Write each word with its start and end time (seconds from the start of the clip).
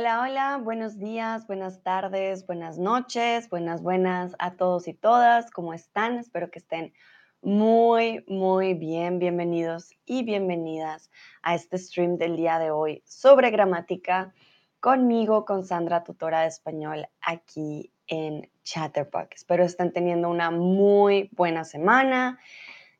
Hola, 0.00 0.22
hola, 0.22 0.56
buenos 0.56 0.98
días, 0.98 1.46
buenas 1.46 1.82
tardes, 1.82 2.46
buenas 2.46 2.78
noches, 2.78 3.50
buenas, 3.50 3.82
buenas 3.82 4.34
a 4.38 4.54
todos 4.54 4.88
y 4.88 4.94
todas. 4.94 5.50
¿Cómo 5.50 5.74
están? 5.74 6.16
Espero 6.16 6.50
que 6.50 6.58
estén 6.58 6.94
muy, 7.42 8.24
muy 8.26 8.72
bien. 8.72 9.18
Bienvenidos 9.18 9.90
y 10.06 10.24
bienvenidas 10.24 11.10
a 11.42 11.54
este 11.54 11.76
stream 11.76 12.16
del 12.16 12.36
día 12.36 12.58
de 12.58 12.70
hoy 12.70 13.02
sobre 13.04 13.50
gramática 13.50 14.32
conmigo, 14.80 15.44
con 15.44 15.64
Sandra, 15.66 16.02
tutora 16.02 16.40
de 16.40 16.48
español 16.48 17.06
aquí 17.20 17.92
en 18.06 18.50
Chatterbox. 18.64 19.36
Espero 19.36 19.64
estén 19.64 19.92
teniendo 19.92 20.30
una 20.30 20.50
muy 20.50 21.28
buena 21.32 21.64
semana, 21.64 22.38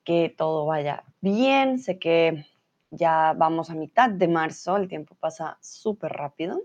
que 0.05 0.35
todo 0.37 0.67
vaya 0.67 1.05
bien. 1.23 1.79
Sé 1.79 1.99
que 1.99 2.45
ya 2.91 3.33
vamos 3.35 3.71
a 3.71 3.75
mitad 3.75 4.11
de 4.11 4.29
marzo, 4.29 4.77
el 4.77 4.87
tiempo 4.87 5.15
pasa 5.15 5.57
súper 5.63 6.13
rápido. 6.13 6.61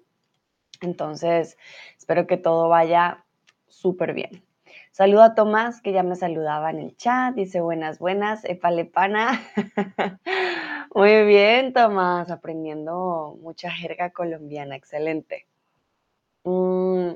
Entonces, 0.82 1.58
espero 1.98 2.28
que 2.28 2.38
todo 2.38 2.70
vaya 2.70 3.26
súper 3.68 4.14
bien. 4.14 4.44
Saludo 4.92 5.24
a 5.24 5.36
Tomás, 5.36 5.82
que 5.82 5.92
ya 5.92 6.04
me 6.04 6.16
saludaba 6.16 6.70
en 6.70 6.80
el 6.80 6.96
chat. 6.96 7.36
Dice 7.36 7.60
buenas, 7.60 8.00
buenas, 8.00 8.46
epalepana. 8.46 9.42
Muy 10.96 11.26
bien, 11.26 11.74
Tomás, 11.74 12.32
aprendiendo 12.32 13.38
mucha 13.42 13.70
jerga 13.72 14.12
colombiana. 14.12 14.78
Excelente. 14.78 15.48
Mm, 16.46 17.16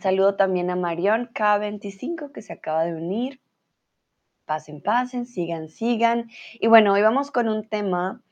saludo 0.00 0.36
también 0.36 0.70
a 0.70 0.76
Marión 0.76 1.28
K25, 1.34 2.32
que 2.32 2.40
se 2.40 2.54
acaba 2.54 2.84
de 2.84 2.94
unir. 2.94 3.40
Pasen, 4.46 4.80
pasen, 4.80 5.26
sigan, 5.26 5.68
sigan. 5.68 6.30
Y 6.54 6.68
bueno, 6.68 6.94
hoy 6.94 7.02
vamos 7.02 7.30
con 7.30 7.50
un 7.50 7.68
tema 7.68 8.22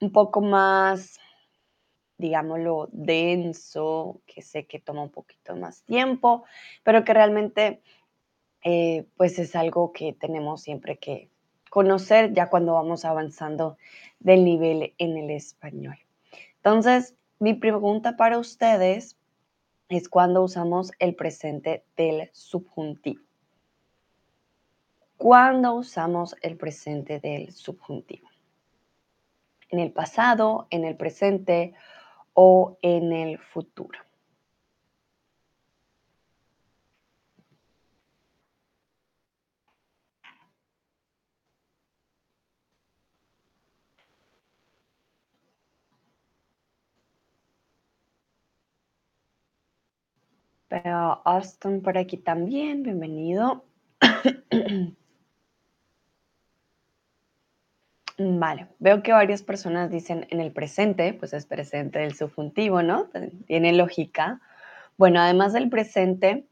un 0.00 0.12
poco 0.12 0.40
más 0.40 1.18
digámoslo, 2.18 2.88
denso, 2.92 4.20
que 4.26 4.42
sé 4.42 4.66
que 4.66 4.80
toma 4.80 5.02
un 5.02 5.10
poquito 5.10 5.56
más 5.56 5.82
tiempo, 5.84 6.44
pero 6.82 7.04
que 7.04 7.14
realmente 7.14 7.80
eh, 8.62 9.06
pues 9.16 9.38
es 9.38 9.54
algo 9.54 9.92
que 9.92 10.12
tenemos 10.12 10.62
siempre 10.62 10.98
que 10.98 11.30
conocer 11.70 12.32
ya 12.32 12.50
cuando 12.50 12.74
vamos 12.74 13.04
avanzando 13.04 13.78
del 14.18 14.44
nivel 14.44 14.94
en 14.98 15.16
el 15.16 15.30
español. 15.30 15.98
Entonces, 16.56 17.14
mi 17.38 17.54
pregunta 17.54 18.16
para 18.16 18.38
ustedes 18.38 19.16
es 19.88 20.08
cuando 20.08 20.42
usamos 20.42 20.92
el 20.98 21.14
presente 21.14 21.84
del 21.96 22.30
subjuntivo. 22.32 23.22
¿Cuándo 25.16 25.74
usamos 25.74 26.36
el 26.42 26.56
presente 26.56 27.20
del 27.20 27.52
subjuntivo? 27.52 28.28
¿En 29.70 29.78
el 29.78 29.92
pasado, 29.92 30.66
en 30.70 30.84
el 30.84 30.96
presente 30.96 31.74
o 32.40 32.78
en 32.82 33.12
el 33.12 33.36
futuro. 33.40 33.98
Pero 50.68 51.20
Austin 51.24 51.82
por 51.82 51.98
aquí 51.98 52.18
también, 52.18 52.84
bienvenido. 52.84 53.64
Vale, 58.20 58.66
veo 58.80 59.00
que 59.04 59.12
varias 59.12 59.44
personas 59.44 59.90
dicen 59.92 60.26
en 60.30 60.40
el 60.40 60.50
presente, 60.52 61.14
pues 61.14 61.32
es 61.32 61.46
presente 61.46 62.00
del 62.00 62.16
subjuntivo, 62.16 62.82
¿no? 62.82 63.08
Tiene 63.46 63.72
lógica. 63.72 64.40
Bueno, 64.96 65.20
además 65.20 65.52
del 65.52 65.70
presente, 65.70 66.44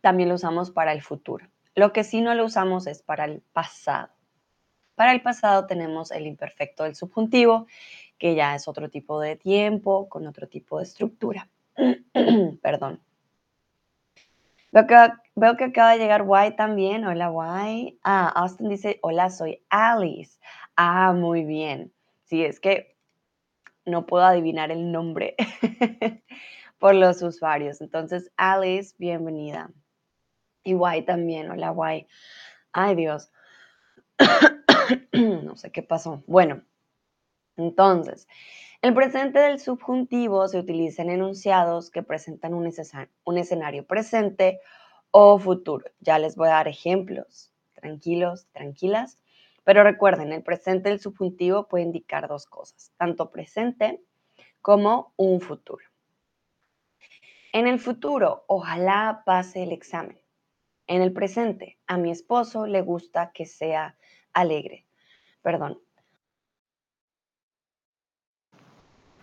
también 0.00 0.30
lo 0.30 0.36
usamos 0.36 0.70
para 0.70 0.92
el 0.92 1.02
futuro. 1.02 1.46
Lo 1.74 1.92
que 1.92 2.04
sí 2.04 2.22
no 2.22 2.34
lo 2.34 2.46
usamos 2.46 2.86
es 2.86 3.02
para 3.02 3.26
el 3.26 3.42
pasado. 3.52 4.08
Para 4.94 5.12
el 5.12 5.20
pasado 5.20 5.66
tenemos 5.66 6.10
el 6.10 6.26
imperfecto 6.26 6.84
del 6.84 6.94
subjuntivo, 6.94 7.66
que 8.16 8.34
ya 8.34 8.54
es 8.54 8.66
otro 8.66 8.88
tipo 8.88 9.20
de 9.20 9.36
tiempo, 9.36 10.08
con 10.08 10.26
otro 10.26 10.48
tipo 10.48 10.78
de 10.78 10.84
estructura. 10.84 11.50
Perdón. 12.62 13.02
Veo 15.36 15.56
que, 15.56 15.64
acaba 15.64 15.92
de 15.92 15.98
llegar 15.98 16.24
Y 16.48 16.56
también. 16.56 17.04
Hola, 17.04 17.30
Y. 17.68 17.98
Ah, 18.02 18.28
Austin 18.34 18.68
dice, 18.68 18.98
hola, 19.02 19.30
soy 19.30 19.62
Alice. 19.68 20.40
Ah, 20.76 21.12
muy 21.12 21.44
bien. 21.44 21.92
Sí, 22.24 22.44
es 22.44 22.60
que 22.60 22.96
no 23.84 24.06
puedo 24.06 24.24
adivinar 24.24 24.70
el 24.70 24.90
nombre 24.92 25.36
por 26.78 26.94
los 26.94 27.22
usuarios. 27.22 27.80
Entonces, 27.80 28.32
Alice, 28.36 28.94
bienvenida. 28.98 29.70
Y 30.64 30.74
Guay 30.74 31.04
también. 31.04 31.50
Hola, 31.50 31.70
Guay. 31.70 32.06
Ay, 32.72 32.96
Dios. 32.96 33.30
no 35.12 35.56
sé 35.56 35.70
qué 35.70 35.82
pasó. 35.82 36.22
Bueno, 36.26 36.62
entonces, 37.56 38.26
el 38.82 38.94
presente 38.94 39.38
del 39.38 39.60
subjuntivo 39.60 40.48
se 40.48 40.58
utiliza 40.58 41.02
en 41.02 41.10
enunciados 41.10 41.90
que 41.90 42.02
presentan 42.02 42.54
un, 42.54 42.70
un 43.24 43.38
escenario 43.38 43.86
presente 43.86 44.60
o 45.10 45.38
futuro. 45.38 45.86
Ya 46.00 46.18
les 46.18 46.36
voy 46.36 46.48
a 46.48 46.52
dar 46.52 46.68
ejemplos. 46.68 47.52
Tranquilos, 47.74 48.46
tranquilas. 48.52 49.18
Pero 49.64 49.82
recuerden, 49.82 50.32
el 50.32 50.42
presente 50.42 50.90
del 50.90 51.00
subjuntivo 51.00 51.68
puede 51.68 51.84
indicar 51.84 52.28
dos 52.28 52.46
cosas, 52.46 52.92
tanto 52.96 53.30
presente 53.30 54.02
como 54.60 55.12
un 55.16 55.40
futuro. 55.40 55.84
En 57.52 57.66
el 57.66 57.78
futuro, 57.78 58.44
ojalá 58.46 59.22
pase 59.24 59.62
el 59.62 59.72
examen. 59.72 60.20
En 60.86 61.00
el 61.00 61.12
presente, 61.12 61.78
a 61.86 61.96
mi 61.96 62.10
esposo 62.10 62.66
le 62.66 62.82
gusta 62.82 63.32
que 63.32 63.46
sea 63.46 63.96
alegre. 64.32 64.86
Perdón. 65.40 65.80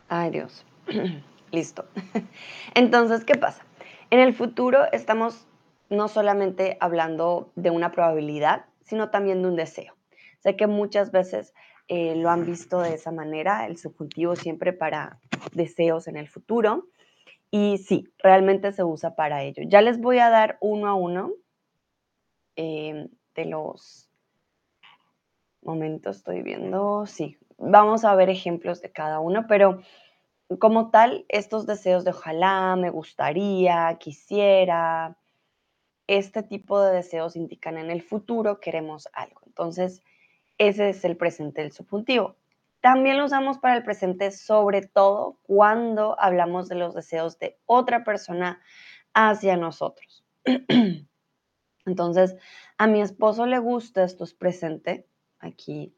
Ay 0.08 0.32
Dios. 0.32 0.66
Listo. 1.52 1.86
Entonces, 2.74 3.26
¿qué 3.26 3.36
pasa? 3.36 3.64
En 4.10 4.20
el 4.20 4.34
futuro 4.34 4.92
estamos 4.92 5.48
no 5.90 6.08
solamente 6.08 6.78
hablando 6.80 7.52
de 7.56 7.70
una 7.70 7.92
probabilidad, 7.92 8.66
sino 8.82 9.10
también 9.10 9.42
de 9.42 9.50
un 9.50 9.56
deseo. 9.56 9.94
Sé 10.42 10.56
que 10.56 10.68
muchas 10.68 11.12
veces 11.12 11.54
eh, 11.88 12.16
lo 12.16 12.30
han 12.30 12.46
visto 12.46 12.80
de 12.80 12.94
esa 12.94 13.12
manera, 13.12 13.66
el 13.68 13.78
subjuntivo 13.78 14.36
siempre 14.36 14.74
para 14.74 15.20
deseos 15.54 16.08
en 16.08 16.18
el 16.18 16.28
futuro. 16.28 16.88
Y 17.52 17.78
sí, 17.80 18.08
realmente 18.20 18.72
se 18.72 18.84
usa 18.84 19.16
para 19.16 19.44
ello. 19.44 19.64
Ya 19.66 19.82
les 19.82 20.00
voy 20.00 20.20
a 20.20 20.30
dar 20.30 20.58
uno 20.62 20.88
a 20.88 20.94
uno 20.96 21.34
eh, 22.56 23.10
de 23.36 23.46
los 23.46 24.10
momentos, 25.62 26.18
estoy 26.18 26.42
viendo, 26.42 27.06
sí, 27.06 27.38
vamos 27.58 28.04
a 28.04 28.16
ver 28.16 28.30
ejemplos 28.30 28.82
de 28.82 28.92
cada 28.92 29.20
uno, 29.20 29.46
pero 29.48 29.82
como 30.60 30.90
tal, 30.90 31.26
estos 31.30 31.66
deseos 31.66 32.04
de 32.04 32.12
ojalá, 32.12 32.76
me 32.76 32.90
gustaría, 32.90 33.96
quisiera, 34.00 35.18
este 36.08 36.44
tipo 36.44 36.82
de 36.82 36.96
deseos 36.96 37.36
indican 37.36 37.78
en 37.78 37.90
el 37.90 38.02
futuro 38.02 38.60
queremos 38.60 39.08
algo. 39.14 39.42
Entonces, 39.46 40.02
ese 40.68 40.90
es 40.90 41.04
el 41.06 41.18
presente 41.18 41.62
del 41.62 41.72
subjuntivo. 41.72 42.36
También 42.82 43.18
lo 43.18 43.26
usamos 43.26 43.58
para 43.58 43.76
el 43.76 43.84
presente, 43.84 44.30
sobre 44.30 44.84
todo 44.84 45.40
cuando 45.42 46.20
hablamos 46.20 46.70
de 46.70 46.76
los 46.76 46.94
deseos 46.94 47.40
de 47.40 47.60
otra 47.66 48.04
persona 48.04 48.62
hacia 49.14 49.58
nosotros. 49.58 50.24
Entonces, 51.86 52.36
a 52.78 52.86
mi 52.86 53.02
esposo 53.02 53.48
le 53.48 53.58
gusta, 53.58 54.04
esto 54.04 54.24
es 54.24 54.36
presente, 54.36 55.08
aquí 55.40 55.96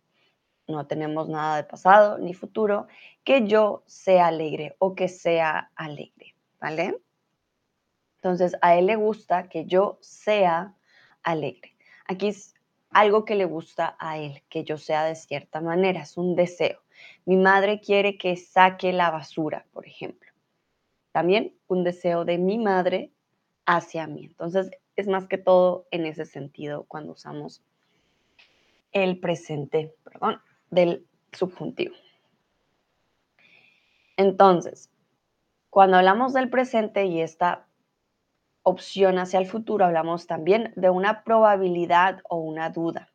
no 0.68 0.88
tenemos 0.88 1.28
nada 1.28 1.58
de 1.58 1.66
pasado 1.66 2.18
ni 2.18 2.34
futuro, 2.34 2.88
que 3.26 3.46
yo 3.46 3.84
sea 3.86 4.28
alegre 4.28 4.78
o 4.80 4.96
que 4.96 5.10
sea 5.10 5.72
alegre, 5.76 6.36
¿vale? 6.62 7.02
Entonces, 8.16 8.56
a 8.62 8.78
él 8.78 8.86
le 8.86 8.96
gusta 8.96 9.50
que 9.50 9.66
yo 9.66 9.98
sea 10.00 10.74
alegre. 11.22 11.76
Aquí 12.06 12.32
algo 12.94 13.26
que 13.26 13.36
le 13.36 13.46
gusta 13.46 13.96
a 14.00 14.18
él, 14.18 14.44
que 14.50 14.64
yo 14.64 14.78
sea 14.78 15.06
de 15.06 15.16
cierta 15.16 15.62
manera, 15.62 16.02
es 16.02 16.18
un 16.18 16.36
deseo. 16.36 16.80
Mi 17.26 17.38
madre 17.38 17.80
quiere 17.80 18.18
que 18.18 18.36
saque 18.36 18.94
la 18.94 19.12
basura, 19.12 19.66
por 19.74 19.88
ejemplo. 19.88 20.32
También 21.12 21.56
un 21.68 21.84
deseo 21.84 22.26
de 22.26 22.38
mi 22.38 22.58
madre 22.58 23.12
hacia 23.66 24.08
mí. 24.08 24.26
Entonces, 24.26 24.72
es 24.96 25.08
más 25.08 25.28
que 25.28 25.38
todo 25.38 25.88
en 25.92 26.06
ese 26.06 26.26
sentido 26.26 26.86
cuando 26.88 27.14
usamos 27.14 27.64
el 28.92 29.20
presente, 29.20 29.96
perdón, 30.04 30.40
del 30.70 31.06
subjuntivo. 31.32 31.96
Entonces, 34.18 34.92
cuando 35.70 35.98
hablamos 35.98 36.34
del 36.34 36.50
presente 36.50 37.06
y 37.06 37.22
esta 37.22 37.68
opción 38.64 39.20
hacia 39.20 39.40
el 39.40 39.46
futuro, 39.46 39.86
hablamos 39.86 40.26
también 40.26 40.74
de 40.76 40.90
una 40.90 41.24
probabilidad 41.24 42.22
o 42.30 42.38
una 42.38 42.70
duda. 42.70 43.10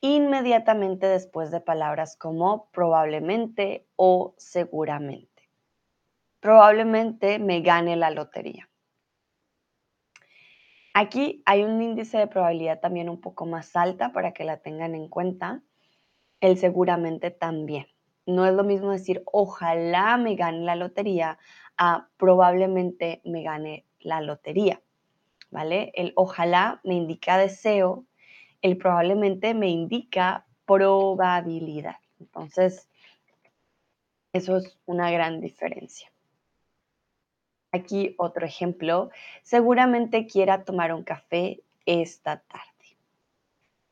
Inmediatamente 0.00 1.06
después 1.06 1.50
de 1.50 1.60
palabras 1.60 2.16
como 2.16 2.70
probablemente 2.70 3.86
o 3.96 4.34
seguramente. 4.38 5.28
probablemente 6.40 7.38
me 7.38 7.60
gane 7.60 7.96
la 7.96 8.10
lotería. 8.10 8.70
Aquí 10.94 11.42
hay 11.44 11.62
un 11.62 11.80
índice 11.82 12.16
de 12.16 12.26
probabilidad 12.26 12.80
también 12.80 13.10
un 13.10 13.20
poco 13.20 13.44
más 13.44 13.76
alta 13.76 14.12
para 14.12 14.32
que 14.32 14.44
la 14.44 14.56
tengan 14.56 14.94
en 14.94 15.08
cuenta. 15.08 15.62
El 16.40 16.56
seguramente 16.56 17.30
también. 17.30 17.86
No 18.26 18.46
es 18.46 18.54
lo 18.54 18.64
mismo 18.64 18.90
decir 18.90 19.22
ojalá 19.26 20.16
me 20.16 20.34
gane 20.34 20.60
la 20.60 20.76
lotería 20.76 21.38
a 21.76 22.08
probablemente 22.16 23.20
me 23.24 23.42
gane 23.42 23.84
la 24.00 24.20
lotería. 24.20 24.80
¿Vale? 25.50 25.90
El 25.94 26.12
ojalá 26.14 26.80
me 26.84 26.94
indica 26.94 27.36
deseo, 27.36 28.04
el 28.62 28.76
probablemente 28.76 29.52
me 29.54 29.68
indica 29.68 30.46
probabilidad. 30.64 31.96
Entonces, 32.20 32.88
eso 34.32 34.58
es 34.58 34.78
una 34.86 35.10
gran 35.10 35.40
diferencia. 35.40 36.10
Aquí 37.72 38.14
otro 38.18 38.46
ejemplo. 38.46 39.10
Seguramente 39.42 40.26
quiera 40.26 40.64
tomar 40.64 40.92
un 40.94 41.02
café 41.02 41.62
esta 41.86 42.40
tarde. 42.40 42.66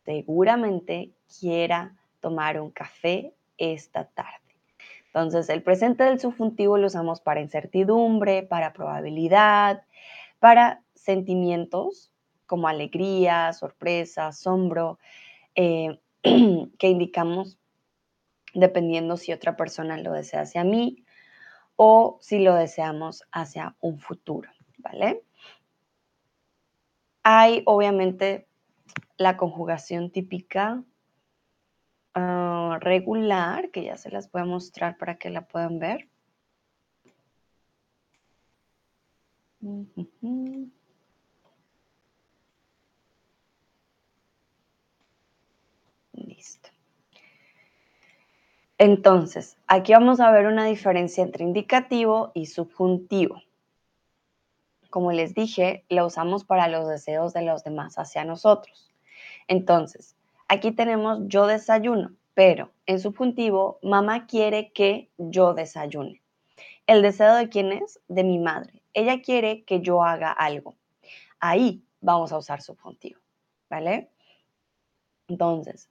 Seguramente 0.05 1.13
quiera 1.41 1.97
tomar 2.21 2.61
un 2.61 2.71
café 2.71 3.35
esta 3.57 4.05
tarde. 4.05 4.48
Entonces, 5.09 5.49
el 5.49 5.63
presente 5.63 6.05
del 6.05 6.21
subjuntivo 6.21 6.79
lo 6.79 6.87
usamos 6.87 7.21
para 7.21 7.41
incertidumbre, 7.41 8.43
para 8.43 8.73
probabilidad, 8.73 9.83
para 10.39 10.83
sentimientos 10.95 12.13
como 12.47 12.69
alegría, 12.69 13.53
sorpresa, 13.53 14.29
asombro, 14.29 14.99
eh, 15.55 16.01
que 16.23 16.89
indicamos 16.89 17.59
dependiendo 18.55 19.17
si 19.17 19.33
otra 19.33 19.57
persona 19.57 19.99
lo 19.99 20.13
desea 20.13 20.43
hacia 20.43 20.65
mí 20.65 21.05
o 21.77 22.19
si 22.21 22.41
lo 22.41 22.55
deseamos 22.55 23.25
hacia 23.31 23.77
un 23.81 23.99
futuro, 23.99 24.51
¿vale? 24.79 25.23
Hay 27.23 27.63
obviamente 27.67 28.49
la 29.17 29.37
conjugación 29.37 30.11
típica 30.11 30.83
ah, 32.15 32.79
regular, 32.81 33.71
que 33.71 33.85
ya 33.85 33.97
se 33.97 34.11
las 34.11 34.31
voy 34.31 34.43
a 34.43 34.45
mostrar 34.47 34.97
para 34.99 35.17
que 35.19 35.31
la 35.31 35.47
puedan 35.47 35.79
ver. 35.79 36.09
Listo. 46.13 46.71
Entonces, 48.79 49.57
aquí 49.67 49.93
vamos 49.93 50.21
a 50.21 50.31
ver 50.31 50.47
una 50.47 50.65
diferencia 50.65 51.23
entre 51.25 51.45
indicativo 51.45 52.31
y 52.35 52.47
subjuntivo. 52.47 53.43
Como 54.91 55.13
les 55.13 55.35
dije, 55.35 55.85
la 55.89 56.07
usamos 56.07 56.45
para 56.45 56.69
los 56.69 56.89
deseos 56.89 57.33
de 57.33 57.43
los 57.43 57.65
demás 57.65 57.99
hacia 57.99 58.25
nosotros. 58.25 58.95
Entonces, 59.49 60.17
aquí 60.49 60.73
tenemos 60.73 61.21
yo 61.27 61.47
desayuno, 61.47 62.13
pero 62.35 62.73
en 62.87 63.01
subjuntivo, 63.01 63.79
mamá 63.83 64.27
quiere 64.27 64.73
que 64.73 65.11
yo 65.19 65.55
desayune. 65.55 66.23
¿El 66.87 67.03
deseo 67.03 67.35
de 67.35 67.49
quién 67.49 67.73
es? 67.73 68.01
De 68.09 68.25
mi 68.25 68.39
madre. 68.39 68.83
Ella 68.95 69.21
quiere 69.21 69.65
que 69.65 69.81
yo 69.81 70.03
haga 70.03 70.33
algo. 70.33 70.75
Ahí 71.39 71.85
vamos 72.01 72.33
a 72.33 72.39
usar 72.39 72.63
subjuntivo, 72.63 73.21
¿vale? 73.69 74.11
Entonces, 75.29 75.91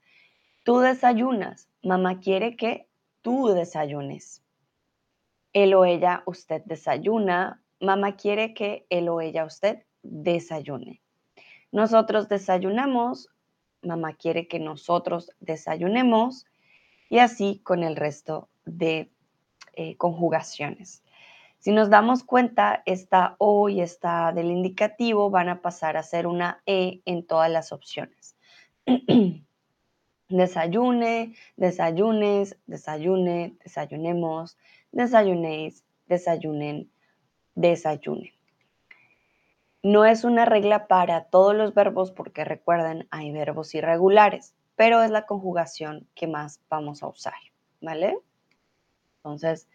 tú 0.64 0.80
desayunas, 0.80 1.68
mamá 1.82 2.18
quiere 2.20 2.56
que 2.56 2.88
tú 3.22 3.48
desayunes. 3.48 4.42
Él 5.52 5.74
o 5.74 5.84
ella, 5.84 6.22
usted 6.26 6.62
desayuna, 6.64 7.62
mamá 7.80 8.16
quiere 8.16 8.52
que 8.52 8.86
él 8.90 9.08
o 9.08 9.20
ella, 9.20 9.44
usted 9.44 9.84
desayune. 10.02 11.00
Nosotros 11.70 12.28
desayunamos, 12.28 13.30
mamá 13.82 14.14
quiere 14.14 14.48
que 14.48 14.58
nosotros 14.58 15.32
desayunemos 15.40 16.46
y 17.08 17.18
así 17.18 17.60
con 17.64 17.82
el 17.82 17.96
resto 17.96 18.48
de 18.64 19.10
eh, 19.74 19.96
conjugaciones. 19.96 21.02
Si 21.58 21.72
nos 21.72 21.90
damos 21.90 22.22
cuenta, 22.22 22.82
esta 22.86 23.34
O 23.38 23.68
y 23.68 23.80
esta 23.80 24.32
del 24.32 24.46
indicativo 24.46 25.28
van 25.30 25.48
a 25.48 25.60
pasar 25.60 25.96
a 25.96 26.02
ser 26.02 26.26
una 26.26 26.62
E 26.66 27.00
en 27.04 27.26
todas 27.26 27.50
las 27.50 27.72
opciones. 27.72 28.36
Desayune, 30.28 31.34
desayunes, 31.56 32.58
desayune, 32.66 33.56
desayunemos, 33.64 34.58
desayunéis, 34.92 35.84
desayunen, 36.06 36.90
desayune. 37.54 38.37
No 39.82 40.04
es 40.04 40.24
una 40.24 40.44
regla 40.44 40.88
para 40.88 41.24
todos 41.24 41.54
los 41.54 41.72
verbos 41.72 42.10
porque 42.10 42.44
recuerden, 42.44 43.06
hay 43.10 43.30
verbos 43.30 43.74
irregulares, 43.74 44.54
pero 44.74 45.02
es 45.02 45.10
la 45.10 45.26
conjugación 45.26 46.08
que 46.14 46.26
más 46.26 46.60
vamos 46.68 47.02
a 47.02 47.08
usar, 47.08 47.34
¿vale? 47.80 48.18
Entonces, 49.18 49.68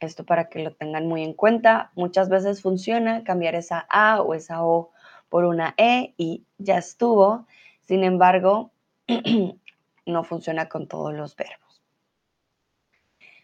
esto 0.00 0.24
para 0.24 0.48
que 0.48 0.62
lo 0.62 0.74
tengan 0.74 1.06
muy 1.06 1.22
en 1.22 1.34
cuenta. 1.34 1.92
Muchas 1.94 2.28
veces 2.28 2.62
funciona 2.62 3.24
cambiar 3.24 3.54
esa 3.54 3.86
A 3.88 4.20
o 4.22 4.34
esa 4.34 4.64
O 4.64 4.90
por 5.28 5.44
una 5.44 5.74
E 5.76 6.14
y 6.16 6.44
ya 6.58 6.78
estuvo. 6.78 7.46
Sin 7.82 8.02
embargo, 8.04 8.72
no 10.06 10.24
funciona 10.24 10.68
con 10.68 10.88
todos 10.88 11.14
los 11.14 11.36
verbos. 11.36 11.82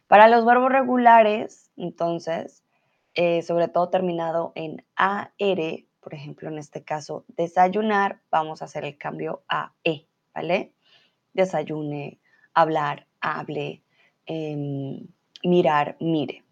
Para 0.09 0.29
los 0.29 0.45
verbos 0.45 0.73
regulares, 0.73 1.71
entonces, 1.77 2.65
eh, 3.15 3.43
sobre 3.43 3.69
todo 3.69 3.91
terminado 3.91 4.53
en 4.57 4.85
AR, 4.97 5.31
por 6.01 6.15
ejemplo, 6.15 6.49
en 6.49 6.59
este 6.59 6.83
caso, 6.83 7.25
desayunar, 7.29 8.21
vamos 8.31 8.63
a 8.63 8.65
hacer 8.65 8.85
el 8.85 8.97
cambio 8.97 9.43
a 9.49 9.73
E, 9.85 10.07
¿vale? 10.35 10.73
Desayune, 11.33 12.19
hablar, 12.55 13.07
hable, 13.21 13.83
em, 14.27 15.07
mirar, 15.45 15.97
mire. 16.01 16.45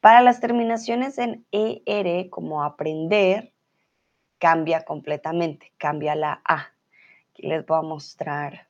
Para 0.00 0.20
las 0.20 0.40
terminaciones 0.40 1.18
en 1.18 1.46
ER, 1.50 2.28
como 2.28 2.62
aprender, 2.62 3.52
cambia 4.38 4.84
completamente, 4.84 5.72
cambia 5.78 6.14
la 6.14 6.42
A. 6.44 6.74
Aquí 7.30 7.46
les 7.46 7.64
voy 7.64 7.78
a 7.78 7.82
mostrar 7.82 8.68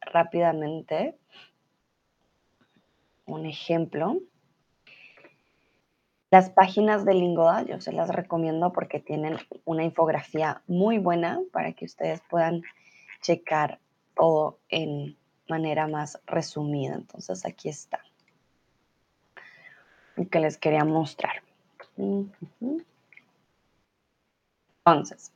rápidamente 0.00 1.18
un 3.24 3.46
ejemplo. 3.46 4.20
Las 6.30 6.50
páginas 6.50 7.04
de 7.04 7.14
Lingoda 7.14 7.62
yo 7.62 7.80
se 7.80 7.92
las 7.92 8.08
recomiendo 8.08 8.72
porque 8.72 8.98
tienen 9.00 9.38
una 9.64 9.84
infografía 9.84 10.62
muy 10.66 10.98
buena 10.98 11.40
para 11.52 11.72
que 11.72 11.84
ustedes 11.84 12.20
puedan 12.28 12.62
checar 13.22 13.78
todo 14.16 14.58
en 14.68 15.16
manera 15.48 15.86
más 15.86 16.20
resumida. 16.26 16.96
Entonces 16.96 17.46
aquí 17.46 17.68
está. 17.68 18.00
Lo 20.16 20.28
que 20.28 20.40
les 20.40 20.58
quería 20.58 20.84
mostrar. 20.84 21.42
Entonces, 24.84 25.32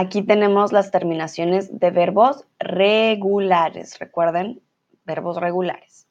Aquí 0.00 0.22
tenemos 0.22 0.70
las 0.70 0.92
terminaciones 0.92 1.80
de 1.80 1.90
verbos 1.90 2.44
regulares. 2.60 3.98
Recuerden, 3.98 4.62
verbos 5.04 5.38
regulares. 5.38 6.06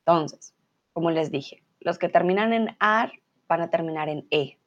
Entonces, 0.00 0.52
como 0.92 1.10
les 1.10 1.30
dije, 1.30 1.63
los 1.84 1.98
que 1.98 2.08
terminan 2.08 2.52
en 2.52 2.76
AR 2.80 3.12
van 3.46 3.60
a 3.60 3.70
terminar 3.70 4.08
en 4.08 4.26
E. 4.30 4.58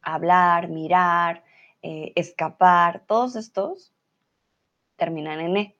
Hablar, 0.00 0.68
mirar, 0.68 1.44
eh, 1.82 2.12
escapar, 2.16 3.04
todos 3.06 3.36
estos 3.36 3.92
terminan 4.96 5.38
en 5.40 5.56
E. 5.56 5.76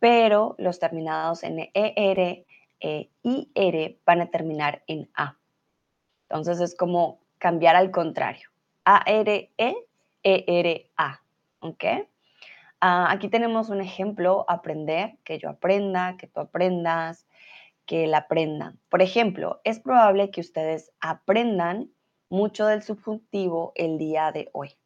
Pero 0.00 0.56
los 0.58 0.80
terminados 0.80 1.44
en 1.44 1.70
ER 1.72 2.44
e 2.80 3.10
IR 3.22 3.98
van 4.04 4.20
a 4.20 4.26
terminar 4.26 4.82
en 4.86 5.08
A. 5.14 5.38
Entonces 6.28 6.60
es 6.60 6.74
como 6.74 7.20
cambiar 7.38 7.76
al 7.76 7.90
contrario. 7.90 8.48
ARE, 8.84 9.50
ERA. 10.22 11.22
¿ok? 11.60 11.84
Ah, 12.80 13.10
aquí 13.10 13.28
tenemos 13.28 13.70
un 13.70 13.80
ejemplo, 13.80 14.44
aprender, 14.48 15.16
que 15.24 15.38
yo 15.38 15.48
aprenda, 15.48 16.16
que 16.18 16.26
tú 16.26 16.40
aprendas, 16.40 17.26
que 17.86 18.04
él 18.04 18.14
aprenda. 18.14 18.74
Por 18.88 19.02
ejemplo, 19.02 19.60
es 19.64 19.80
probable 19.80 20.30
que 20.30 20.40
ustedes 20.40 20.92
aprendan 21.00 21.90
mucho 22.28 22.66
del 22.66 22.82
subjuntivo 22.82 23.72
el 23.74 23.98
día 23.98 24.32
de 24.32 24.50
hoy. 24.52 24.76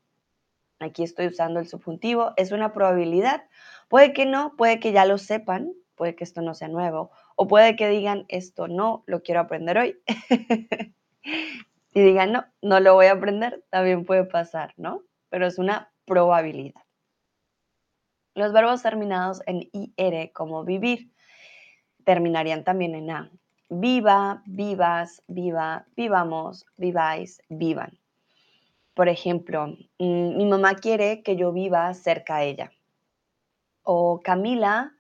Aquí 0.81 1.03
estoy 1.03 1.27
usando 1.27 1.61
el 1.61 1.67
subjuntivo, 1.67 2.33
es 2.37 2.53
una 2.53 2.73
probabilidad. 2.73 3.45
Puede 3.89 4.13
que 4.13 4.27
no, 4.27 4.55
puede 4.57 4.79
que 4.79 4.93
ya 4.93 5.05
lo 5.05 5.19
sepan, 5.19 5.73
puede 5.97 6.15
que 6.15 6.25
esto 6.25 6.41
no 6.41 6.55
sea 6.55 6.69
nuevo, 6.69 7.11
o 7.37 7.49
puede 7.49 7.75
que 7.75 7.89
digan, 7.89 8.25
esto 8.29 8.69
no, 8.69 9.03
lo 9.07 9.23
quiero 9.23 9.41
aprender 9.41 9.79
hoy. 9.79 9.99
y 11.95 12.01
digan, 12.01 12.33
no, 12.33 12.45
no 12.63 12.81
lo 12.81 12.95
voy 12.95 13.07
a 13.07 13.13
aprender, 13.13 13.65
también 13.71 14.05
puede 14.05 14.25
pasar, 14.25 14.75
¿no? 14.77 15.03
Pero 15.31 15.47
es 15.47 15.59
una 15.59 15.93
probabilidad. 16.05 16.83
Los 18.35 18.53
verbos 18.53 18.83
terminados 18.83 19.43
en 19.47 19.69
IR 19.73 20.33
como 20.33 20.65
vivir 20.65 21.11
terminarían 22.09 22.65
también 22.65 22.95
en 22.95 23.11
A. 23.11 23.31
viva, 23.69 24.43
vivas, 24.47 25.23
viva, 25.29 25.85
vivamos, 25.95 26.65
viváis, 26.79 27.43
vivan. 27.51 27.99
Por 28.95 29.11
ejemplo, 29.11 29.77
mm, 29.99 30.39
mi 30.39 30.47
mamá 30.47 30.77
quiere 30.77 31.23
que 31.23 31.37
yo 31.37 31.53
viva 31.53 31.93
cerca 31.93 32.37
a 32.37 32.45
ella. 32.45 32.73
O 33.83 34.21
Camila 34.25 34.93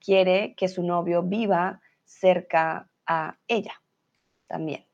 quiere 0.00 0.56
que 0.56 0.66
su 0.66 0.82
novio 0.82 1.22
viva 1.22 1.80
cerca 2.04 2.88
a 3.06 3.36
ella 3.46 3.80
también. 4.48 4.84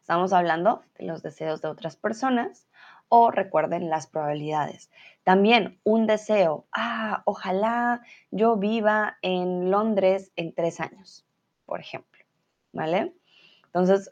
Estamos 0.00 0.32
hablando 0.32 0.82
de 0.98 1.06
los 1.06 1.22
deseos 1.22 1.62
de 1.62 1.68
otras 1.68 1.94
personas 1.94 2.66
o 3.08 3.30
recuerden 3.30 3.88
las 3.88 4.08
probabilidades. 4.08 4.90
También 5.30 5.78
un 5.84 6.08
deseo, 6.08 6.66
ah, 6.72 7.22
ojalá 7.24 8.02
yo 8.32 8.56
viva 8.56 9.16
en 9.22 9.70
Londres 9.70 10.32
en 10.34 10.52
tres 10.52 10.80
años, 10.80 11.24
por 11.66 11.78
ejemplo, 11.78 12.24
¿vale? 12.72 13.12
Entonces, 13.66 14.10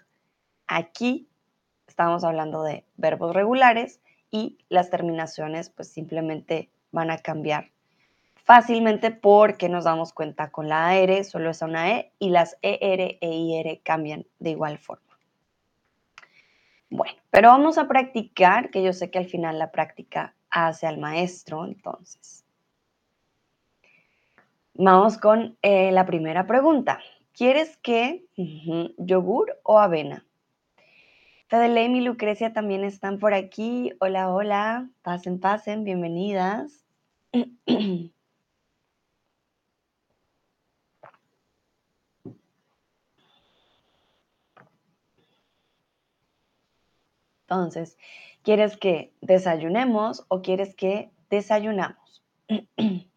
aquí 0.69 1.29
estamos 1.89 2.23
hablando 2.23 2.63
de 2.63 2.85
verbos 2.97 3.35
regulares 3.35 4.01
y 4.31 4.59
las 4.69 4.91
terminaciones 4.91 5.71
pues 5.71 5.89
simplemente 5.89 6.71
van 6.93 7.11
a 7.11 7.19
cambiar 7.19 7.73
fácilmente 8.37 9.11
porque 9.11 9.69
nos 9.69 9.87
damos 9.87 10.13
cuenta 10.13 10.53
con 10.53 10.69
la 10.69 10.87
AR 10.87 11.25
solo 11.25 11.51
es 11.51 11.61
una 11.63 11.97
E 11.97 12.13
y 12.21 12.31
las 12.31 12.57
ER 12.63 13.19
e 13.21 13.29
IR 13.29 13.81
cambian 13.83 14.25
de 14.39 14.51
igual 14.51 14.79
forma. 14.79 15.19
Bueno, 16.91 17.19
pero 17.31 17.49
vamos 17.49 17.77
a 17.77 17.89
practicar, 17.89 18.71
que 18.71 18.85
yo 18.85 18.93
sé 18.93 19.11
que 19.11 19.19
al 19.19 19.27
final 19.27 19.59
la 19.59 19.73
práctica 19.73 20.37
hace 20.51 20.87
al 20.87 20.99
maestro, 20.99 21.65
entonces. 21.65 22.45
Vamos 24.75 25.19
con 25.19 25.59
eh, 25.63 25.91
la 25.93 26.07
primera 26.07 26.47
pregunta. 26.47 27.01
¿Quieres 27.33 27.77
que 27.79 28.27
yogur 28.97 29.59
o 29.63 29.79
avena? 29.79 30.25
Fedele 31.49 31.85
y 31.87 32.01
Lucrecia 32.01 32.53
también 32.53 32.85
están 32.85 33.19
por 33.19 33.33
aquí. 33.33 33.93
Hola, 34.01 34.31
hola. 34.31 34.91
Pasen, 35.03 35.41
pasen. 35.41 35.83
Bienvenidas. 35.83 36.85
Entonces, 47.49 47.97
¿quieres 48.49 48.79
que 48.79 49.13
desayunemos 49.21 50.25
o 50.29 50.41
quieres 50.41 50.75
que 50.75 51.11
desayunamos? 51.29 52.25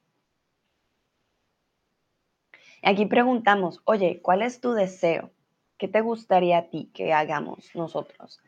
Aquí 2.83 3.05
preguntamos, 3.05 3.79
oye, 3.85 4.19
¿cuál 4.21 4.41
es 4.41 4.59
tu 4.59 4.73
deseo? 4.73 5.31
¿Qué 5.77 5.87
te 5.87 6.01
gustaría 6.01 6.57
a 6.57 6.69
ti 6.69 6.91
que 6.93 7.13
hagamos 7.13 7.73
nosotros? 7.75 8.41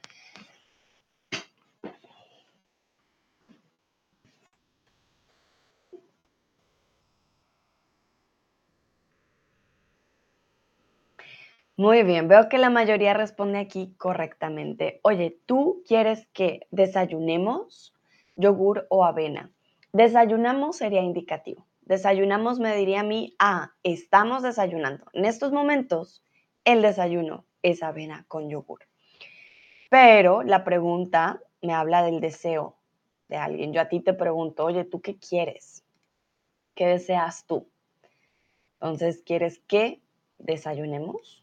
Muy 11.83 12.03
bien, 12.03 12.29
veo 12.29 12.47
que 12.47 12.59
la 12.59 12.69
mayoría 12.69 13.13
responde 13.13 13.59
aquí 13.59 13.93
correctamente. 13.97 15.01
Oye, 15.03 15.37
¿tú 15.45 15.83
quieres 15.85 16.25
que 16.27 16.65
desayunemos 16.71 17.93
yogur 18.37 18.87
o 18.89 19.03
avena? 19.03 19.51
Desayunamos 19.91 20.77
sería 20.77 21.01
indicativo. 21.01 21.67
Desayunamos 21.81 22.61
me 22.61 22.73
diría 22.77 23.01
a 23.01 23.03
mí, 23.03 23.35
ah, 23.37 23.73
estamos 23.83 24.43
desayunando. 24.43 25.07
En 25.11 25.25
estos 25.25 25.51
momentos, 25.51 26.23
el 26.63 26.81
desayuno 26.81 27.43
es 27.63 27.83
avena 27.83 28.23
con 28.29 28.49
yogur. 28.49 28.87
Pero 29.89 30.41
la 30.41 30.63
pregunta 30.63 31.41
me 31.61 31.73
habla 31.73 32.01
del 32.01 32.21
deseo 32.21 32.77
de 33.27 33.35
alguien. 33.35 33.73
Yo 33.73 33.81
a 33.81 33.89
ti 33.89 33.99
te 33.99 34.13
pregunto, 34.13 34.63
oye, 34.63 34.85
¿tú 34.85 35.01
qué 35.01 35.17
quieres? 35.17 35.83
¿Qué 36.75 36.87
deseas 36.87 37.45
tú? 37.45 37.67
Entonces, 38.75 39.21
¿quieres 39.25 39.59
que 39.67 40.01
desayunemos? 40.37 41.42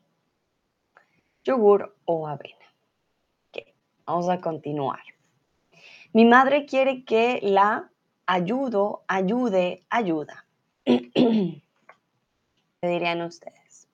Yogur 1.44 1.94
o 2.04 2.26
avena. 2.26 2.56
Vamos 4.06 4.28
a 4.28 4.40
continuar. 4.40 5.00
Mi 6.12 6.24
madre 6.24 6.66
quiere 6.66 7.04
que 7.04 7.38
la 7.42 7.92
ayudo, 8.26 9.04
ayude, 9.06 9.84
ayuda. 9.88 10.46
¿Qué 10.84 11.62
dirían 12.82 13.22
ustedes? 13.22 13.88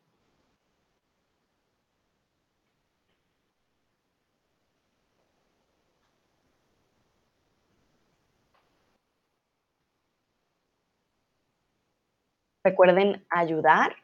Recuerden 12.64 13.24
ayudar, 13.28 13.96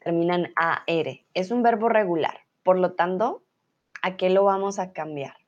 terminan 0.00 0.52
AR. 0.56 1.20
Es 1.32 1.52
un 1.52 1.62
verbo 1.62 1.88
regular. 1.88 2.47
Por 2.68 2.78
lo 2.78 2.92
tanto, 2.92 3.46
¿a 4.02 4.18
qué 4.18 4.28
lo 4.28 4.44
vamos 4.44 4.78
a 4.78 4.92
cambiar? 4.92 5.38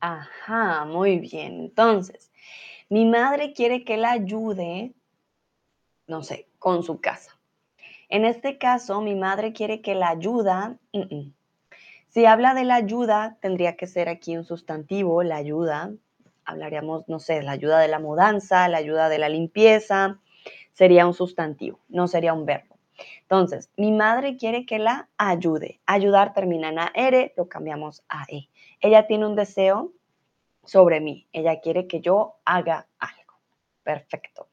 Ajá, 0.00 0.84
muy 0.84 1.18
bien. 1.20 1.54
Entonces, 1.60 2.30
mi 2.90 3.06
madre 3.06 3.54
quiere 3.54 3.84
que 3.84 3.96
la 3.96 4.12
ayude, 4.12 4.94
no 6.06 6.22
sé, 6.22 6.50
con 6.58 6.82
su 6.82 7.00
casa. 7.00 7.39
En 8.10 8.24
este 8.24 8.58
caso, 8.58 9.00
mi 9.00 9.14
madre 9.14 9.52
quiere 9.52 9.80
que 9.80 9.94
la 9.94 10.08
ayuda, 10.08 10.76
si 12.08 12.26
habla 12.26 12.54
de 12.54 12.64
la 12.64 12.74
ayuda, 12.74 13.38
tendría 13.40 13.76
que 13.76 13.86
ser 13.86 14.08
aquí 14.08 14.36
un 14.36 14.44
sustantivo, 14.44 15.22
la 15.22 15.36
ayuda. 15.36 15.92
Hablaríamos, 16.44 17.08
no 17.08 17.20
sé, 17.20 17.40
la 17.42 17.52
ayuda 17.52 17.78
de 17.78 17.86
la 17.86 18.00
mudanza, 18.00 18.66
la 18.68 18.78
ayuda 18.78 19.08
de 19.08 19.18
la 19.18 19.28
limpieza, 19.28 20.18
sería 20.72 21.06
un 21.06 21.14
sustantivo, 21.14 21.78
no 21.88 22.08
sería 22.08 22.32
un 22.32 22.46
verbo. 22.46 22.76
Entonces, 23.22 23.70
mi 23.76 23.92
madre 23.92 24.36
quiere 24.36 24.66
que 24.66 24.80
la 24.80 25.08
ayude. 25.16 25.80
Ayudar 25.86 26.32
termina 26.32 26.68
en 26.68 26.80
AR, 26.80 27.32
lo 27.36 27.48
cambiamos 27.48 28.02
a 28.08 28.24
E. 28.28 28.48
Ella 28.80 29.06
tiene 29.06 29.26
un 29.26 29.36
deseo 29.36 29.92
sobre 30.64 31.00
mí. 31.00 31.28
Ella 31.32 31.60
quiere 31.60 31.86
que 31.86 32.00
yo 32.00 32.40
haga 32.44 32.88
algo. 32.98 33.34
Perfecto. 33.84 34.49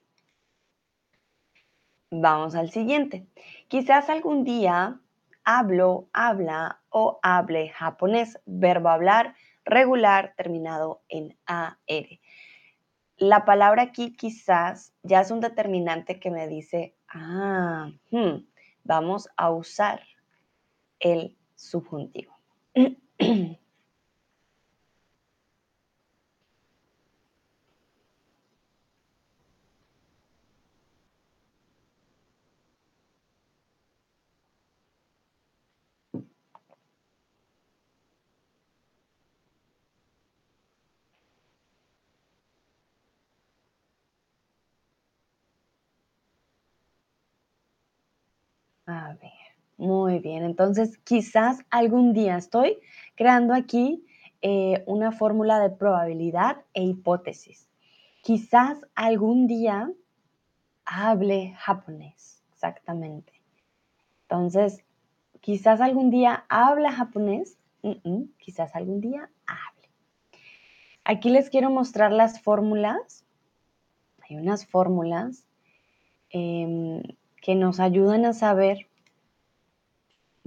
Vamos 2.10 2.56
al 2.56 2.70
siguiente. 2.70 3.28
Quizás 3.68 4.10
algún 4.10 4.46
día 4.46 5.00
hablo, 5.44 6.08
habla 6.14 6.80
o 6.90 7.20
hable 7.22 7.70
japonés, 7.70 8.40
verbo 8.46 8.90
hablar 8.90 9.36
regular 9.66 10.34
terminado 10.38 11.02
en 11.10 11.38
AR. 11.46 11.76
La 13.18 13.44
palabra 13.46 13.82
aquí 13.84 14.14
quizás 14.14 14.94
ya 15.04 15.20
es 15.22 15.32
un 15.32 15.42
determinante 15.42 16.20
que 16.20 16.32
me 16.32 16.48
dice, 16.48 16.96
ah, 17.10 17.92
hmm, 18.12 18.46
vamos 18.84 19.30
a 19.36 19.50
usar 19.52 20.02
el 21.00 21.36
subjuntivo. 21.56 22.38
Ver, 49.14 49.32
muy 49.78 50.20
bien. 50.20 50.44
Entonces, 50.44 50.98
quizás 51.00 51.60
algún 51.70 52.14
día 52.14 52.38
estoy 52.38 52.80
creando 53.16 53.54
aquí 53.54 54.06
eh, 54.42 54.84
una 54.86 55.12
fórmula 55.12 55.60
de 55.60 55.70
probabilidad 55.70 56.64
e 56.74 56.84
hipótesis. 56.84 57.70
Quizás 58.22 58.80
algún 58.96 59.48
día 59.48 59.92
hable 60.86 61.54
japonés, 61.58 62.44
exactamente. 62.52 63.34
Entonces, 64.24 64.84
quizás 65.40 65.80
algún 65.80 66.10
día 66.10 66.46
habla 66.50 66.92
japonés, 66.92 67.58
quizás 68.38 68.76
algún 68.76 69.00
día 69.00 69.30
hable. 69.46 69.90
Aquí 71.06 71.30
les 71.30 71.50
quiero 71.50 71.70
mostrar 71.70 72.12
las 72.12 72.42
fórmulas. 72.42 73.24
Hay 74.28 74.36
unas 74.36 74.66
fórmulas. 74.66 75.46
Em, 76.30 77.02
que 77.42 77.56
nos 77.56 77.80
ayudan 77.80 78.26
a 78.26 78.34
saber 78.34 78.87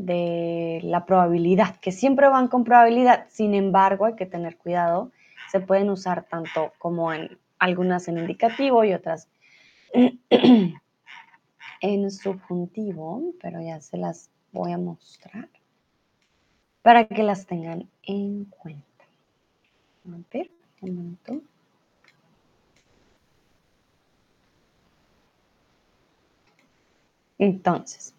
de 0.07 0.80
la 0.83 1.07
probabilidad, 1.07 1.76
que 1.76 1.92
siempre 1.92 2.28
van 2.28 2.49
con 2.49 2.64
probabilidad. 2.64 3.26
Sin 3.28 3.54
embargo, 3.54 4.07
hay 4.07 4.14
que 4.16 4.26
tener 4.26 4.57
cuidado. 4.57 5.12
Se 5.50 5.61
pueden 5.61 5.90
usar 5.90 6.25
tanto 6.25 6.73
como 6.78 7.12
en 7.12 7.38
algunas 7.59 8.09
en 8.09 8.19
indicativo 8.19 8.85
y 8.85 8.95
otras 8.95 9.28
en 11.80 12.11
subjuntivo, 12.11 13.33
pero 13.40 13.61
ya 13.61 13.80
se 13.80 13.97
las 13.97 14.30
voy 14.52 14.73
a 14.73 14.78
mostrar 14.78 15.49
para 16.83 17.07
que 17.07 17.23
las 17.23 17.47
tengan 17.47 17.88
en 18.02 18.47
cuenta. 18.47 19.04
A 20.07 20.16
ver, 20.33 20.50
un 20.80 20.97
momento. 20.97 21.42
Entonces, 27.38 28.14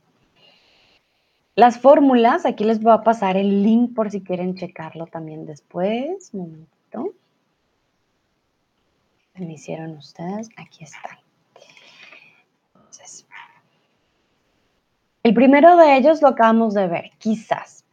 las 1.62 1.78
fórmulas, 1.78 2.48
aquí 2.48 2.64
les 2.64 2.82
voy 2.82 2.92
a 2.92 3.04
pasar 3.04 3.38
el 3.38 3.62
link 3.62 3.94
por 3.94 4.10
si 4.10 4.22
quieren 4.22 4.56
checarlo 4.56 5.06
también 5.06 5.46
después. 5.46 6.32
Un 6.34 6.66
momento. 6.90 7.14
Me 9.36 9.54
hicieron 9.54 9.96
ustedes, 9.96 10.50
aquí 10.58 10.86
están. 10.86 11.20
Entonces, 12.74 13.28
el 15.22 15.36
primero 15.36 15.78
de 15.78 15.98
ellos 15.98 16.24
lo 16.24 16.30
acabamos 16.30 16.74
de 16.74 16.88
ver, 16.88 17.12
quizás. 17.20 17.86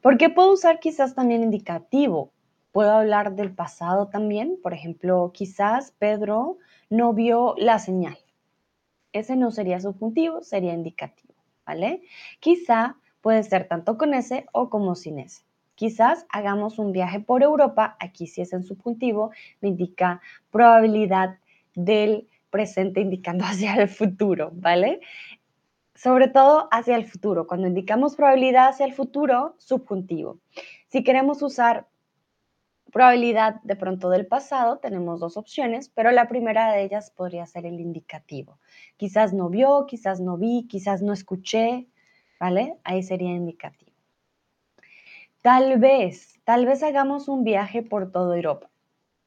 ¿Por 0.00 0.18
qué 0.18 0.30
puedo 0.30 0.52
usar 0.52 0.78
quizás 0.78 1.16
también 1.16 1.42
indicativo? 1.42 2.30
Puedo 2.70 2.92
hablar 2.92 3.34
del 3.34 3.52
pasado 3.52 4.06
también. 4.06 4.56
Por 4.62 4.72
ejemplo, 4.72 5.32
quizás 5.34 5.90
Pedro 5.98 6.58
no 6.90 7.12
vio 7.12 7.56
la 7.58 7.80
señal. 7.80 8.18
Ese 9.12 9.34
no 9.34 9.50
sería 9.50 9.80
subjuntivo, 9.80 10.44
sería 10.44 10.74
indicativo, 10.74 11.34
¿vale? 11.66 12.02
Quizá 12.38 12.94
puede 13.26 13.42
ser 13.42 13.66
tanto 13.66 13.98
con 13.98 14.14
ese 14.14 14.46
o 14.52 14.70
como 14.70 14.94
sin 14.94 15.18
ese. 15.18 15.42
Quizás 15.74 16.24
hagamos 16.28 16.78
un 16.78 16.92
viaje 16.92 17.18
por 17.18 17.42
Europa, 17.42 17.96
aquí 17.98 18.28
si 18.28 18.40
es 18.40 18.52
en 18.52 18.62
subjuntivo, 18.62 19.32
me 19.60 19.70
indica 19.70 20.20
probabilidad 20.52 21.38
del 21.74 22.28
presente 22.50 23.00
indicando 23.00 23.44
hacia 23.48 23.74
el 23.74 23.88
futuro, 23.88 24.52
¿vale? 24.54 25.00
Sobre 25.96 26.28
todo 26.28 26.68
hacia 26.70 26.94
el 26.94 27.04
futuro. 27.04 27.48
Cuando 27.48 27.66
indicamos 27.66 28.14
probabilidad 28.14 28.68
hacia 28.68 28.86
el 28.86 28.92
futuro, 28.92 29.56
subjuntivo. 29.58 30.38
Si 30.86 31.02
queremos 31.02 31.42
usar 31.42 31.88
probabilidad 32.92 33.60
de 33.64 33.74
pronto 33.74 34.08
del 34.08 34.28
pasado, 34.28 34.78
tenemos 34.78 35.18
dos 35.18 35.36
opciones, 35.36 35.88
pero 35.88 36.12
la 36.12 36.28
primera 36.28 36.70
de 36.70 36.84
ellas 36.84 37.10
podría 37.10 37.44
ser 37.46 37.66
el 37.66 37.80
indicativo. 37.80 38.60
Quizás 38.96 39.32
no 39.32 39.48
vio, 39.48 39.84
quizás 39.88 40.20
no 40.20 40.36
vi, 40.36 40.68
quizás 40.68 41.02
no 41.02 41.12
escuché, 41.12 41.88
¿vale? 42.38 42.78
Ahí 42.84 43.02
sería 43.02 43.30
indicativo. 43.30 43.92
Tal 45.42 45.78
vez, 45.78 46.40
tal 46.44 46.66
vez 46.66 46.82
hagamos 46.82 47.28
un 47.28 47.44
viaje 47.44 47.82
por 47.82 48.10
toda 48.10 48.36
Europa. 48.36 48.68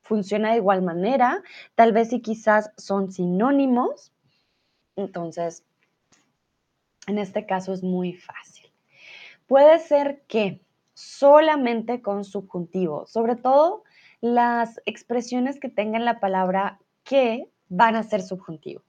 Funciona 0.02 0.52
de 0.52 0.58
igual 0.58 0.82
manera, 0.82 1.42
tal 1.76 1.94
vez 1.94 2.12
y 2.14 2.22
quizás 2.22 2.72
son 2.78 3.12
sinónimos. 3.12 4.12
Entonces, 4.96 5.64
en 7.08 7.20
este 7.20 7.46
caso 7.46 7.74
es 7.74 7.84
muy 7.84 8.14
fácil. 8.14 8.72
Puede 9.48 9.80
ser 9.80 10.22
que 10.28 10.62
solamente 10.94 12.02
con 12.02 12.26
subjuntivo, 12.26 13.08
sobre 13.08 13.36
todo 13.36 13.84
las 14.22 14.82
expresiones 14.86 15.60
que 15.60 15.70
tengan 15.70 16.04
la 16.04 16.20
palabra 16.20 16.80
que 17.04 17.50
van 17.70 17.96
a 17.96 18.04
ser 18.04 18.22
subjuntivo. 18.22 18.82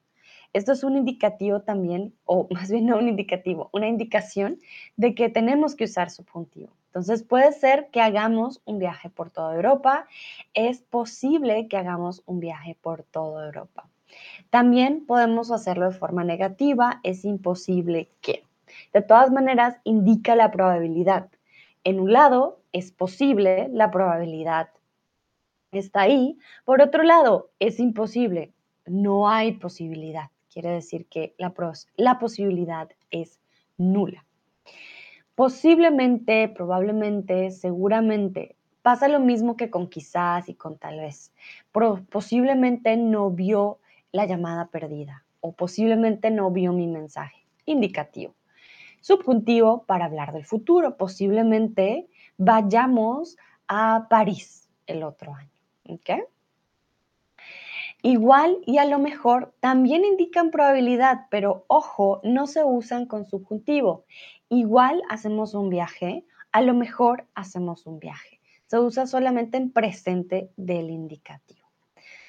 Esto 0.52 0.72
es 0.72 0.82
un 0.82 0.96
indicativo 0.96 1.60
también, 1.60 2.14
o 2.24 2.48
más 2.50 2.70
bien 2.70 2.86
no 2.86 2.98
un 2.98 3.08
indicativo, 3.08 3.70
una 3.72 3.88
indicación 3.88 4.58
de 4.96 5.14
que 5.14 5.28
tenemos 5.28 5.76
que 5.76 5.84
usar 5.84 6.10
subjuntivo. 6.10 6.70
Entonces 6.86 7.22
puede 7.22 7.52
ser 7.52 7.88
que 7.92 8.00
hagamos 8.00 8.60
un 8.64 8.80
viaje 8.80 9.10
por 9.10 9.30
toda 9.30 9.54
Europa. 9.54 10.08
Es 10.54 10.82
posible 10.82 11.68
que 11.68 11.76
hagamos 11.76 12.24
un 12.26 12.40
viaje 12.40 12.76
por 12.80 13.04
toda 13.04 13.46
Europa. 13.46 13.88
También 14.50 15.06
podemos 15.06 15.52
hacerlo 15.52 15.86
de 15.86 15.96
forma 15.96 16.24
negativa. 16.24 16.98
Es 17.04 17.24
imposible 17.24 18.08
que. 18.20 18.42
De 18.92 19.02
todas 19.02 19.30
maneras, 19.30 19.76
indica 19.84 20.34
la 20.34 20.50
probabilidad. 20.50 21.28
En 21.84 22.00
un 22.00 22.12
lado, 22.12 22.58
es 22.72 22.90
posible, 22.90 23.68
la 23.72 23.90
probabilidad 23.90 24.70
está 25.72 26.02
ahí. 26.02 26.38
Por 26.64 26.82
otro 26.82 27.04
lado, 27.04 27.50
es 27.58 27.78
imposible, 27.78 28.52
no 28.86 29.28
hay 29.28 29.52
posibilidad. 29.52 30.30
Quiere 30.52 30.70
decir 30.70 31.06
que 31.06 31.34
la, 31.38 31.54
la 31.96 32.18
posibilidad 32.18 32.88
es 33.10 33.40
nula. 33.76 34.24
Posiblemente, 35.34 36.48
probablemente, 36.48 37.50
seguramente. 37.50 38.56
Pasa 38.82 39.08
lo 39.08 39.20
mismo 39.20 39.56
que 39.56 39.70
con 39.70 39.88
quizás 39.88 40.48
y 40.48 40.54
con 40.54 40.76
tal 40.76 40.98
vez. 40.98 41.32
posiblemente 42.10 42.96
no 42.96 43.30
vio 43.30 43.78
la 44.12 44.26
llamada 44.26 44.66
perdida 44.66 45.24
o 45.40 45.52
posiblemente 45.52 46.30
no 46.30 46.50
vio 46.50 46.72
mi 46.72 46.86
mensaje. 46.86 47.46
Indicativo. 47.64 48.34
Subjuntivo 49.00 49.84
para 49.84 50.06
hablar 50.06 50.32
del 50.32 50.44
futuro. 50.44 50.96
Posiblemente 50.96 52.08
vayamos 52.36 53.38
a 53.68 54.08
París 54.10 54.68
el 54.86 55.02
otro 55.02 55.34
año. 55.34 55.50
¿Ok? 55.88 56.10
Igual 58.02 58.58
y 58.66 58.78
a 58.78 58.84
lo 58.84 58.98
mejor 58.98 59.54
también 59.60 60.04
indican 60.04 60.50
probabilidad, 60.50 61.26
pero 61.30 61.64
ojo, 61.68 62.20
no 62.24 62.46
se 62.46 62.64
usan 62.64 63.06
con 63.06 63.26
subjuntivo. 63.26 64.04
Igual 64.48 65.02
hacemos 65.10 65.54
un 65.54 65.68
viaje, 65.68 66.24
a 66.52 66.62
lo 66.62 66.74
mejor 66.74 67.26
hacemos 67.34 67.86
un 67.86 67.98
viaje. 67.98 68.40
Se 68.66 68.78
usa 68.78 69.06
solamente 69.06 69.58
en 69.58 69.70
presente 69.70 70.50
del 70.56 70.90
indicativo. 70.90 71.68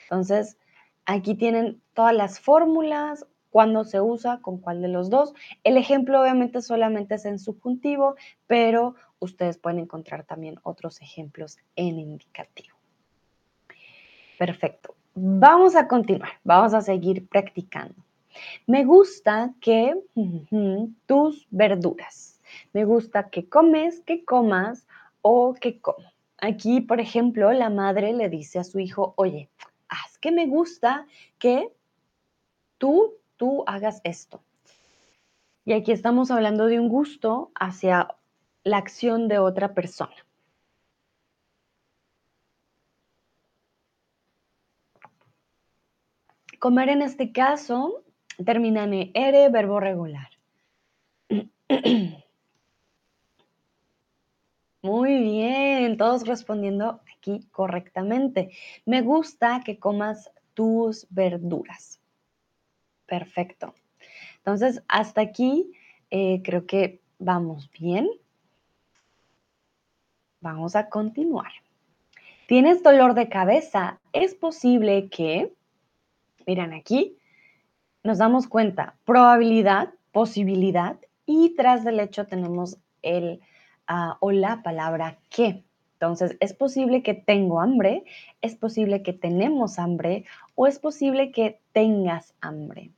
Entonces, 0.04 0.58
aquí 1.06 1.36
tienen 1.36 1.82
todas 1.94 2.16
las 2.16 2.40
fórmulas, 2.40 3.26
cuándo 3.50 3.84
se 3.84 4.02
usa, 4.02 4.42
con 4.42 4.58
cuál 4.60 4.82
de 4.82 4.88
los 4.88 5.10
dos. 5.10 5.34
El 5.64 5.78
ejemplo 5.78 6.22
obviamente 6.22 6.62
solamente 6.62 7.16
es 7.16 7.26
en 7.26 7.40
subjuntivo, 7.40 8.16
pero 8.48 8.96
ustedes 9.20 9.58
pueden 9.58 9.80
encontrar 9.80 10.26
también 10.26 10.56
otros 10.64 11.02
ejemplos 11.02 11.60
en 11.76 12.00
indicativo. 12.00 12.76
Perfecto. 14.38 14.96
Vamos 15.14 15.76
a 15.76 15.88
continuar, 15.88 16.32
vamos 16.44 16.74
a 16.74 16.82
seguir 16.82 17.28
practicando. 17.28 17.96
Me 18.66 18.86
gusta 18.86 19.54
que 19.60 19.94
tus 21.06 21.48
verduras. 21.52 22.40
Me 22.72 22.86
gusta 22.86 23.30
que 23.30 23.48
comes, 23.50 24.00
que 24.02 24.24
comas 24.24 24.88
o 25.22 25.54
que 25.54 25.80
como. 25.80 26.12
Aquí, 26.38 26.82
por 26.82 27.00
ejemplo, 27.00 27.52
la 27.52 27.70
madre 27.70 28.14
le 28.14 28.30
dice 28.30 28.60
a 28.60 28.64
su 28.64 28.80
hijo, 28.80 29.14
oye, 29.18 29.50
haz 29.90 30.18
que 30.18 30.32
me 30.32 30.48
gusta 30.48 31.06
que 31.38 31.74
tú, 32.78 33.14
tú 33.36 33.64
hagas 33.68 34.02
esto. 34.06 34.42
Y 35.66 35.74
aquí 35.74 35.92
estamos 35.92 36.32
hablando 36.32 36.66
de 36.66 36.80
un 36.80 36.90
gusto 36.90 37.52
hacia 37.56 38.16
la 38.64 38.78
acción 38.78 39.28
de 39.28 39.40
otra 39.40 39.74
persona. 39.74 40.16
Comer 46.62 46.90
en 46.90 47.02
este 47.02 47.32
caso 47.32 48.04
termina 48.46 48.84
en 48.84 49.10
ER, 49.16 49.52
verbo 49.52 49.80
regular. 49.80 50.30
Muy 54.84 55.18
bien, 55.24 55.98
todos 55.98 56.28
respondiendo 56.28 57.02
aquí 57.18 57.48
correctamente. 57.50 58.52
Me 58.86 59.02
gusta 59.02 59.64
que 59.66 59.80
comas 59.80 60.30
tus 60.54 61.08
verduras. 61.10 62.00
Perfecto. 63.08 63.74
Entonces, 64.38 64.84
hasta 64.88 65.22
aquí 65.22 65.72
eh, 66.12 66.44
creo 66.44 66.68
que 66.68 67.02
vamos 67.18 67.72
bien. 67.72 68.08
Vamos 70.42 70.76
a 70.76 70.90
continuar. 70.90 71.54
¿Tienes 72.46 72.84
dolor 72.84 73.16
de 73.16 73.30
cabeza? 73.30 74.00
Es 74.14 74.36
posible 74.36 75.10
que, 75.10 75.52
miren 76.48 76.74
aquí, 76.74 77.18
nos 78.04 78.18
damos 78.18 78.48
cuenta, 78.48 78.96
probabilidad, 79.06 79.94
posibilidad, 80.12 80.98
y 81.26 81.56
tras 81.56 81.84
del 81.84 82.00
hecho 82.00 82.26
tenemos 82.26 82.78
el 83.02 83.42
ah, 83.88 84.18
o 84.20 84.32
la 84.32 84.64
palabra 84.64 85.20
que. 85.30 85.64
Entonces, 85.94 86.36
es 86.40 86.54
posible 86.54 87.04
que 87.04 87.14
tengo 87.14 87.62
hambre, 87.62 88.06
es 88.42 88.56
posible 88.56 89.04
que 89.04 89.14
tenemos 89.14 89.78
hambre 89.78 90.26
o 90.56 90.66
es 90.66 90.80
posible 90.80 91.32
que 91.32 91.62
tengas 91.74 92.34
hambre. 92.42 92.92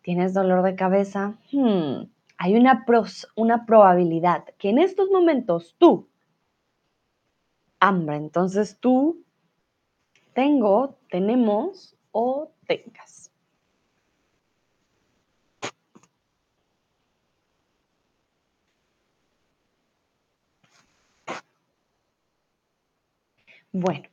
¿Tienes 0.00 0.32
dolor 0.32 0.62
de 0.62 0.74
cabeza? 0.74 1.34
Hmm, 1.52 2.04
hay 2.38 2.54
una, 2.54 2.86
una 3.36 3.66
probabilidad 3.66 4.44
que 4.58 4.70
en 4.70 4.78
estos 4.78 5.10
momentos 5.10 5.74
tú, 5.78 6.08
hambre, 7.78 8.16
entonces 8.16 8.78
tú, 8.80 9.22
tengo, 10.32 10.96
tenemos 11.10 11.94
o 12.10 12.50
tengas. 12.66 13.30
Bueno, 23.72 24.08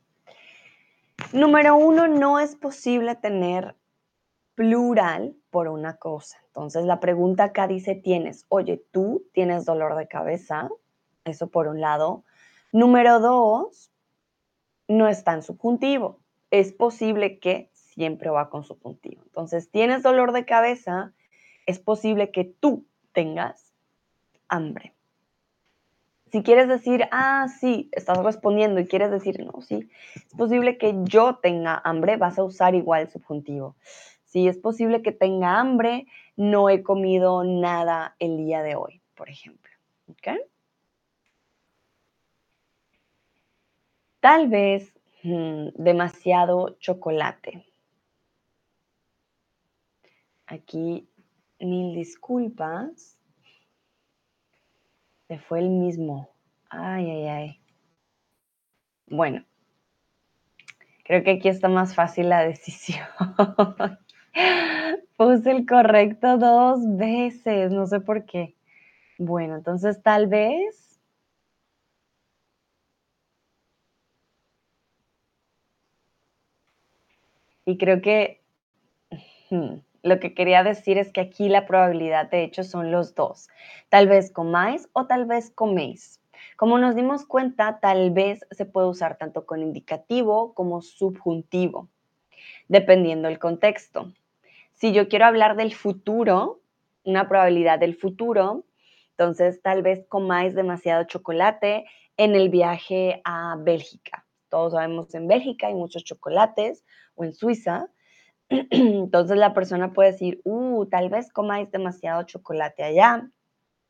número 1.32 1.76
uno, 1.76 2.08
no 2.08 2.40
es 2.40 2.56
posible 2.56 3.14
tener 3.14 3.76
plural 4.54 5.36
por 5.50 5.68
una 5.68 5.96
cosa. 5.96 6.38
Entonces 6.46 6.84
la 6.84 7.00
pregunta 7.00 7.44
acá 7.44 7.68
dice, 7.68 7.94
tienes, 7.94 8.44
oye, 8.48 8.84
tú 8.90 9.24
tienes 9.32 9.64
dolor 9.64 9.96
de 9.96 10.08
cabeza, 10.08 10.68
eso 11.24 11.48
por 11.48 11.68
un 11.68 11.80
lado. 11.80 12.24
Número 12.72 13.20
dos, 13.20 13.92
no 14.88 15.08
está 15.08 15.34
en 15.34 15.42
subjuntivo. 15.42 16.18
Es 16.50 16.72
posible 16.72 17.38
que 17.38 17.70
siempre 17.94 18.30
va 18.30 18.50
con 18.50 18.64
subjuntivo. 18.64 19.22
Entonces, 19.24 19.70
tienes 19.70 20.02
dolor 20.02 20.32
de 20.32 20.44
cabeza, 20.44 21.12
es 21.66 21.78
posible 21.78 22.30
que 22.30 22.44
tú 22.44 22.86
tengas 23.12 23.72
hambre. 24.48 24.94
Si 26.30 26.42
quieres 26.42 26.66
decir, 26.66 27.08
ah, 27.10 27.46
sí, 27.60 27.90
estás 27.92 28.16
respondiendo 28.18 28.80
y 28.80 28.86
quieres 28.86 29.10
decir, 29.10 29.44
no, 29.44 29.60
sí, 29.60 29.90
es 30.14 30.34
posible 30.34 30.78
que 30.78 30.94
yo 31.02 31.36
tenga 31.36 31.80
hambre, 31.84 32.16
vas 32.16 32.38
a 32.38 32.44
usar 32.44 32.74
igual 32.74 33.02
el 33.02 33.10
subjuntivo. 33.10 33.76
Si 34.24 34.48
es 34.48 34.56
posible 34.56 35.02
que 35.02 35.12
tenga 35.12 35.60
hambre, 35.60 36.06
no 36.36 36.70
he 36.70 36.82
comido 36.82 37.44
nada 37.44 38.16
el 38.18 38.38
día 38.38 38.62
de 38.62 38.76
hoy, 38.76 39.02
por 39.14 39.28
ejemplo. 39.28 39.70
¿Ok? 40.08 40.28
Tal 44.20 44.48
vez 44.48 44.94
mm, 45.22 45.68
demasiado 45.74 46.76
chocolate. 46.78 47.66
Aquí 50.46 51.08
mil 51.60 51.94
disculpas. 51.94 53.18
Se 55.28 55.38
fue 55.38 55.60
el 55.60 55.70
mismo. 55.70 56.28
Ay, 56.68 57.10
ay, 57.10 57.26
ay. 57.26 57.60
Bueno, 59.06 59.44
creo 61.04 61.22
que 61.22 61.32
aquí 61.32 61.48
está 61.48 61.68
más 61.68 61.94
fácil 61.94 62.28
la 62.28 62.40
decisión. 62.46 63.06
Puse 65.16 65.50
el 65.50 65.66
correcto 65.66 66.38
dos 66.38 66.80
veces, 66.96 67.70
no 67.70 67.86
sé 67.86 68.00
por 68.00 68.24
qué. 68.24 68.54
Bueno, 69.18 69.56
entonces 69.56 70.02
tal 70.02 70.26
vez... 70.26 71.00
Y 77.64 77.78
creo 77.78 78.02
que 78.02 78.42
hmm, 79.50 79.76
lo 80.02 80.18
que 80.20 80.34
quería 80.34 80.64
decir 80.64 80.98
es 80.98 81.12
que 81.12 81.20
aquí 81.20 81.48
la 81.48 81.66
probabilidad 81.66 82.30
de 82.30 82.44
hecho 82.44 82.64
son 82.64 82.90
los 82.90 83.14
dos. 83.14 83.48
Tal 83.88 84.08
vez 84.08 84.30
comáis 84.32 84.88
o 84.92 85.06
tal 85.06 85.26
vez 85.26 85.50
coméis. 85.50 86.20
Como 86.56 86.78
nos 86.78 86.94
dimos 86.94 87.24
cuenta, 87.24 87.78
tal 87.80 88.10
vez 88.10 88.40
se 88.50 88.66
puede 88.66 88.88
usar 88.88 89.16
tanto 89.16 89.46
con 89.46 89.62
indicativo 89.62 90.54
como 90.54 90.82
subjuntivo, 90.82 91.88
dependiendo 92.68 93.28
del 93.28 93.38
contexto. 93.38 94.12
Si 94.72 94.92
yo 94.92 95.08
quiero 95.08 95.26
hablar 95.26 95.56
del 95.56 95.74
futuro, 95.74 96.60
una 97.04 97.28
probabilidad 97.28 97.78
del 97.78 97.96
futuro, 97.96 98.64
entonces 99.10 99.62
tal 99.62 99.82
vez 99.82 100.04
comáis 100.08 100.54
demasiado 100.54 101.04
chocolate 101.04 101.84
en 102.16 102.34
el 102.34 102.48
viaje 102.48 103.20
a 103.24 103.56
Bélgica. 103.58 104.24
Todos 104.48 104.72
sabemos 104.72 105.14
en 105.14 105.28
Bélgica 105.28 105.68
hay 105.68 105.74
muchos 105.74 106.04
chocolates 106.04 106.84
o 107.14 107.24
en 107.24 107.32
Suiza. 107.32 107.88
Entonces 108.70 109.36
la 109.36 109.54
persona 109.54 109.92
puede 109.92 110.12
decir, 110.12 110.40
uh, 110.44 110.86
tal 110.86 111.08
vez 111.08 111.32
comáis 111.32 111.70
demasiado 111.70 112.22
chocolate 112.24 112.82
allá. 112.82 113.28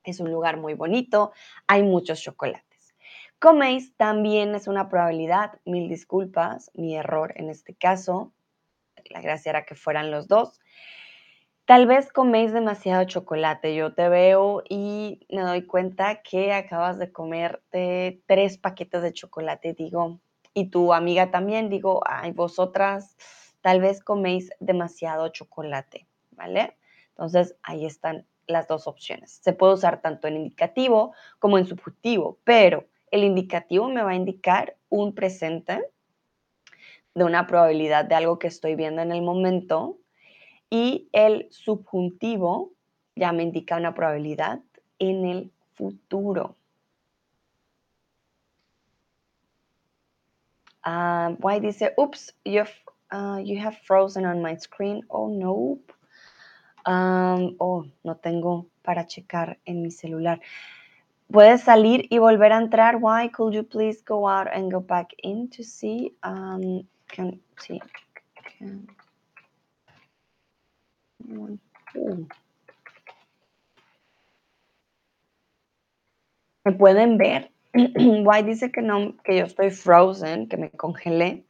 Es 0.04 0.20
un 0.20 0.30
lugar 0.30 0.56
muy 0.56 0.74
bonito, 0.74 1.32
hay 1.66 1.82
muchos 1.82 2.20
chocolates. 2.20 2.94
Coméis 3.38 3.96
también 3.96 4.54
es 4.54 4.68
una 4.68 4.88
probabilidad, 4.88 5.60
mil 5.64 5.88
disculpas, 5.88 6.70
mi 6.74 6.96
error 6.96 7.32
en 7.36 7.50
este 7.50 7.74
caso. 7.74 8.32
La 9.10 9.20
gracia 9.20 9.50
era 9.50 9.64
que 9.64 9.74
fueran 9.74 10.10
los 10.10 10.28
dos. 10.28 10.60
Tal 11.64 11.86
vez 11.86 12.12
coméis 12.12 12.52
demasiado 12.52 13.04
chocolate. 13.04 13.74
Yo 13.74 13.94
te 13.94 14.08
veo 14.08 14.62
y 14.68 15.26
me 15.30 15.42
doy 15.42 15.66
cuenta 15.66 16.22
que 16.22 16.52
acabas 16.52 16.98
de 16.98 17.12
comerte 17.12 18.22
tres 18.26 18.58
paquetes 18.58 19.02
de 19.02 19.12
chocolate. 19.12 19.74
Digo, 19.74 20.20
y 20.54 20.70
tu 20.70 20.92
amiga 20.92 21.30
también, 21.30 21.68
digo, 21.68 22.00
ay, 22.04 22.32
vosotras 22.32 23.16
tal 23.62 23.80
vez 23.80 24.02
coméis 24.02 24.50
demasiado 24.60 25.28
chocolate, 25.28 26.06
¿vale? 26.32 26.76
Entonces, 27.10 27.56
ahí 27.62 27.86
están 27.86 28.26
las 28.46 28.68
dos 28.68 28.86
opciones. 28.86 29.40
Se 29.42 29.52
puede 29.52 29.74
usar 29.74 30.02
tanto 30.02 30.28
en 30.28 30.36
indicativo 30.36 31.14
como 31.38 31.58
en 31.58 31.66
subjuntivo, 31.66 32.38
pero 32.44 32.86
el 33.10 33.24
indicativo 33.24 33.88
me 33.88 34.02
va 34.02 34.10
a 34.10 34.14
indicar 34.16 34.76
un 34.88 35.14
presente 35.14 35.82
de 37.14 37.24
una 37.24 37.46
probabilidad 37.46 38.04
de 38.04 38.14
algo 38.14 38.38
que 38.38 38.48
estoy 38.48 38.74
viendo 38.74 39.02
en 39.02 39.12
el 39.12 39.22
momento 39.22 39.98
y 40.70 41.08
el 41.12 41.48
subjuntivo 41.50 42.72
ya 43.14 43.32
me 43.32 43.42
indica 43.42 43.76
una 43.76 43.94
probabilidad 43.94 44.60
en 44.98 45.26
el 45.26 45.52
futuro. 45.74 46.56
Uh, 50.84 51.60
dice, 51.60 51.92
oops, 51.96 52.34
you've, 52.44 52.72
uh, 53.12 53.38
you 53.44 53.58
have 53.60 53.76
frozen 53.86 54.24
on 54.24 54.40
my 54.40 54.56
screen. 54.56 55.02
Oh, 55.10 55.28
no. 55.28 55.78
Um, 56.84 57.56
oh, 57.60 57.84
no 58.04 58.14
tengo 58.14 58.66
para 58.82 59.06
checar 59.06 59.58
en 59.66 59.82
mi 59.82 59.90
celular. 59.90 60.40
Puedes 61.30 61.62
salir 61.62 62.08
y 62.10 62.18
volver 62.18 62.52
a 62.52 62.58
entrar. 62.58 63.00
Why 63.00 63.28
could 63.28 63.54
you 63.54 63.62
please 63.62 64.02
go 64.02 64.26
out 64.26 64.48
and 64.52 64.70
go 64.70 64.80
back 64.80 65.12
in 65.22 65.48
to 65.50 65.62
see? 65.62 66.12
Um, 66.22 66.86
can, 67.08 67.40
see. 67.58 67.80
Can, 68.58 68.88
¿Me 76.64 76.72
pueden 76.72 77.18
ver? 77.18 77.50
Why 77.74 78.42
dice 78.42 78.70
que 78.70 78.82
no, 78.82 79.16
que 79.24 79.38
yo 79.38 79.44
estoy 79.44 79.70
frozen, 79.70 80.48
que 80.48 80.56
me 80.56 80.70
congelé. 80.70 81.44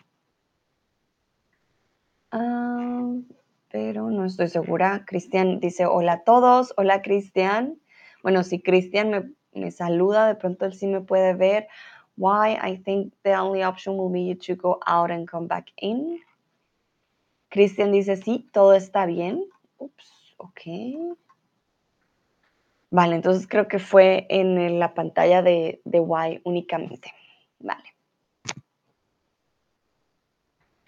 Ah, 2.32 3.12
pero 3.70 4.10
no 4.10 4.24
estoy 4.24 4.48
segura. 4.48 5.04
Cristian 5.06 5.60
dice 5.60 5.84
hola 5.84 6.14
a 6.14 6.24
todos. 6.24 6.72
Hola 6.78 7.02
Cristian. 7.02 7.78
Bueno, 8.22 8.42
si 8.42 8.62
Cristian 8.62 9.10
me, 9.10 9.32
me, 9.52 9.70
saluda, 9.70 10.26
de 10.26 10.34
pronto 10.34 10.64
él 10.64 10.72
sí 10.72 10.86
me 10.86 11.02
puede 11.02 11.34
ver. 11.34 11.68
Why? 12.16 12.56
I 12.62 12.78
think 12.78 13.12
the 13.22 13.34
only 13.34 13.62
option 13.62 13.98
will 13.98 14.10
be 14.10 14.34
to 14.46 14.56
go 14.56 14.80
out 14.86 15.10
and 15.10 15.28
come 15.28 15.46
back 15.46 15.66
in. 15.76 16.20
Cristian 17.50 17.92
dice 17.92 18.16
sí, 18.16 18.48
todo 18.50 18.72
está 18.72 19.04
bien. 19.04 19.44
Ups. 19.76 20.34
Ok. 20.38 20.60
Vale, 22.90 23.16
entonces 23.16 23.46
creo 23.46 23.68
que 23.68 23.78
fue 23.78 24.26
en 24.30 24.78
la 24.78 24.94
pantalla 24.94 25.42
de, 25.42 25.82
de 25.84 25.98
Y 25.98 26.40
únicamente. 26.44 27.12
Vale. 27.58 27.91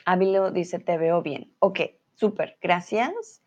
Ávilo 0.05 0.51
dice, 0.51 0.79
te 0.79 0.99
veo 0.99 1.23
bien. 1.23 1.53
Ok, 1.61 1.81
súper, 2.14 2.59
gracias. 2.61 3.43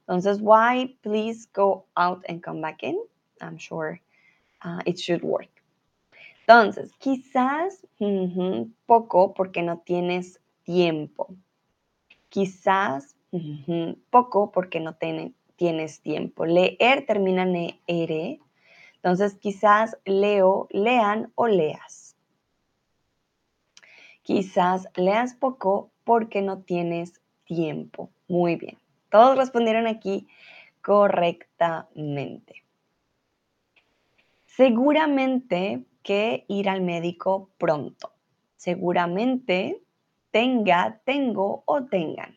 Entonces, 0.00 0.40
why 0.40 0.98
please 1.02 1.48
go 1.54 1.86
out 1.96 2.24
and 2.28 2.42
come 2.42 2.60
back 2.60 2.82
in? 2.82 2.98
I'm 3.40 3.56
sure 3.58 4.00
uh, 4.64 4.80
it 4.84 4.98
should 4.98 5.22
work. 5.22 5.48
Entonces, 6.46 6.92
quizás 6.98 7.86
poco 8.86 9.32
porque 9.32 9.62
no 9.62 9.78
tienes 9.78 10.40
tiempo. 10.64 11.34
Quizás 12.28 13.16
poco 14.10 14.50
porque 14.50 14.80
no, 14.80 14.96
tienes 15.56 16.00
tiempo. 16.00 16.44
Leer 16.44 17.06
termina 17.06 17.42
en 17.42 17.80
ere. 17.86 18.40
Entonces 18.96 19.34
quizás 19.34 19.96
leo, 20.04 20.66
lean 20.70 21.32
o 21.36 21.46
leas. 21.46 22.16
Quizás 24.22 24.88
leas 24.96 25.34
poco 25.34 25.91
porque 26.04 26.42
no 26.42 26.62
tienes 26.62 27.20
tiempo. 27.44 28.10
Muy 28.28 28.56
bien. 28.56 28.78
Todos 29.10 29.36
respondieron 29.36 29.86
aquí 29.86 30.26
correctamente. 30.80 32.62
Seguramente 34.46 35.84
que 36.02 36.44
ir 36.48 36.68
al 36.68 36.82
médico 36.82 37.50
pronto. 37.58 38.12
Seguramente 38.56 39.82
tenga, 40.30 41.00
tengo 41.04 41.62
o 41.66 41.84
tengan. 41.84 42.36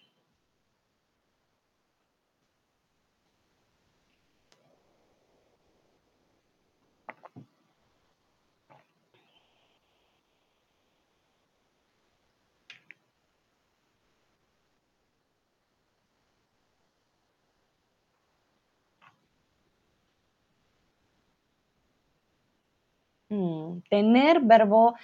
Mm, 23.35 23.81
tener 23.89 24.39
verbo 24.41 24.95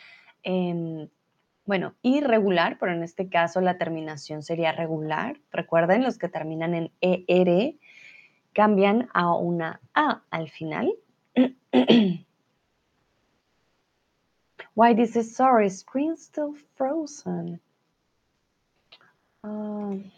em, 0.44 1.10
Bueno, 1.66 1.94
irregular, 2.02 2.78
pero 2.80 2.92
en 2.92 3.04
este 3.04 3.30
caso 3.30 3.62
la 3.62 3.78
terminación 3.78 4.42
sería 4.42 4.72
regular. 4.72 5.40
Recuerden, 5.52 6.04
los 6.04 6.18
que 6.18 6.28
terminan 6.28 6.74
en 6.74 6.92
ER 7.02 7.76
cambian 8.54 9.10
a 9.14 9.36
una 9.36 9.80
A 9.94 10.24
al 10.32 10.50
final. 10.50 10.94
Why 14.76 14.96
this 14.96 15.16
is 15.16 15.36
sorry, 15.36 15.70
screen 15.70 16.18
still 16.18 16.56
frozen. 16.76 17.62
Um, 19.44 20.12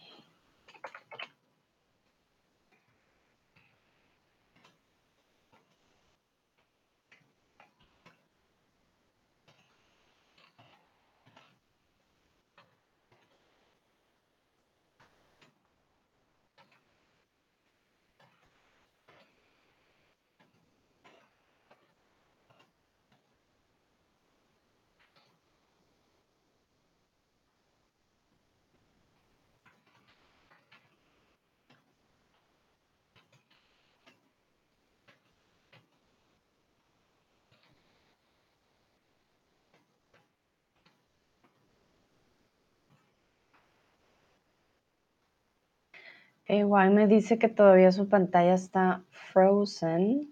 Igual 46.54 46.92
me 46.92 47.08
dice 47.08 47.38
que 47.40 47.50
todavía 47.50 47.92
su 47.92 48.08
pantalla 48.08 48.54
está 48.54 49.04
frozen. 49.12 50.30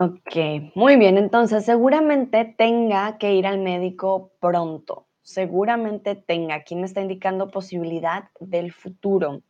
Ok, 0.00 0.36
muy 0.74 0.96
bien. 0.96 1.18
Entonces, 1.18 1.64
seguramente 1.64 2.44
tenga 2.56 3.18
que 3.18 3.34
ir 3.34 3.46
al 3.46 3.58
médico 3.58 4.32
pronto. 4.40 5.06
Seguramente 5.22 6.14
tenga. 6.14 6.54
Aquí 6.56 6.74
me 6.76 6.86
está 6.86 7.00
indicando 7.00 7.50
posibilidad 7.50 8.30
del 8.40 8.72
futuro 8.72 9.42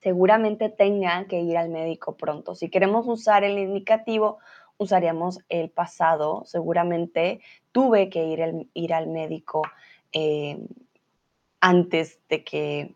seguramente 0.00 0.68
tenga 0.68 1.26
que 1.26 1.40
ir 1.40 1.56
al 1.56 1.68
médico 1.68 2.16
pronto. 2.16 2.54
Si 2.54 2.68
queremos 2.68 3.06
usar 3.06 3.44
el 3.44 3.58
indicativo, 3.58 4.38
usaríamos 4.78 5.40
el 5.48 5.70
pasado. 5.70 6.44
Seguramente 6.44 7.40
tuve 7.72 8.08
que 8.10 8.24
ir, 8.24 8.68
ir 8.74 8.94
al 8.94 9.08
médico 9.08 9.62
eh, 10.12 10.58
antes 11.60 12.20
de 12.28 12.44
que, 12.44 12.94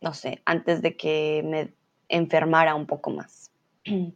no 0.00 0.14
sé, 0.14 0.40
antes 0.44 0.82
de 0.82 0.96
que 0.96 1.42
me 1.44 1.72
enfermara 2.08 2.74
un 2.74 2.86
poco 2.86 3.10
más. 3.10 3.50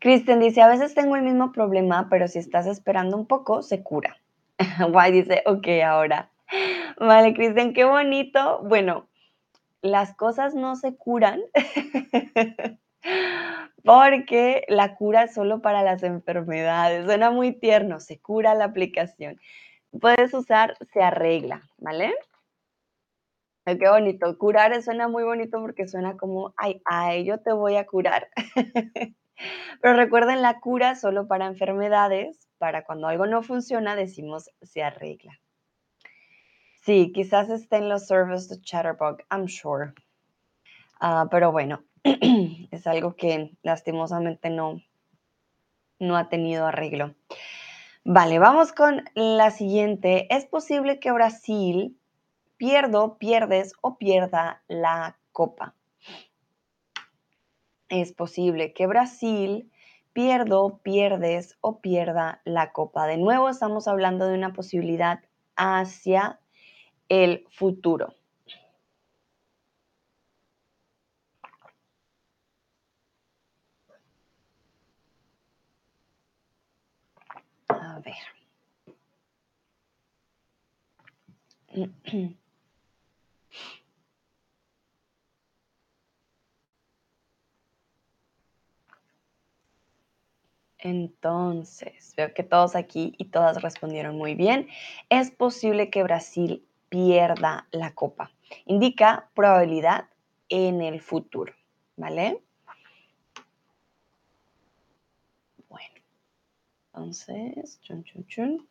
Kristen 0.00 0.38
dice, 0.38 0.62
a 0.62 0.68
veces 0.68 0.94
tengo 0.94 1.16
el 1.16 1.22
mismo 1.22 1.50
problema, 1.50 2.08
pero 2.08 2.28
si 2.28 2.38
estás 2.38 2.66
esperando 2.66 3.16
un 3.16 3.26
poco, 3.26 3.62
se 3.62 3.82
cura. 3.82 4.16
Guay 4.90 5.10
dice, 5.12 5.42
ok, 5.44 5.66
ahora. 5.84 6.30
Vale, 6.98 7.34
Kristen, 7.34 7.72
qué 7.74 7.84
bonito. 7.84 8.62
Bueno, 8.62 9.07
las 9.82 10.14
cosas 10.14 10.54
no 10.54 10.76
se 10.76 10.96
curan 10.96 11.40
porque 13.84 14.64
la 14.68 14.96
cura 14.96 15.24
es 15.24 15.34
solo 15.34 15.62
para 15.62 15.82
las 15.82 16.02
enfermedades. 16.02 17.04
Suena 17.04 17.30
muy 17.30 17.52
tierno, 17.52 18.00
se 18.00 18.20
cura 18.20 18.54
la 18.54 18.64
aplicación. 18.64 19.40
Puedes 20.00 20.34
usar 20.34 20.76
se 20.92 21.02
arregla, 21.02 21.62
¿vale? 21.78 22.14
qué 23.76 23.88
bonito. 23.88 24.38
Curar 24.38 24.80
suena 24.82 25.08
muy 25.08 25.24
bonito 25.24 25.60
porque 25.60 25.86
suena 25.86 26.16
como, 26.16 26.54
ay, 26.56 26.80
ay, 26.84 27.24
yo 27.24 27.38
te 27.40 27.52
voy 27.52 27.76
a 27.76 27.86
curar. 27.86 28.28
Pero 29.82 29.94
recuerden, 29.94 30.42
la 30.42 30.60
cura 30.60 30.94
solo 30.94 31.28
para 31.28 31.46
enfermedades, 31.46 32.48
para 32.58 32.84
cuando 32.84 33.08
algo 33.08 33.26
no 33.26 33.42
funciona, 33.42 33.94
decimos 33.94 34.50
se 34.62 34.82
arregla. 34.82 35.38
Sí, 36.88 37.12
quizás 37.12 37.50
esté 37.50 37.76
en 37.76 37.90
los 37.90 38.06
servers 38.06 38.48
de 38.48 38.62
Chatterbug, 38.62 39.18
I'm 39.30 39.46
sure. 39.46 39.92
Ah, 40.98 41.28
pero 41.30 41.52
bueno, 41.52 41.84
es 42.02 42.86
algo 42.86 43.14
que 43.14 43.50
lastimosamente 43.62 44.48
no, 44.48 44.80
no 45.98 46.16
ha 46.16 46.30
tenido 46.30 46.66
arreglo. 46.66 47.14
Vale, 48.04 48.38
vamos 48.38 48.72
con 48.72 49.04
la 49.14 49.50
siguiente. 49.50 50.34
¿Es 50.34 50.46
posible 50.46 50.98
que 50.98 51.12
Brasil 51.12 52.00
pierdo, 52.56 53.18
pierdes 53.18 53.74
o 53.82 53.98
pierda 53.98 54.62
la 54.66 55.18
copa? 55.32 55.74
Es 57.90 58.14
posible 58.14 58.72
que 58.72 58.86
Brasil 58.86 59.70
pierdo, 60.14 60.78
pierdes 60.78 61.58
o 61.60 61.82
pierda 61.82 62.40
la 62.46 62.72
copa. 62.72 63.06
De 63.06 63.18
nuevo 63.18 63.50
estamos 63.50 63.88
hablando 63.88 64.26
de 64.26 64.38
una 64.38 64.54
posibilidad 64.54 65.20
hacia 65.54 66.40
el 67.08 67.46
futuro. 67.50 68.14
A 77.68 78.00
ver. 78.00 78.16
Entonces, 90.78 92.14
veo 92.16 92.32
que 92.34 92.42
todos 92.44 92.76
aquí 92.76 93.14
y 93.18 93.26
todas 93.26 93.62
respondieron 93.62 94.16
muy 94.16 94.34
bien. 94.34 94.68
Es 95.08 95.30
posible 95.30 95.90
que 95.90 96.02
Brasil 96.04 96.67
pierda 96.88 97.66
la 97.70 97.94
copa. 97.94 98.30
Indica 98.66 99.30
probabilidad 99.34 100.08
en 100.48 100.80
el 100.82 101.00
futuro, 101.00 101.52
¿vale? 101.96 102.42
Bueno, 105.68 105.94
entonces, 106.86 107.80
chun, 107.82 108.04
chun, 108.04 108.26
chun. 108.26 108.68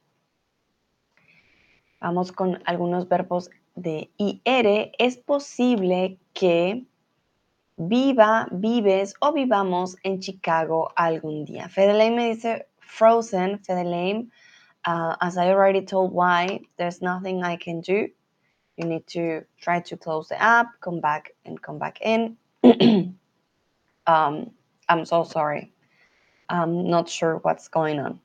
Vamos 2.00 2.32
con 2.32 2.62
algunos 2.66 3.08
verbos 3.08 3.50
de 3.76 4.12
IR. 4.18 4.92
Es 4.98 5.18
posible 5.18 6.20
que 6.34 6.86
viva, 7.78 8.48
vives 8.52 9.14
o 9.20 9.32
vivamos 9.34 9.98
en 10.04 10.20
Chicago 10.20 10.92
algún 10.96 11.46
día. 11.46 11.70
Fedeleim 11.70 12.16
me 12.16 12.30
dice 12.30 12.68
frozen, 12.80 13.60
Fedeleim. 13.64 14.32
Uh, 14.86 15.16
as 15.22 15.38
I 15.38 15.50
already 15.50 15.82
told 15.86 16.12
why, 16.14 16.62
there's 16.78 17.02
nothing 17.02 17.44
I 17.44 17.58
can 17.58 17.82
do. 17.82 18.10
You 18.78 18.86
need 18.86 19.08
to 19.08 19.44
try 19.60 19.82
to 19.82 19.98
close 19.98 20.30
the 20.30 20.42
app, 20.42 20.68
come 20.82 21.02
back 21.02 21.32
and 21.46 21.62
come 21.62 21.80
back 21.80 22.00
in. 22.02 22.38
um, 24.08 24.52
I'm 24.88 25.06
so 25.06 25.24
sorry. 25.24 25.74
I'm 26.50 26.90
not 26.90 27.10
sure 27.10 27.38
what's 27.38 27.68
going 27.68 28.00
on. 28.00 28.20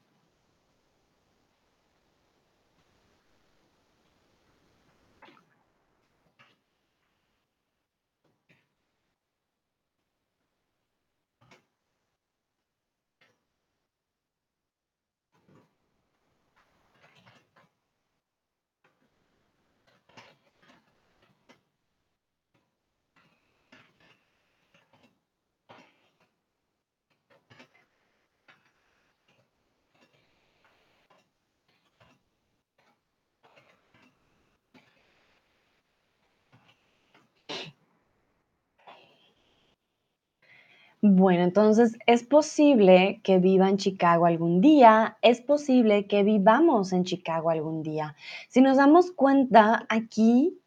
Bueno, 41.22 41.44
entonces 41.44 41.96
es 42.06 42.24
posible 42.24 43.20
que 43.22 43.38
viva 43.38 43.68
en 43.68 43.76
Chicago 43.76 44.26
algún 44.26 44.60
día, 44.60 45.18
es 45.22 45.40
posible 45.40 46.08
que 46.08 46.24
vivamos 46.24 46.92
en 46.92 47.04
Chicago 47.04 47.50
algún 47.50 47.84
día. 47.84 48.16
Si 48.48 48.60
nos 48.60 48.76
damos 48.76 49.12
cuenta, 49.12 49.86
aquí 49.88 50.58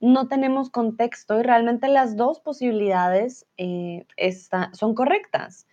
no 0.00 0.28
tenemos 0.28 0.68
contexto 0.68 1.40
y 1.40 1.42
realmente 1.42 1.88
las 1.88 2.14
dos 2.14 2.40
posibilidades 2.40 3.46
eh, 3.56 4.04
son 4.74 4.94
correctas. 4.94 5.66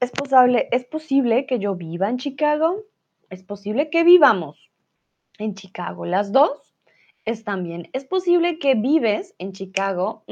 Es 0.00 0.12
posible, 0.12 0.70
es 0.72 0.86
posible 0.86 1.44
que 1.44 1.58
yo 1.58 1.74
viva 1.74 2.08
en 2.08 2.16
Chicago, 2.16 2.84
es 3.28 3.42
posible 3.42 3.90
que 3.90 4.02
vivamos 4.02 4.70
en 5.36 5.54
Chicago. 5.54 6.06
Las 6.06 6.32
dos 6.32 6.74
están 7.26 7.64
bien. 7.64 7.90
Es 7.92 8.06
posible 8.06 8.58
que 8.58 8.76
vives 8.76 9.34
en 9.36 9.52
Chicago, 9.52 10.24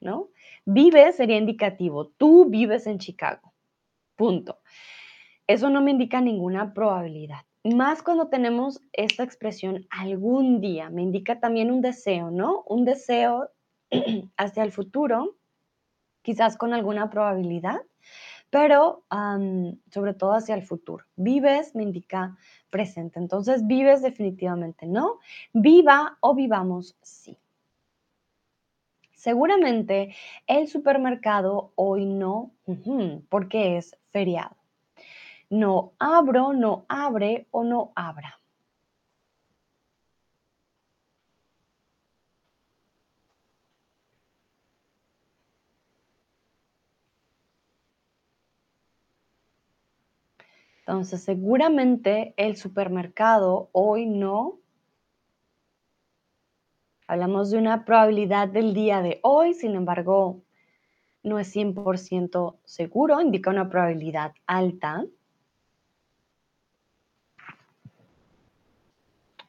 ¿no? 0.00 0.28
Vive 0.70 1.10
sería 1.14 1.38
indicativo. 1.38 2.08
Tú 2.18 2.44
vives 2.44 2.86
en 2.86 2.98
Chicago. 2.98 3.54
Punto. 4.16 4.58
Eso 5.46 5.70
no 5.70 5.80
me 5.80 5.92
indica 5.92 6.20
ninguna 6.20 6.74
probabilidad. 6.74 7.46
Más 7.64 8.02
cuando 8.02 8.28
tenemos 8.28 8.82
esta 8.92 9.22
expresión 9.22 9.86
algún 9.88 10.60
día, 10.60 10.90
me 10.90 11.00
indica 11.00 11.40
también 11.40 11.70
un 11.70 11.80
deseo, 11.80 12.30
¿no? 12.30 12.64
Un 12.66 12.84
deseo 12.84 13.48
hacia 14.36 14.62
el 14.62 14.70
futuro, 14.70 15.38
quizás 16.20 16.58
con 16.58 16.74
alguna 16.74 17.08
probabilidad, 17.08 17.80
pero 18.50 19.04
sobre 19.90 20.12
todo 20.12 20.34
hacia 20.34 20.54
el 20.54 20.64
futuro. 20.64 21.06
Vives 21.16 21.74
me 21.74 21.82
indica 21.82 22.36
presente, 22.68 23.18
entonces 23.18 23.66
vives 23.66 24.02
definitivamente 24.02 24.86
no. 24.86 25.18
Viva 25.54 26.18
o 26.20 26.34
vivamos 26.34 26.94
sí. 27.00 27.38
Seguramente 29.18 30.14
el 30.46 30.68
supermercado 30.68 31.72
hoy 31.74 32.06
no, 32.06 32.52
porque 33.28 33.76
es 33.76 33.98
feriado. 34.10 34.56
No 35.50 35.94
abro, 35.98 36.52
no 36.52 36.86
abre 36.88 37.48
o 37.50 37.64
no 37.64 37.90
abra. 37.96 38.38
Entonces, 50.78 51.24
seguramente 51.24 52.34
el 52.36 52.56
supermercado 52.56 53.68
hoy 53.72 54.06
no 54.06 54.60
Hablamos 57.10 57.50
de 57.50 57.56
una 57.56 57.86
probabilidad 57.86 58.48
del 58.48 58.74
día 58.74 59.00
de 59.00 59.18
hoy, 59.22 59.54
sin 59.54 59.74
embargo, 59.74 60.42
no 61.22 61.38
es 61.38 61.56
100% 61.56 62.56
seguro, 62.64 63.18
indica 63.22 63.48
una 63.48 63.70
probabilidad 63.70 64.34
alta. 64.46 65.06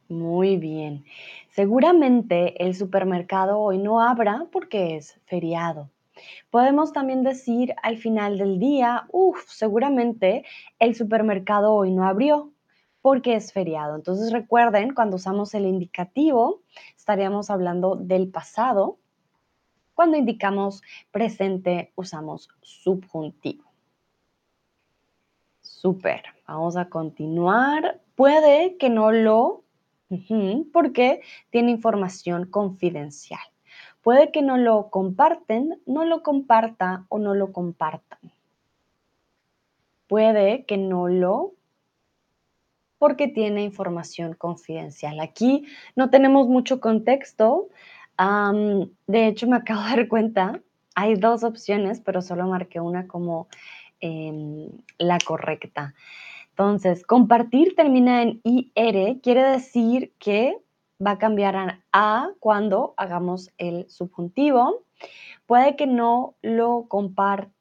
Muy 0.07 0.55
bien. 0.55 1.03
Seguramente 1.49 2.63
el 2.63 2.75
supermercado 2.75 3.59
hoy 3.59 3.77
no 3.77 4.01
habrá 4.01 4.47
porque 4.53 4.95
es 4.95 5.19
feriado. 5.25 5.89
Podemos 6.51 6.93
también 6.93 7.23
decir 7.23 7.75
al 7.83 7.97
final 7.97 8.37
del 8.37 8.57
día, 8.57 9.05
uff, 9.11 9.43
seguramente 9.49 10.45
el 10.79 10.95
supermercado 10.95 11.73
hoy 11.73 11.91
no 11.91 12.05
abrió 12.07 12.53
porque 13.01 13.35
es 13.35 13.53
feriado. 13.53 13.95
Entonces 13.95 14.31
recuerden, 14.31 14.93
cuando 14.93 15.15
usamos 15.15 15.53
el 15.53 15.65
indicativo, 15.65 16.61
estaríamos 16.97 17.49
hablando 17.49 17.95
del 17.95 18.29
pasado. 18.29 18.97
Cuando 19.93 20.17
indicamos 20.17 20.81
presente, 21.11 21.91
usamos 21.95 22.49
subjuntivo. 22.61 23.65
Súper, 25.61 26.23
vamos 26.47 26.75
a 26.75 26.89
continuar. 26.89 28.01
Puede 28.15 28.77
que 28.77 28.89
no 28.89 29.11
lo, 29.11 29.63
porque 30.73 31.21
tiene 31.51 31.71
información 31.71 32.45
confidencial. 32.45 33.39
Puede 34.01 34.31
que 34.31 34.41
no 34.41 34.57
lo 34.57 34.89
comparten, 34.89 35.81
no 35.85 36.05
lo 36.05 36.23
comparta 36.23 37.05
o 37.09 37.19
no 37.19 37.33
lo 37.33 37.51
compartan. 37.51 38.19
Puede 40.07 40.65
que 40.65 40.77
no 40.77 41.07
lo 41.07 41.53
porque 42.99 43.27
tiene 43.27 43.63
información 43.63 44.33
confidencial. 44.33 45.19
Aquí 45.19 45.65
no 45.95 46.09
tenemos 46.11 46.47
mucho 46.47 46.79
contexto. 46.79 47.69
de 48.17 49.27
hecho, 49.27 49.47
me 49.47 49.55
acabo 49.57 49.81
de 49.81 49.89
dar 49.89 50.07
cuenta, 50.07 50.61
hay 50.93 51.15
dos 51.15 51.43
opciones, 51.43 52.01
pero 52.01 52.21
solo 52.21 52.47
marqué 52.47 52.79
una 52.79 53.07
como 53.07 53.47
em, 54.01 54.69
la 54.97 55.17
correcta. 55.25 55.95
Entonces, 56.49 57.05
compartir 57.05 57.73
termina 57.75 58.21
en 58.21 58.41
IR, 58.43 59.21
quiere 59.21 59.43
decir 59.43 60.13
que 60.19 60.57
va 61.03 61.11
a 61.11 61.17
cambiar 61.17 61.55
a 61.55 61.79
A 61.93 62.31
cuando 62.39 62.93
hagamos 62.97 63.49
el 63.57 63.89
subjuntivo. 63.89 64.83
Puede 65.45 65.77
que 65.77 65.87
no 65.87 66.35
lo 66.41 66.85
comparten, 66.89 67.53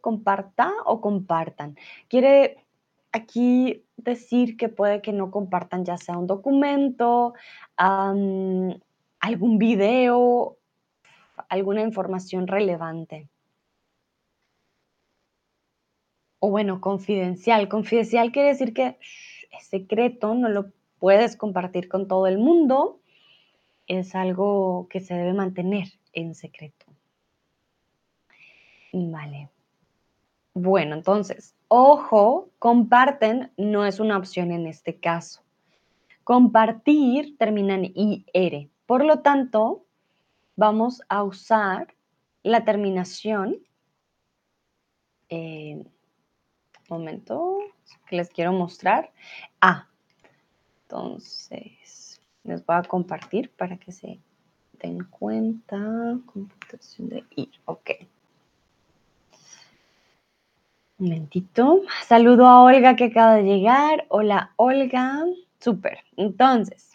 comparta 0.00 0.72
o 0.84 1.00
compartan. 1.00 1.76
Quiere 2.08 2.65
aquí 3.16 3.84
decir 3.96 4.56
que 4.56 4.68
puede 4.68 5.02
que 5.02 5.12
no 5.12 5.30
compartan 5.30 5.84
ya 5.84 5.96
sea 5.96 6.16
un 6.18 6.26
documento, 6.26 7.34
algún 7.76 9.58
video, 9.58 10.56
alguna 11.48 11.82
información 11.82 12.46
relevante. 12.46 13.28
O 16.38 16.50
bueno, 16.50 16.80
confidencial. 16.80 17.68
Confidencial 17.68 18.30
quiere 18.30 18.48
decir 18.48 18.72
que 18.72 18.98
es 19.50 19.66
secreto, 19.66 20.34
no 20.34 20.48
lo 20.48 20.72
puedes 20.98 21.36
compartir 21.36 21.88
con 21.88 22.06
todo 22.06 22.26
el 22.26 22.38
mundo. 22.38 23.00
Es 23.86 24.14
algo 24.14 24.86
que 24.90 25.00
se 25.00 25.14
debe 25.14 25.32
mantener 25.32 25.88
en 26.12 26.34
secreto. 26.34 26.86
Vale. 28.92 29.50
Bueno, 30.58 30.94
entonces, 30.94 31.54
ojo, 31.68 32.48
comparten 32.58 33.52
no 33.58 33.84
es 33.84 34.00
una 34.00 34.16
opción 34.16 34.52
en 34.52 34.66
este 34.66 34.98
caso. 34.98 35.42
Compartir 36.24 37.36
termina 37.36 37.74
en 37.74 37.92
IR. 37.94 38.70
Por 38.86 39.04
lo 39.04 39.18
tanto, 39.18 39.84
vamos 40.56 41.02
a 41.10 41.24
usar 41.24 41.94
la 42.42 42.64
terminación. 42.64 43.58
Eh, 45.28 45.84
momento, 46.88 47.58
que 48.08 48.16
les 48.16 48.30
quiero 48.30 48.54
mostrar. 48.54 49.12
A. 49.60 49.90
Entonces, 50.84 52.18
les 52.44 52.64
voy 52.64 52.76
a 52.76 52.82
compartir 52.82 53.50
para 53.50 53.76
que 53.76 53.92
se 53.92 54.20
den 54.72 55.04
cuenta. 55.10 56.18
Computación 56.24 57.10
de 57.10 57.24
ir. 57.36 57.50
Ok. 57.66 57.90
Un 60.98 61.08
momentito. 61.08 61.82
Saludo 62.06 62.46
a 62.46 62.62
Olga 62.62 62.96
que 62.96 63.04
acaba 63.04 63.34
de 63.34 63.42
llegar. 63.42 64.06
Hola, 64.08 64.54
Olga. 64.56 65.26
Súper. 65.60 65.98
Entonces, 66.16 66.92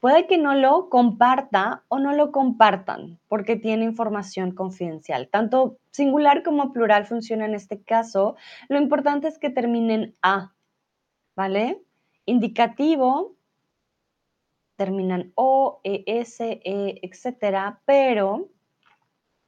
puede 0.00 0.26
que 0.26 0.38
no 0.38 0.56
lo 0.56 0.88
comparta 0.88 1.84
o 1.86 2.00
no 2.00 2.12
lo 2.14 2.32
compartan 2.32 3.20
porque 3.28 3.54
tiene 3.54 3.84
información 3.84 4.50
confidencial. 4.50 5.28
Tanto 5.28 5.78
singular 5.92 6.42
como 6.42 6.72
plural 6.72 7.06
funciona 7.06 7.44
en 7.44 7.54
este 7.54 7.80
caso. 7.80 8.34
Lo 8.68 8.76
importante 8.78 9.28
es 9.28 9.38
que 9.38 9.50
terminen 9.50 10.16
A, 10.20 10.52
¿vale? 11.36 11.80
Indicativo, 12.24 13.36
terminan 14.74 15.30
O, 15.36 15.80
E, 15.84 16.02
S, 16.06 16.60
E, 16.64 16.98
etcétera, 17.02 17.80
pero 17.84 18.48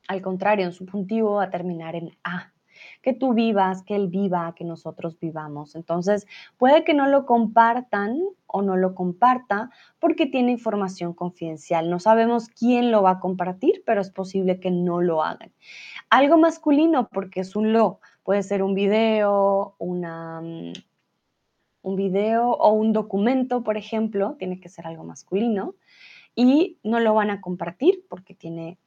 al 0.06 0.22
contrario, 0.22 0.64
en 0.64 0.72
subjuntivo 0.72 1.34
va 1.34 1.44
a 1.44 1.50
terminar 1.50 1.96
en 1.96 2.16
A 2.22 2.52
que 3.02 3.12
tú 3.12 3.34
vivas, 3.34 3.82
que 3.82 3.96
él 3.96 4.08
viva, 4.08 4.54
que 4.54 4.64
nosotros 4.64 5.18
vivamos. 5.18 5.74
Entonces, 5.74 6.26
puede 6.56 6.84
que 6.84 6.94
no 6.94 7.06
lo 7.06 7.26
compartan 7.26 8.20
o 8.46 8.62
no 8.62 8.76
lo 8.76 8.94
comparta 8.94 9.70
porque 9.98 10.26
tiene 10.26 10.52
información 10.52 11.14
confidencial. 11.14 11.90
No 11.90 12.00
sabemos 12.00 12.48
quién 12.48 12.90
lo 12.90 13.02
va 13.02 13.12
a 13.12 13.20
compartir, 13.20 13.82
pero 13.86 14.00
es 14.00 14.10
posible 14.10 14.60
que 14.60 14.70
no 14.70 15.00
lo 15.00 15.22
hagan. 15.22 15.52
Algo 16.10 16.38
masculino 16.38 17.08
porque 17.08 17.40
es 17.40 17.56
un 17.56 17.72
lo. 17.72 18.00
Puede 18.22 18.42
ser 18.42 18.62
un 18.62 18.74
video, 18.74 19.74
una, 19.78 20.40
mm, 20.40 20.72
un 21.82 21.96
video 21.96 22.50
o 22.50 22.72
un 22.72 22.92
documento, 22.92 23.62
por 23.62 23.76
ejemplo, 23.76 24.36
tiene 24.38 24.60
que 24.60 24.68
ser 24.68 24.86
algo 24.86 25.04
masculino, 25.04 25.74
y 26.34 26.78
no 26.82 27.00
lo 27.00 27.14
van 27.14 27.30
a 27.30 27.40
compartir 27.40 28.04
porque 28.08 28.34
tiene 28.34 28.78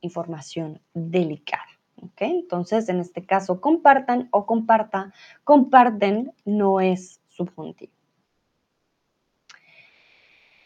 información 0.00 0.80
delicada. 0.92 1.75
Entonces, 2.18 2.88
en 2.88 3.00
este 3.00 3.24
caso, 3.24 3.60
compartan 3.60 4.28
o 4.30 4.46
comparta, 4.46 5.12
comparten 5.44 6.32
no 6.44 6.80
es 6.80 7.20
subjuntivo. 7.28 7.92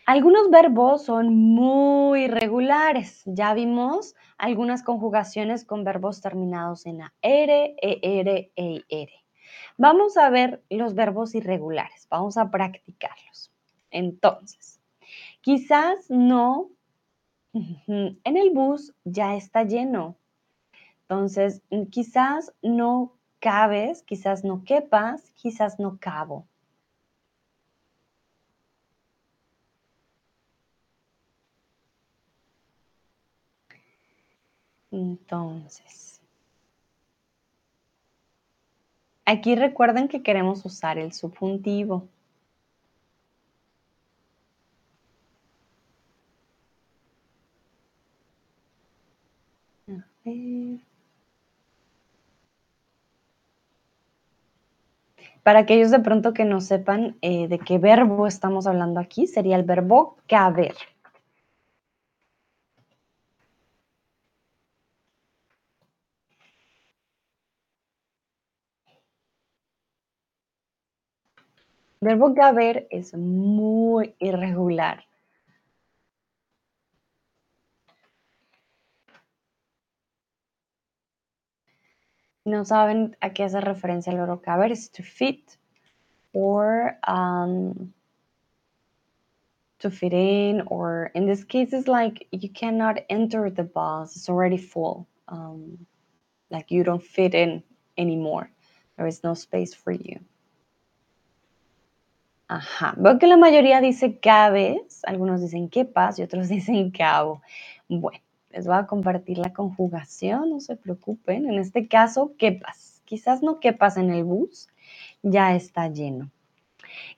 Algunos 0.06 0.50
verbos 0.50 1.04
son 1.04 1.32
muy 1.32 2.26
regulares. 2.26 3.22
Ya 3.26 3.54
vimos 3.54 4.16
algunas 4.38 4.82
conjugaciones 4.82 5.64
con 5.64 5.84
verbos 5.84 6.20
terminados 6.20 6.84
en 6.86 7.02
AR, 7.02 7.12
ER, 7.22 8.50
EIR. 8.56 9.10
Vamos 9.76 10.16
a 10.16 10.28
ver 10.30 10.62
los 10.68 10.94
verbos 10.94 11.34
irregulares, 11.34 12.06
vamos 12.10 12.36
a 12.36 12.50
practicarlos. 12.50 13.52
Entonces, 13.90 14.80
quizás 15.40 16.10
no, 16.10 16.70
en 17.52 18.18
el 18.24 18.50
bus 18.50 18.92
ya 19.04 19.36
está 19.36 19.64
lleno. 19.64 20.16
Entonces, 21.10 21.60
quizás 21.90 22.52
no 22.62 23.12
cabes, 23.40 24.04
quizás 24.04 24.44
no 24.44 24.62
quepas, 24.62 25.32
quizás 25.32 25.80
no 25.80 25.98
cabo. 25.98 26.46
Entonces, 34.92 36.20
aquí 39.24 39.56
recuerden 39.56 40.06
que 40.06 40.22
queremos 40.22 40.64
usar 40.64 40.96
el 40.96 41.12
subjuntivo. 41.12 42.06
Para 55.50 55.62
aquellos 55.62 55.90
de 55.90 55.98
pronto 55.98 56.32
que 56.32 56.44
no 56.44 56.60
sepan 56.60 57.16
eh, 57.22 57.48
de 57.48 57.58
qué 57.58 57.78
verbo 57.78 58.28
estamos 58.28 58.68
hablando 58.68 59.00
aquí, 59.00 59.26
sería 59.26 59.56
el 59.56 59.64
verbo 59.64 60.16
caber. 60.28 60.76
verbo 72.00 72.32
caber 72.32 72.86
es 72.88 73.12
muy 73.16 74.14
irregular. 74.20 75.09
No 82.50 82.64
saben 82.64 83.16
a 83.20 83.30
qué 83.30 83.44
hace 83.44 83.60
referencia 83.60 84.12
el 84.12 84.18
verbo 84.18 84.42
caber, 84.42 84.72
es 84.72 84.90
to 84.90 85.02
fit 85.02 85.56
or 86.32 86.98
um, 87.06 87.92
to 89.80 89.90
fit 89.90 90.12
in, 90.12 90.62
or 90.66 91.10
in 91.14 91.26
this 91.26 91.44
case, 91.44 91.72
it's 91.72 91.88
like 91.88 92.26
you 92.30 92.48
cannot 92.48 92.98
enter 93.08 93.50
the 93.50 93.64
bus, 93.64 94.16
it's 94.16 94.28
already 94.28 94.58
full. 94.58 95.06
Um, 95.28 95.86
like 96.50 96.70
you 96.70 96.84
don't 96.84 97.02
fit 97.02 97.34
in 97.34 97.62
anymore. 97.96 98.50
There 98.96 99.06
is 99.06 99.24
no 99.24 99.34
space 99.34 99.74
for 99.74 99.92
you. 99.92 100.20
Ajá. 102.50 102.94
Veo 102.96 103.18
que 103.18 103.28
la 103.28 103.36
mayoría 103.36 103.80
dice 103.80 104.18
cabes, 104.20 105.02
algunos 105.06 105.40
dicen 105.40 105.70
quepas 105.70 106.18
y 106.18 106.22
otros 106.22 106.48
dicen 106.50 106.90
cabo. 106.90 107.42
Bueno, 107.88 108.18
les 108.50 108.66
voy 108.66 108.76
a 108.76 108.86
compartir 108.86 109.38
la 109.38 109.52
conjugación, 109.52 110.50
no 110.50 110.60
se 110.60 110.76
preocupen. 110.76 111.48
En 111.48 111.58
este 111.58 111.88
caso, 111.88 112.34
quepas. 112.38 113.02
Quizás 113.04 113.42
no 113.42 113.60
quepas 113.60 113.96
en 113.96 114.10
el 114.10 114.24
bus, 114.24 114.68
ya 115.22 115.54
está 115.54 115.88
lleno. 115.88 116.30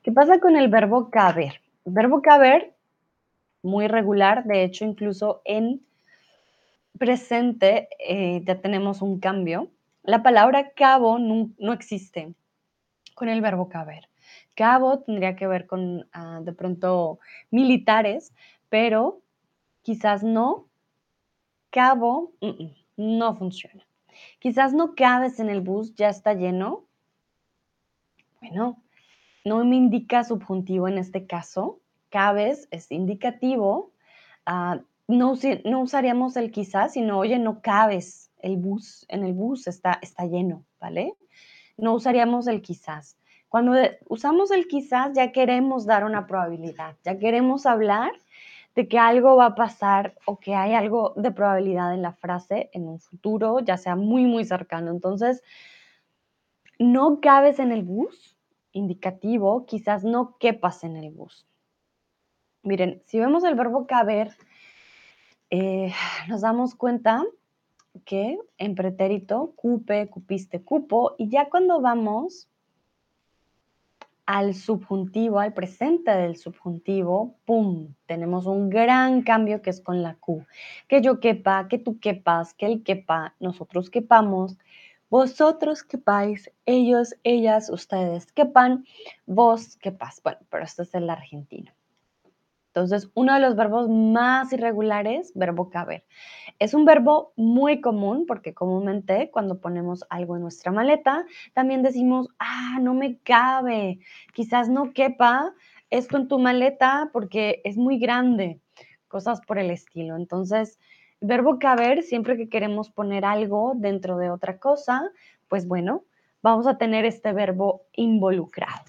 ¿Qué 0.03 0.13
pasa 0.13 0.41
con 0.41 0.57
el 0.57 0.69
verbo 0.69 1.11
caber? 1.11 1.61
El 1.85 1.93
verbo 1.93 2.23
caber, 2.23 2.75
muy 3.63 3.89
regular, 3.89 4.45
de 4.45 4.65
hecho, 4.65 4.85
incluso 4.85 5.43
en 5.45 5.83
presente 6.99 7.89
eh, 7.99 8.43
ya 8.45 8.61
tenemos 8.61 9.03
un 9.03 9.21
cambio. 9.21 9.69
La 10.03 10.23
palabra 10.23 10.71
cabo 10.71 11.19
no, 11.19 11.51
no 11.59 11.73
existe 11.73 12.35
con 13.15 13.29
el 13.29 13.41
verbo 13.41 13.69
caber. 13.69 14.09
Cabo 14.55 15.01
tendría 15.01 15.37
que 15.37 15.47
ver 15.47 15.67
con 15.67 16.09
ah, 16.13 16.41
de 16.43 16.53
pronto 16.53 17.19
militares, 17.51 18.35
pero 18.69 19.21
quizás 19.83 20.23
no. 20.23 20.69
Cabo 21.73 22.33
no 22.99 23.35
funciona. 23.35 23.83
Quizás 24.39 24.75
no 24.75 24.95
cabes 24.95 25.41
en 25.41 25.49
el 25.49 25.63
bus, 25.63 25.95
ya 25.95 26.11
está 26.11 26.35
lleno. 26.35 26.85
Bueno, 28.41 28.83
no 29.47 29.65
me 29.65 29.77
indica 29.77 30.23
subjuntivo 30.23 30.87
en 30.87 30.99
este 30.99 31.27
caso. 31.27 31.81
Cabes 32.11 32.69
es 32.71 32.93
indicativo. 32.93 33.91
Ah, 34.45 34.81
no, 35.09 35.33
no, 35.65 35.81
usaríamos 35.81 36.37
el 36.37 36.51
quizás, 36.51 36.93
sino, 36.93 37.19
oye, 37.19 37.39
no 37.39 37.63
cabes 37.63 38.31
el 38.41 38.59
bus, 38.59 39.07
en 39.09 39.25
el 39.25 39.33
bus 39.33 39.67
está, 39.67 39.99
está 40.03 40.27
lleno, 40.27 40.67
¿vale? 40.79 41.15
No 41.79 41.95
usaríamos 41.95 42.49
el 42.49 42.61
quizás. 42.61 43.17
Cuando 43.49 43.73
usamos 44.09 44.51
el 44.51 44.67
quizás 44.69 45.13
ya 45.15 45.33
queremos 45.33 45.87
dar 45.87 46.05
una 46.05 46.27
probabilidad, 46.27 46.97
ya 47.03 47.19
queremos 47.19 47.65
hablar 47.65 48.13
de 48.75 48.89
que 48.89 48.99
algo 48.99 49.37
va 49.37 49.47
a 49.47 49.55
pasar 49.55 50.15
o 50.25 50.39
que 50.39 50.55
hay 50.55 50.75
algo 50.75 51.13
de 51.17 51.31
probabilidad 51.31 51.95
en 51.95 52.03
la 52.03 52.13
frase 52.13 52.71
en 52.73 52.89
un 52.89 53.01
futuro, 53.01 53.61
ya 53.61 53.77
sea 53.77 53.97
muy, 53.97 54.25
muy 54.25 54.45
cercano. 54.45 54.91
Entonces, 54.91 55.43
no 56.79 57.21
cabes 57.21 57.59
en 57.59 57.73
el 57.73 57.83
bus, 57.83 58.39
indicativo, 58.73 59.67
quizás 59.67 60.05
no 60.05 60.39
quepas 60.39 60.85
en 60.85 60.97
el 60.97 61.11
bus. 61.11 61.47
Miren, 62.63 63.03
si 63.07 63.19
vemos 63.19 63.45
el 63.45 63.55
verbo 63.55 63.87
caber, 63.87 64.35
eh, 65.51 65.93
nos 66.29 66.41
damos 66.41 66.75
cuenta 66.75 67.25
que 68.07 68.39
en 68.57 68.75
pretérito, 68.75 69.53
cupe, 69.57 70.09
cupiste, 70.09 70.63
cupo, 70.63 71.15
y 71.19 71.29
ya 71.29 71.51
cuando 71.51 71.81
vamos 71.81 72.49
al 74.33 74.55
subjuntivo, 74.55 75.41
al 75.41 75.53
presente 75.53 76.11
del 76.11 76.39
subjuntivo, 76.39 77.37
¡pum! 77.45 77.95
Tenemos 78.07 78.47
un 78.47 78.71
gran 78.71 79.21
cambio 79.21 79.61
que 79.61 79.69
es 79.69 79.83
con 79.83 80.03
la 80.03 80.15
Q. 80.15 80.47
Que 80.89 81.03
yo 81.03 81.21
quepa, 81.21 81.69
que 81.69 81.77
tú 81.77 82.01
quepas, 82.01 82.55
que 82.55 82.65
él 82.65 82.83
quepa, 82.83 83.35
nosotros 83.41 83.91
quepamos, 83.91 84.57
vosotros 85.11 85.83
quepáis, 85.83 86.51
ellos, 86.65 87.15
ellas, 87.25 87.69
ustedes 87.69 88.33
quepan, 88.33 88.87
vos 89.27 89.77
quepas. 89.77 90.23
Bueno, 90.23 90.39
pero 90.49 90.65
esto 90.65 90.81
es 90.81 90.95
el 90.95 91.11
argentino. 91.11 91.71
Entonces, 92.75 93.11
uno 93.13 93.35
de 93.35 93.41
los 93.41 93.55
verbos 93.55 93.91
más 93.91 94.51
irregulares, 94.51 95.31
verbo 95.35 95.69
caber. 95.69 96.07
Es 96.59 96.73
un 96.73 96.87
verbo 96.87 97.35
muy 97.37 97.83
común 97.83 98.25
porque 98.27 98.55
comúnmente 98.55 99.31
cuando 99.31 99.61
ponemos 99.61 100.07
algo 100.09 100.37
en 100.37 100.43
nuestra 100.43 100.73
maleta, 100.73 101.27
también 101.53 101.83
decimos, 101.83 102.31
ah, 102.39 102.79
no 102.81 102.95
me 102.95 103.19
cabe, 103.19 104.01
quizás 104.33 104.71
no 104.71 104.95
quepa 104.95 105.53
esto 105.91 106.17
en 106.17 106.29
tu 106.29 106.39
maleta 106.39 107.11
porque 107.13 107.61
es 107.65 107.77
muy 107.77 107.99
grande, 107.99 108.59
cosas 109.07 109.43
por 109.43 109.59
el 109.59 109.71
estilo. 109.71 110.17
Entonces, 110.17 110.79
verbo 111.21 111.59
caber, 111.59 112.03
siempre 112.03 112.39
que 112.39 112.49
queremos 112.49 112.89
poner 112.89 113.27
algo 113.27 113.75
dentro 113.77 114.17
de 114.17 114.31
otra 114.31 114.59
cosa, 114.59 115.11
pues 115.49 115.69
bueno, 115.69 116.05
vamos 116.41 116.67
a 116.67 116.79
tener 116.79 117.05
este 117.05 117.35
verbo 117.35 117.83
involucrado. 117.93 118.81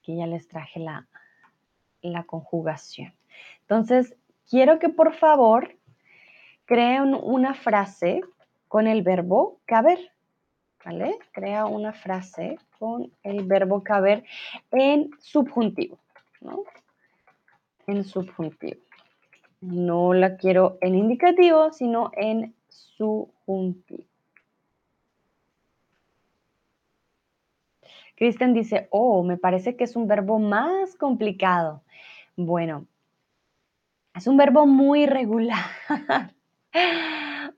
Aquí 0.00 0.16
ya 0.16 0.26
les 0.26 0.48
traje 0.48 0.80
la, 0.80 1.06
la 2.12 2.24
conjugación. 2.24 3.14
Entonces, 3.62 4.14
quiero 4.48 4.78
que 4.78 4.88
por 4.88 5.14
favor 5.14 5.76
creen 6.64 7.14
una 7.14 7.54
frase 7.54 8.20
con 8.68 8.86
el 8.86 9.02
verbo 9.02 9.60
caber. 9.64 9.98
¿Vale? 10.84 11.18
Crea 11.32 11.66
una 11.66 11.92
frase 11.92 12.58
con 12.78 13.10
el 13.24 13.44
verbo 13.44 13.82
caber 13.82 14.22
en 14.70 15.10
subjuntivo. 15.18 15.98
¿no? 16.40 16.62
En 17.88 18.04
subjuntivo. 18.04 18.80
No 19.60 20.14
la 20.14 20.36
quiero 20.36 20.78
en 20.80 20.94
indicativo, 20.94 21.72
sino 21.72 22.12
en 22.14 22.54
subjuntivo. 22.68 24.04
Cristian 28.16 28.54
dice, 28.54 28.88
oh, 28.90 29.22
me 29.22 29.36
parece 29.36 29.76
que 29.76 29.84
es 29.84 29.94
un 29.94 30.08
verbo 30.08 30.38
más 30.38 30.96
complicado. 30.96 31.82
Bueno, 32.36 32.86
es 34.14 34.26
un 34.26 34.36
verbo 34.36 34.66
muy 34.66 35.06
regular. 35.06 35.64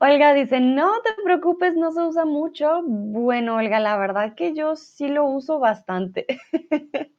Olga 0.01 0.33
dice, 0.35 0.61
no 0.61 1.01
te 1.03 1.11
preocupes, 1.23 1.77
no 1.77 1.93
se 1.93 2.01
usa 2.03 2.25
mucho. 2.25 2.83
Bueno, 2.85 3.57
Olga, 3.57 3.81
la 3.81 3.97
verdad 3.97 4.35
que 4.35 4.55
yo 4.55 4.77
sí 4.77 5.09
lo 5.09 5.25
uso 5.25 5.59
bastante. 5.59 6.27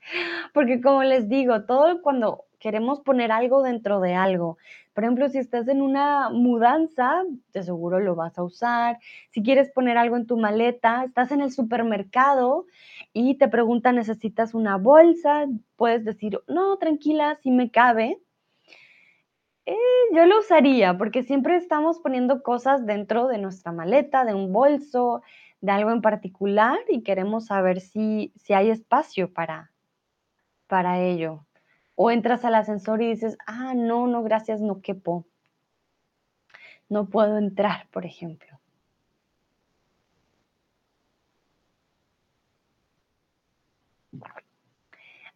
Porque 0.54 0.82
como 0.82 1.04
les 1.04 1.28
digo, 1.30 1.64
todo 1.64 2.02
cuando, 2.02 2.46
queremos 2.60 3.00
poner 3.02 3.32
algo 3.32 3.64
dentro 3.64 4.00
de 4.00 4.14
algo. 4.14 4.58
Por 4.94 5.04
ejemplo, 5.04 5.30
si 5.30 5.38
estás 5.38 5.68
en 5.68 5.82
una 5.82 6.30
mudanza, 6.30 7.24
de 7.54 7.64
seguro 7.64 8.00
lo 8.00 8.16
vas 8.16 8.38
a 8.38 8.44
usar. 8.44 9.00
Si 9.32 9.42
quieres 9.42 9.72
poner 9.72 9.98
algo 9.98 10.18
en 10.18 10.28
tu 10.28 10.38
maleta, 10.38 11.06
estás 11.06 11.32
en 11.32 11.42
el 11.42 11.52
supermercado 11.52 12.66
y 13.14 13.36
te 13.36 13.48
preguntan, 13.48 13.96
¿necesitas 13.96 14.54
una 14.54 14.78
bolsa? 14.78 15.46
Puedes 15.78 16.04
decir, 16.04 16.40
no, 16.48 16.78
tranquila, 16.78 17.38
si 17.42 17.52
me 17.52 17.72
cabe. 17.72 18.20
Eh, 19.66 19.76
yo 20.14 20.26
lo 20.26 20.40
usaría 20.40 20.98
porque 20.98 21.24
siempre 21.24 21.56
estamos 21.56 22.00
poniendo 22.00 22.44
cosas 22.44 22.86
dentro 22.86 23.28
de 23.28 23.38
nuestra 23.38 23.72
maleta, 23.72 24.26
de 24.26 24.34
un 24.34 24.52
bolso, 24.52 25.22
de 25.62 25.72
algo 25.72 25.92
en 25.92 26.02
particular 26.02 26.78
y 26.90 27.04
queremos 27.04 27.46
saber 27.48 27.82
si, 27.82 28.34
si 28.36 28.54
hay 28.54 28.70
espacio 28.70 29.32
para, 29.32 29.72
para 30.68 31.00
ello. 31.02 31.46
O 32.02 32.12
entras 32.12 32.46
al 32.46 32.56
ascensor 32.56 33.02
y 33.02 33.10
dices, 33.10 33.38
ah, 33.46 33.74
no, 33.76 34.08
no, 34.08 34.24
gracias, 34.24 34.62
no 34.62 34.80
quepo. 34.82 35.26
No 36.88 37.10
puedo 37.10 37.38
entrar, 37.38 37.90
por 37.92 38.06
ejemplo. 38.06 38.58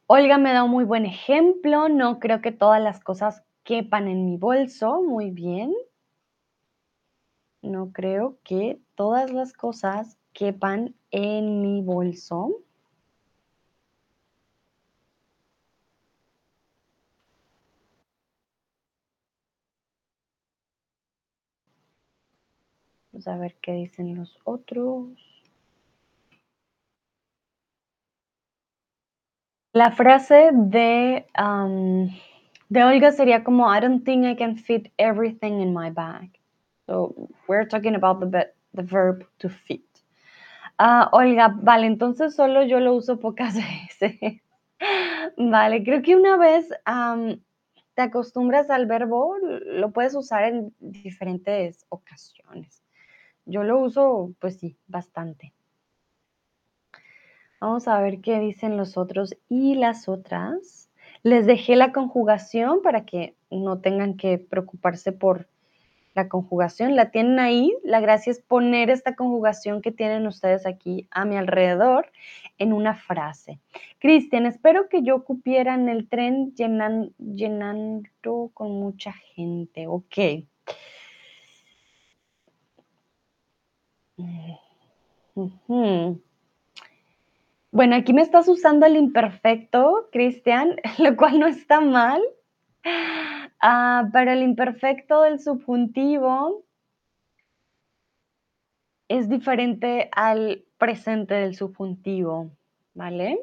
Olga 0.07 0.37
me 0.37 0.53
da 0.53 0.63
un 0.63 0.71
muy 0.71 0.85
buen 0.85 1.05
ejemplo. 1.05 1.89
No 1.89 2.21
creo 2.21 2.39
que 2.39 2.53
todas 2.53 2.81
las 2.81 3.01
cosas 3.01 3.43
quepan 3.65 4.07
en 4.07 4.23
mi 4.23 4.37
bolso. 4.37 5.01
Muy 5.01 5.31
bien. 5.31 5.73
No 7.61 7.91
creo 7.91 8.37
que 8.45 8.79
todas 8.95 9.33
las 9.33 9.51
cosas 9.51 10.17
quepan 10.31 10.95
en 11.11 11.61
mi 11.61 11.81
bolso. 11.81 12.63
A 23.27 23.37
ver 23.37 23.55
qué 23.61 23.73
dicen 23.73 24.15
los 24.15 24.37
otros. 24.43 25.07
La 29.73 29.91
frase 29.91 30.51
de, 30.53 31.25
de 32.69 32.83
Olga 32.83 33.11
sería 33.11 33.43
como, 33.43 33.73
I 33.73 33.79
don't 33.79 34.05
think 34.05 34.25
I 34.25 34.35
can 34.35 34.55
fit 34.55 34.91
everything 34.97 35.61
in 35.61 35.73
my 35.73 35.89
bag. 35.89 36.29
So 36.85 37.29
we're 37.47 37.67
talking 37.67 37.95
about 37.95 38.19
the, 38.19 38.51
the 38.75 38.83
verb 38.83 39.25
to 39.39 39.49
fit. 39.49 39.87
Ah, 40.77 41.09
Olga, 41.11 41.47
vale, 41.61 41.87
entonces 41.87 42.35
solo 42.35 42.63
yo 42.63 42.79
lo 42.79 42.93
uso 42.93 43.19
pocas 43.19 43.55
veces. 43.99 44.41
vale, 45.37 45.83
creo 45.83 46.01
que 46.01 46.15
una 46.15 46.37
vez 46.37 46.69
te 47.95 48.01
acostumbras 48.01 48.69
al 48.69 48.85
verbo, 48.85 49.37
lo 49.39 49.91
puedes 49.91 50.13
usar 50.13 50.43
en 50.43 50.73
diferentes 50.79 51.85
ocasiones. 51.89 52.82
Yo 53.45 53.63
lo 53.63 53.79
uso, 53.79 54.33
pues 54.39 54.57
sí, 54.57 54.77
bastante. 54.87 55.53
Vamos 57.59 57.87
a 57.87 58.01
ver 58.01 58.19
qué 58.19 58.39
dicen 58.39 58.75
los 58.77 58.97
otros 58.97 59.37
y 59.47 59.75
las 59.75 60.09
otras. 60.09 60.89
Les 61.23 61.45
dejé 61.45 61.75
la 61.77 61.93
conjugación 61.93 62.81
para 62.81 63.05
que 63.05 63.35
no 63.49 63.79
tengan 63.79 64.17
que 64.17 64.37
preocuparse 64.37 65.13
por 65.13 65.47
la 66.13 66.27
conjugación. 66.27 66.95
La 66.95 67.11
tienen 67.11 67.39
ahí. 67.39 67.73
La 67.83 67.99
gracia 67.99 68.31
es 68.31 68.41
poner 68.41 68.89
esta 68.89 69.15
conjugación 69.15 69.81
que 69.81 69.91
tienen 69.91 70.27
ustedes 70.27 70.65
aquí 70.65 71.07
a 71.11 71.25
mi 71.25 71.37
alrededor 71.37 72.11
en 72.57 72.73
una 72.73 72.95
frase. 72.95 73.59
Cristian, 73.99 74.45
espero 74.45 74.89
que 74.89 75.01
yo 75.01 75.23
cupiera 75.23 75.73
en 75.75 75.89
el 75.89 76.07
tren 76.09 76.53
llenando 76.55 78.51
con 78.53 78.71
mucha 78.71 79.13
gente. 79.13 79.87
Ok. 79.87 80.17
Bueno, 87.71 87.95
aquí 87.95 88.13
me 88.13 88.21
estás 88.21 88.47
usando 88.47 88.85
el 88.85 88.95
imperfecto, 88.95 90.09
Cristian, 90.11 90.75
lo 90.99 91.15
cual 91.15 91.39
no 91.39 91.47
está 91.47 91.79
mal. 91.81 92.21
Ah, 93.59 94.09
pero 94.11 94.31
el 94.31 94.43
imperfecto 94.43 95.21
del 95.21 95.39
subjuntivo 95.39 96.63
es 99.07 99.29
diferente 99.29 100.09
al 100.11 100.65
presente 100.77 101.33
del 101.35 101.55
subjuntivo, 101.55 102.51
¿vale? 102.93 103.39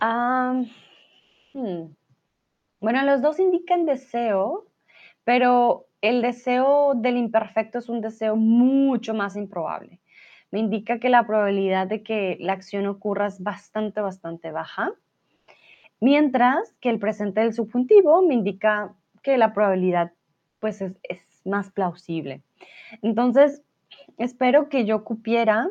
Ah, 0.00 0.62
hmm. 1.54 1.94
Bueno, 2.80 3.02
los 3.04 3.22
dos 3.22 3.38
indican 3.38 3.84
deseo, 3.86 4.66
pero 5.24 5.89
el 6.02 6.22
deseo 6.22 6.94
del 6.94 7.16
imperfecto 7.16 7.78
es 7.78 7.88
un 7.88 8.00
deseo 8.00 8.36
mucho 8.36 9.14
más 9.14 9.36
improbable. 9.36 10.00
Me 10.50 10.58
indica 10.58 10.98
que 10.98 11.10
la 11.10 11.26
probabilidad 11.26 11.86
de 11.86 12.02
que 12.02 12.36
la 12.40 12.54
acción 12.54 12.86
ocurra 12.86 13.26
es 13.26 13.42
bastante, 13.42 14.00
bastante 14.00 14.50
baja. 14.50 14.92
Mientras 16.00 16.72
que 16.80 16.90
el 16.90 16.98
presente 16.98 17.40
del 17.40 17.52
subjuntivo 17.52 18.22
me 18.22 18.34
indica 18.34 18.94
que 19.22 19.36
la 19.36 19.52
probabilidad 19.52 20.12
pues 20.58 20.80
es, 20.80 20.94
más 21.44 21.70
plausible. 21.70 22.42
Entonces, 23.00 23.62
espero 24.18 24.68
que 24.68 24.84
yo 24.84 25.04
cupiera, 25.04 25.70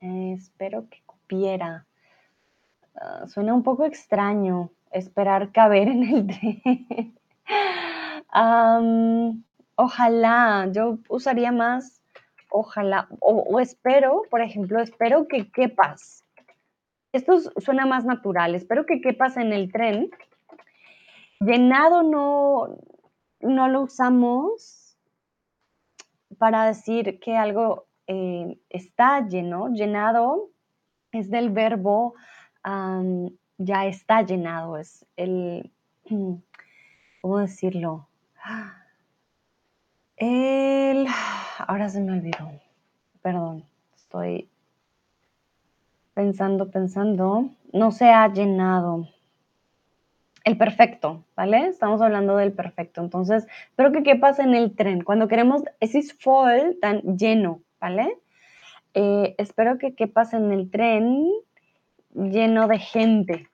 espero 0.00 0.86
que 0.90 1.02
cupiera, 1.06 1.86
ah, 2.94 3.26
suena 3.26 3.54
un 3.54 3.62
poco 3.62 3.86
extraño 3.86 4.70
esperar 4.90 5.50
caber 5.50 5.88
en 5.88 6.02
el 6.02 6.26
ojalá, 9.76 10.68
yo 10.72 10.98
usaría 11.08 11.52
más, 11.52 12.02
ojalá, 12.50 13.08
o 13.20 13.60
espero, 13.60 14.22
por 14.30 14.40
ejemplo, 14.40 14.80
espero 14.80 15.28
que 15.28 15.50
quepas 15.50 16.26
esto 17.16 17.40
suena 17.60 17.86
más 17.86 18.04
natural. 18.04 18.54
Espero 18.54 18.84
que 18.84 19.00
quepas 19.00 19.36
en 19.36 19.52
el 19.52 19.72
tren. 19.72 20.10
Llenado 21.40 22.02
no, 22.02 22.78
no 23.40 23.68
lo 23.68 23.82
usamos 23.82 24.98
para 26.38 26.66
decir 26.66 27.18
que 27.18 27.36
algo 27.36 27.86
eh, 28.06 28.58
está 28.68 29.26
lleno. 29.26 29.68
Llenado 29.70 30.50
es 31.12 31.30
del 31.30 31.50
verbo 31.50 32.14
ya 33.58 33.86
está 33.86 34.22
llenado. 34.22 34.76
Es 34.76 35.06
el, 35.16 35.72
¿cómo 37.22 37.38
decirlo? 37.38 38.08
El, 40.16 41.06
ahora 41.58 41.88
se 41.88 42.00
me 42.00 42.12
olvidó. 42.12 42.52
Perdón, 43.22 43.64
estoy 43.94 44.48
pensando, 46.14 46.70
pensando, 46.70 47.50
no 47.72 47.90
se 47.90 48.06
ha 48.10 48.26
llenado. 48.32 49.08
El 50.44 50.56
perfecto, 50.56 51.24
¿vale? 51.34 51.66
Estamos 51.66 52.00
hablando 52.00 52.36
del 52.36 52.52
perfecto. 52.52 53.00
Entonces, 53.00 53.46
espero 53.68 53.92
que 53.92 54.02
quepas 54.02 54.38
en 54.38 54.54
el 54.54 54.74
tren. 54.76 55.02
Cuando 55.02 55.28
queremos, 55.28 55.62
es 55.80 55.94
is 55.94 56.16
full, 56.18 56.78
tan 56.80 57.00
lleno, 57.18 57.60
¿vale? 57.80 58.16
Eh, 58.94 59.34
espero 59.38 59.76
que 59.76 59.94
quepas 59.94 60.32
en 60.32 60.52
el 60.52 60.70
tren 60.70 61.30
lleno 62.14 62.68
de 62.68 62.78
gente. 62.78 63.48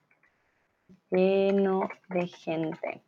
Lleno 1.09 1.89
de 2.09 2.27
gente. 2.27 3.01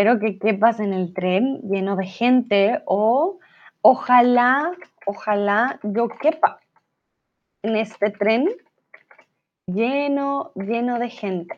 Espero 0.00 0.18
que 0.18 0.38
quepas 0.38 0.80
en 0.80 0.94
el 0.94 1.12
tren 1.12 1.60
lleno 1.60 1.94
de 1.94 2.06
gente 2.06 2.82
o 2.86 3.38
ojalá, 3.82 4.72
ojalá 5.04 5.78
yo 5.82 6.08
quepa 6.08 6.58
en 7.62 7.76
este 7.76 8.08
tren 8.08 8.48
lleno, 9.66 10.52
lleno 10.54 10.98
de 10.98 11.10
gente, 11.10 11.54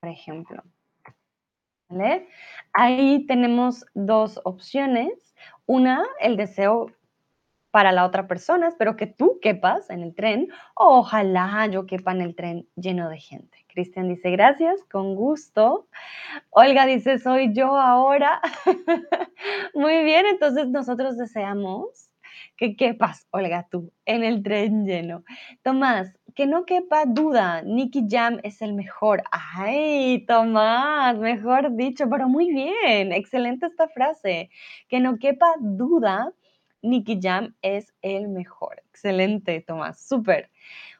por 0.00 0.10
ejemplo. 0.10 0.64
¿Vale? 1.88 2.26
Ahí 2.72 3.24
tenemos 3.28 3.86
dos 3.94 4.40
opciones. 4.42 5.36
Una, 5.64 6.04
el 6.18 6.36
deseo 6.36 6.88
para 7.70 7.92
la 7.92 8.04
otra 8.04 8.26
persona, 8.26 8.66
espero 8.66 8.96
que 8.96 9.06
tú 9.06 9.38
quepas 9.40 9.90
en 9.90 10.02
el 10.02 10.12
tren, 10.12 10.48
ojalá 10.74 11.68
yo 11.68 11.86
quepa 11.86 12.10
en 12.10 12.20
el 12.20 12.34
tren 12.34 12.68
lleno 12.74 13.08
de 13.10 13.20
gente. 13.20 13.61
Cristian 13.72 14.08
dice, 14.08 14.30
gracias, 14.30 14.84
con 14.90 15.14
gusto. 15.14 15.88
Olga 16.50 16.86
dice, 16.86 17.18
soy 17.18 17.52
yo 17.54 17.76
ahora. 17.76 18.40
Muy 19.74 20.04
bien, 20.04 20.26
entonces 20.26 20.68
nosotros 20.68 21.16
deseamos 21.16 22.12
que 22.56 22.76
quepas, 22.76 23.26
Olga, 23.30 23.66
tú, 23.70 23.92
en 24.04 24.24
el 24.24 24.42
tren 24.42 24.86
lleno. 24.86 25.24
Tomás, 25.62 26.12
que 26.34 26.46
no 26.46 26.64
quepa 26.64 27.04
duda, 27.06 27.62
Nicky 27.62 28.06
Jam 28.08 28.38
es 28.42 28.62
el 28.62 28.74
mejor. 28.74 29.22
Ay, 29.30 30.24
Tomás, 30.26 31.16
mejor 31.18 31.74
dicho, 31.76 32.08
pero 32.08 32.28
muy 32.28 32.50
bien, 32.50 33.12
excelente 33.12 33.66
esta 33.66 33.88
frase. 33.88 34.50
Que 34.88 35.00
no 35.00 35.18
quepa 35.18 35.54
duda, 35.60 36.32
Nicky 36.82 37.18
Jam 37.20 37.54
es 37.62 37.92
el 38.02 38.28
mejor. 38.28 38.82
Excelente, 38.90 39.60
Tomás, 39.60 40.00
súper. 40.06 40.50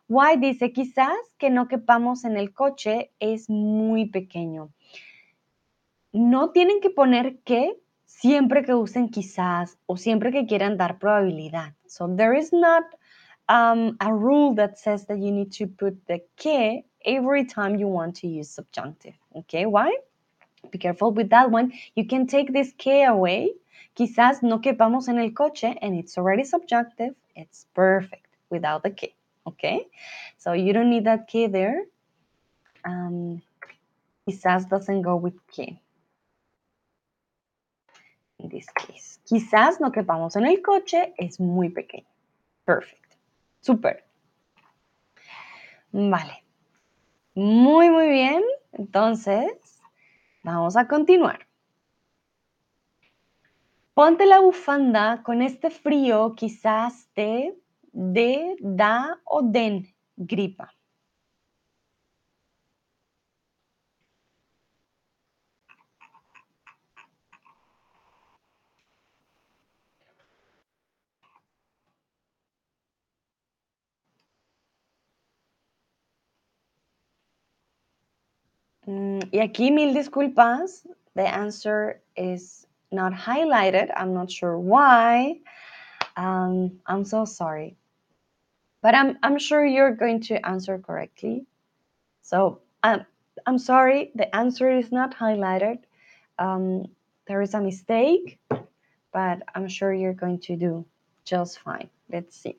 Why 0.09 0.37
dice, 0.37 0.73
quizás 0.73 1.17
que 1.39 1.51
no 1.51 1.69
quepamos 1.69 2.25
en 2.25 2.37
el 2.37 2.53
coche 2.53 3.13
es 3.19 3.49
muy 3.49 4.07
pequeño. 4.07 4.71
No 6.13 6.51
tienen 6.51 6.81
que 6.81 6.91
poner 6.91 7.39
que 7.45 7.81
siempre 8.05 8.63
que 8.63 8.75
usen 8.75 9.09
quizás 9.09 9.79
o 9.87 9.97
siempre 9.97 10.31
que 10.31 10.47
quieran 10.47 10.77
dar 10.77 10.99
probabilidad. 10.99 11.75
So 11.87 12.09
there 12.15 12.39
is 12.39 12.53
not 12.53 12.85
um, 13.49 13.97
a 14.01 14.13
rule 14.13 14.55
that 14.57 14.79
says 14.79 15.07
that 15.07 15.19
you 15.19 15.33
need 15.33 15.51
to 15.59 15.67
put 15.67 16.07
the 16.07 16.23
que 16.37 16.85
every 17.05 17.45
time 17.45 17.77
you 17.77 17.89
want 17.89 18.17
to 18.17 18.29
use 18.29 18.51
subjunctive. 18.51 19.15
Okay, 19.35 19.67
why? 19.67 19.97
Be 20.71 20.79
careful 20.79 21.11
with 21.11 21.31
that 21.31 21.51
one. 21.51 21.73
You 21.97 22.07
can 22.07 22.27
take 22.27 22.53
this 22.53 22.73
que 22.79 23.05
away. 23.05 23.55
Quizás 23.97 24.43
no 24.43 24.61
quepamos 24.61 25.09
en 25.09 25.19
el 25.19 25.31
coche 25.31 25.77
and 25.83 25.95
it's 25.95 26.17
already 26.17 26.45
subjunctive. 26.45 27.15
It's 27.35 27.67
perfect 27.75 28.27
without 28.51 28.83
the 28.83 28.91
que. 28.91 29.15
Okay, 29.47 29.89
so 30.39 30.53
you 30.53 30.73
don't 30.73 30.91
need 30.91 31.05
that 31.05 31.27
que 31.27 31.49
there. 31.49 31.85
Um, 32.85 33.43
quizás 34.27 34.69
doesn't 34.69 35.03
go 35.03 35.17
with 35.17 35.35
que. 35.49 35.81
In 38.39 38.49
this 38.49 38.67
case. 38.75 39.21
Quizás 39.25 39.81
no 39.81 39.91
quepamos 39.91 40.37
en 40.37 40.47
el 40.47 40.63
coche 40.63 41.15
es 41.19 41.41
muy 41.41 41.69
pequeño. 41.69 42.07
Perfect. 42.65 43.17
Super. 43.61 44.05
Vale. 45.93 46.43
Muy, 47.35 47.91
muy 47.91 48.09
bien. 48.09 48.43
Entonces, 48.73 49.81
vamos 50.43 50.77
a 50.77 50.87
continuar. 50.87 51.47
Ponte 53.95 54.25
la 54.27 54.41
bufanda 54.41 55.23
con 55.23 55.43
este 55.43 55.69
frío, 55.71 56.35
quizás 56.35 57.09
te 57.13 57.55
de, 57.93 58.57
da 58.61 59.15
o 59.27 59.43
den 59.43 59.87
gripa. 60.17 60.69
Mm, 78.87 79.21
y 79.33 79.39
aquí 79.41 79.71
mil 79.71 79.95
disculpas. 79.95 80.87
The 81.15 81.27
answer 81.27 82.03
is 82.17 82.67
not 82.91 83.13
highlighted. 83.13 83.91
I'm 83.97 84.13
not 84.15 84.31
sure 84.31 84.59
why. 84.59 85.41
Um, 86.17 86.81
I'm 86.87 87.05
so 87.05 87.25
sorry. 87.25 87.77
But 88.83 88.97
I'm, 88.97 89.17
I'm 89.23 89.39
sure 89.39 89.65
you're 89.65 89.95
going 89.95 90.21
to 90.23 90.45
answer 90.47 90.79
correctly. 90.79 91.47
So 92.23 92.61
um, 92.83 93.07
I'm 93.47 93.59
sorry, 93.59 94.11
the 94.15 94.35
answer 94.35 94.71
is 94.71 94.91
not 94.91 95.17
highlighted. 95.17 95.79
Um, 96.39 96.87
there 97.27 97.41
is 97.41 97.55
a 97.55 97.61
mistake, 97.61 98.39
but 99.13 99.43
I'm 99.55 99.69
sure 99.69 99.93
you're 99.95 100.13
going 100.15 100.41
to 100.41 100.57
do 100.57 100.85
just 101.25 101.61
fine. 101.61 101.89
Let's 102.11 102.37
see. 102.37 102.57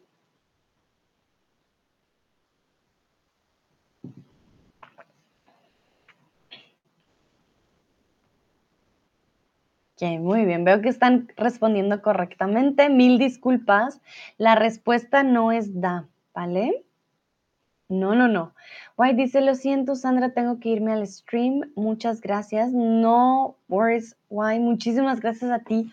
Ok, 9.96 10.20
muy 10.20 10.46
bien. 10.46 10.66
Veo 10.66 10.82
que 10.82 10.90
están 10.90 11.32
respondiendo 11.38 12.02
correctamente. 12.02 12.90
Mil 12.90 13.20
disculpas. 13.20 14.02
La 14.38 14.56
respuesta 14.56 15.24
no 15.24 15.52
es 15.52 15.80
da, 15.80 16.08
¿vale? 16.34 16.86
No, 17.90 18.16
no, 18.16 18.28
no. 18.28 18.56
Why 18.98 19.14
dice, 19.14 19.42
lo 19.42 19.56
siento, 19.56 19.96
Sandra, 19.96 20.34
tengo 20.34 20.60
que 20.60 20.70
irme 20.70 20.94
al 20.94 21.06
stream. 21.06 21.72
Muchas 21.76 22.22
gracias. 22.22 22.72
No 22.72 23.58
worries, 23.68 24.16
Why. 24.30 24.60
Muchísimas 24.60 25.20
gracias 25.20 25.52
a 25.52 25.60
ti 25.60 25.92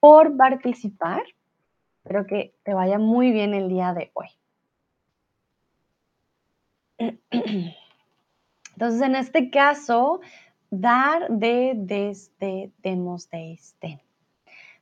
por 0.00 0.36
participar. 0.36 1.22
Espero 1.98 2.26
que 2.26 2.54
te 2.64 2.74
vaya 2.74 2.98
muy 2.98 3.32
bien 3.32 3.54
el 3.54 3.68
día 3.68 3.92
de 3.92 4.10
hoy. 4.14 4.28
Entonces, 8.72 9.02
en 9.02 9.14
este 9.14 9.50
caso, 9.50 10.20
dar, 10.70 11.28
de, 11.28 11.74
desde, 11.76 12.72
demos, 12.78 13.28
de, 13.30 13.52
estén. 13.52 14.00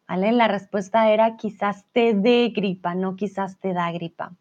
¿Vale? 0.09 0.33
La 0.33 0.49
respuesta 0.49 1.11
era 1.11 1.37
quizás 1.37 1.85
te 1.93 2.15
dé 2.15 2.53
gripa, 2.55 2.95
no 2.95 3.17
quizás 3.17 3.59
te 3.59 3.73
da 3.73 3.91
gripa. 3.93 4.33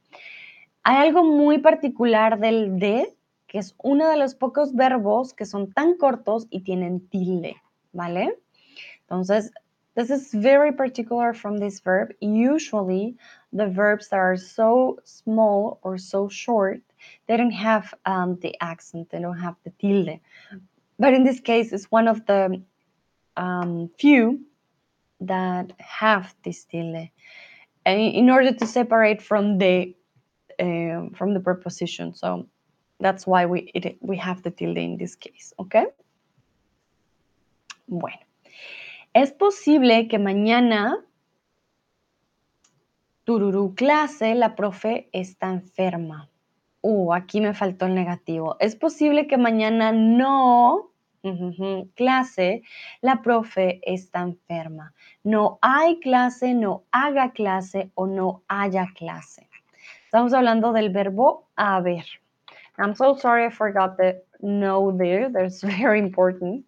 Hay 0.84 1.08
algo 1.08 1.24
muy 1.24 1.60
particular 1.60 2.40
del 2.40 2.80
de, 2.80 3.16
que 3.48 3.60
es 3.60 3.76
uno 3.84 4.10
de 4.10 4.18
los 4.18 4.36
pocos 4.36 4.74
verbos 4.74 5.34
que 5.34 5.46
son 5.46 5.72
tan 5.74 5.98
cortos 5.98 6.48
y 6.50 6.62
tienen 6.62 7.08
tilde, 7.10 7.58
¿vale? 7.94 8.38
Entonces, 9.02 9.52
this 9.96 10.10
is 10.10 10.34
very 10.34 10.72
particular 10.72 11.34
from 11.34 11.58
this 11.58 11.82
verb. 11.82 12.14
Usually, 12.22 13.18
the 13.52 13.68
verbs 13.68 14.10
that 14.10 14.20
are 14.20 14.38
so 14.38 15.00
small 15.04 15.80
or 15.82 15.98
so 15.98 16.30
short, 16.30 16.82
they 17.28 17.38
don't 17.38 17.52
have 17.52 17.94
um, 18.06 18.38
the 18.42 18.56
accent, 18.62 19.10
they 19.10 19.20
don't 19.20 19.40
have 19.40 19.56
the 19.64 19.72
tilde. 19.72 20.20
But 21.00 21.14
in 21.14 21.24
this 21.24 21.40
case, 21.40 21.74
it's 21.74 21.92
one 21.92 22.08
of 22.08 22.26
the 22.26 22.62
um, 23.36 23.90
few 23.98 24.42
that 25.22 25.74
have 25.80 26.34
this 26.44 26.66
tilde 26.66 27.10
in 27.86 28.30
order 28.30 28.54
to 28.54 28.66
separate 28.68 29.22
from 29.22 29.58
the 29.58 29.96
uh, 30.60 31.10
from 31.16 31.34
the 31.34 31.40
preposition. 31.40 32.14
So 32.14 32.48
that's 33.00 33.26
why 33.26 33.46
we 33.46 33.72
we 34.02 34.18
have 34.18 34.42
the 34.44 34.52
tilde 34.52 34.78
in 34.78 34.98
this 34.98 35.16
case, 35.16 35.54
okay? 35.60 35.88
Bueno, 37.88 38.20
es 39.14 39.32
posible 39.32 40.08
que 40.08 40.20
mañana 40.20 40.98
tururú 43.24 43.74
clase 43.76 44.36
la 44.36 44.56
profe 44.56 45.10
está 45.12 45.50
enferma. 45.50 46.30
Uh, 46.82 47.14
aquí 47.14 47.42
me 47.42 47.54
faltó 47.54 47.88
el 47.88 47.96
negativo. 47.96 48.56
Es 48.60 48.76
posible 48.76 49.28
que 49.28 49.38
mañana 49.38 49.92
no 49.92 50.90
clase, 51.96 52.64
la 53.02 53.22
profe 53.22 53.82
está 53.84 54.22
enferma. 54.22 54.94
No 55.24 55.60
hay 55.62 56.00
clase, 56.00 56.54
no 56.54 56.86
haga 56.92 57.32
clase 57.32 57.92
o 57.96 58.08
no 58.08 58.44
haya 58.48 58.88
clase. 58.96 59.49
Estamos 60.10 60.34
hablando 60.34 60.74
del 60.74 60.90
verbo 60.90 61.48
haber. 61.56 62.04
I'm 62.80 62.96
so 62.96 63.14
sorry 63.14 63.46
I 63.46 63.52
forgot 63.52 63.96
the 63.96 64.24
no 64.42 64.92
there. 64.92 65.30
That's 65.30 65.62
very 65.78 66.00
important. 66.00 66.66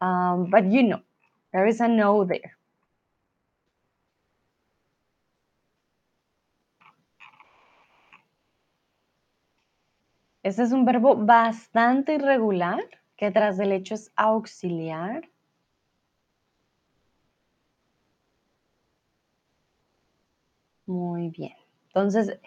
Um, 0.00 0.50
but 0.50 0.64
you 0.64 0.82
know, 0.82 1.00
there 1.52 1.68
is 1.68 1.80
a 1.80 1.86
no 1.86 2.24
there. 2.24 2.56
Este 10.42 10.62
es 10.64 10.72
un 10.72 10.84
verbo 10.84 11.14
bastante 11.14 12.14
irregular 12.14 12.80
que 13.16 13.30
tras 13.30 13.58
del 13.58 13.70
hecho 13.70 13.94
es 13.94 14.10
auxiliar. 14.16 15.22
Muy 20.88 21.28
bien. 21.28 21.65
Entonces, 21.96 22.38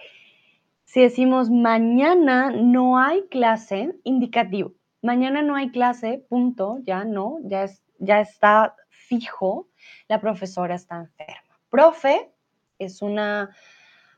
si 0.85 1.01
decimos 1.01 1.49
mañana 1.49 2.51
no 2.51 2.99
hay 2.99 3.27
clase, 3.29 3.95
indicativo. 4.03 4.75
Mañana 5.01 5.41
no 5.41 5.55
hay 5.55 5.71
clase, 5.71 6.23
punto, 6.29 6.77
ya 6.83 7.03
no, 7.03 7.39
ya, 7.41 7.63
es, 7.63 7.81
ya 7.97 8.21
está 8.21 8.75
fijo, 8.89 9.67
la 10.07 10.21
profesora 10.21 10.75
está 10.75 10.97
enferma. 10.97 11.59
Profe 11.71 12.31
es 12.77 13.01
una 13.01 13.55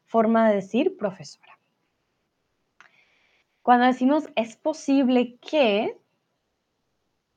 forma 0.04 0.50
de 0.50 0.56
decir 0.56 0.98
profesora. 0.98 1.58
Cuando 3.62 3.86
decimos 3.86 4.28
es 4.36 4.58
posible 4.58 5.38
que, 5.38 5.98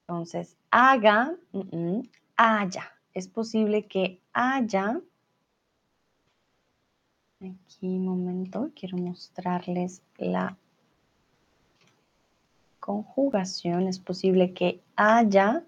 entonces, 0.01 0.57
haga, 0.73 1.37
haya. 2.37 2.93
Es 3.13 3.29
posible 3.29 3.87
que 3.87 4.21
haya. 4.33 5.01
Aquí 7.41 7.87
un 7.87 8.07
momento, 8.07 8.71
quiero 8.75 8.97
mostrarles 8.97 10.03
la 10.19 10.57
conjugación. 12.81 13.89
Es 13.89 13.99
posible 13.99 14.53
que 14.53 14.81
haya. 14.97 15.65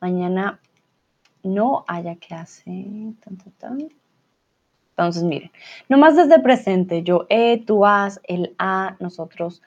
Mañana 0.00 0.60
no 1.42 1.84
haya 1.86 2.16
clase. 2.16 2.70
Entonces, 4.96 5.22
miren, 5.24 5.50
nomás 5.88 6.16
desde 6.16 6.38
presente, 6.40 7.02
yo 7.02 7.26
he, 7.28 7.58
tú 7.58 7.84
has, 7.84 8.20
el 8.24 8.54
a, 8.58 8.96
nosotros 9.00 9.60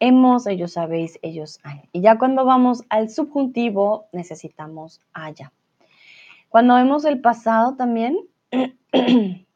hemos, 0.00 0.46
ellos 0.46 0.72
sabéis, 0.72 1.18
ellos 1.22 1.60
han. 1.62 1.82
Y 1.92 2.00
ya 2.00 2.18
cuando 2.18 2.44
vamos 2.44 2.82
al 2.88 3.08
subjuntivo, 3.10 4.06
necesitamos 4.12 5.00
haya. 5.12 5.52
Cuando 6.48 6.74
vemos 6.74 7.04
el 7.04 7.20
pasado 7.20 7.76
también, 7.76 8.18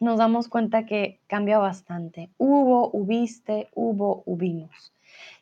nos 0.00 0.18
damos 0.18 0.48
cuenta 0.48 0.86
que 0.86 1.20
cambia 1.26 1.58
bastante. 1.58 2.30
Hubo, 2.38 2.90
hubiste, 2.92 3.68
hubo, 3.74 4.22
hubimos. 4.26 4.92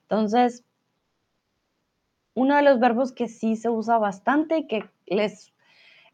Entonces, 0.03 0.65
uno 2.35 2.57
de 2.57 2.63
los 2.63 2.81
verbos 2.81 3.13
que 3.13 3.29
sí 3.29 3.57
se 3.57 3.69
usa 3.69 3.99
bastante 3.99 4.59
y 4.59 4.67
que 4.67 4.85
les, 5.07 5.53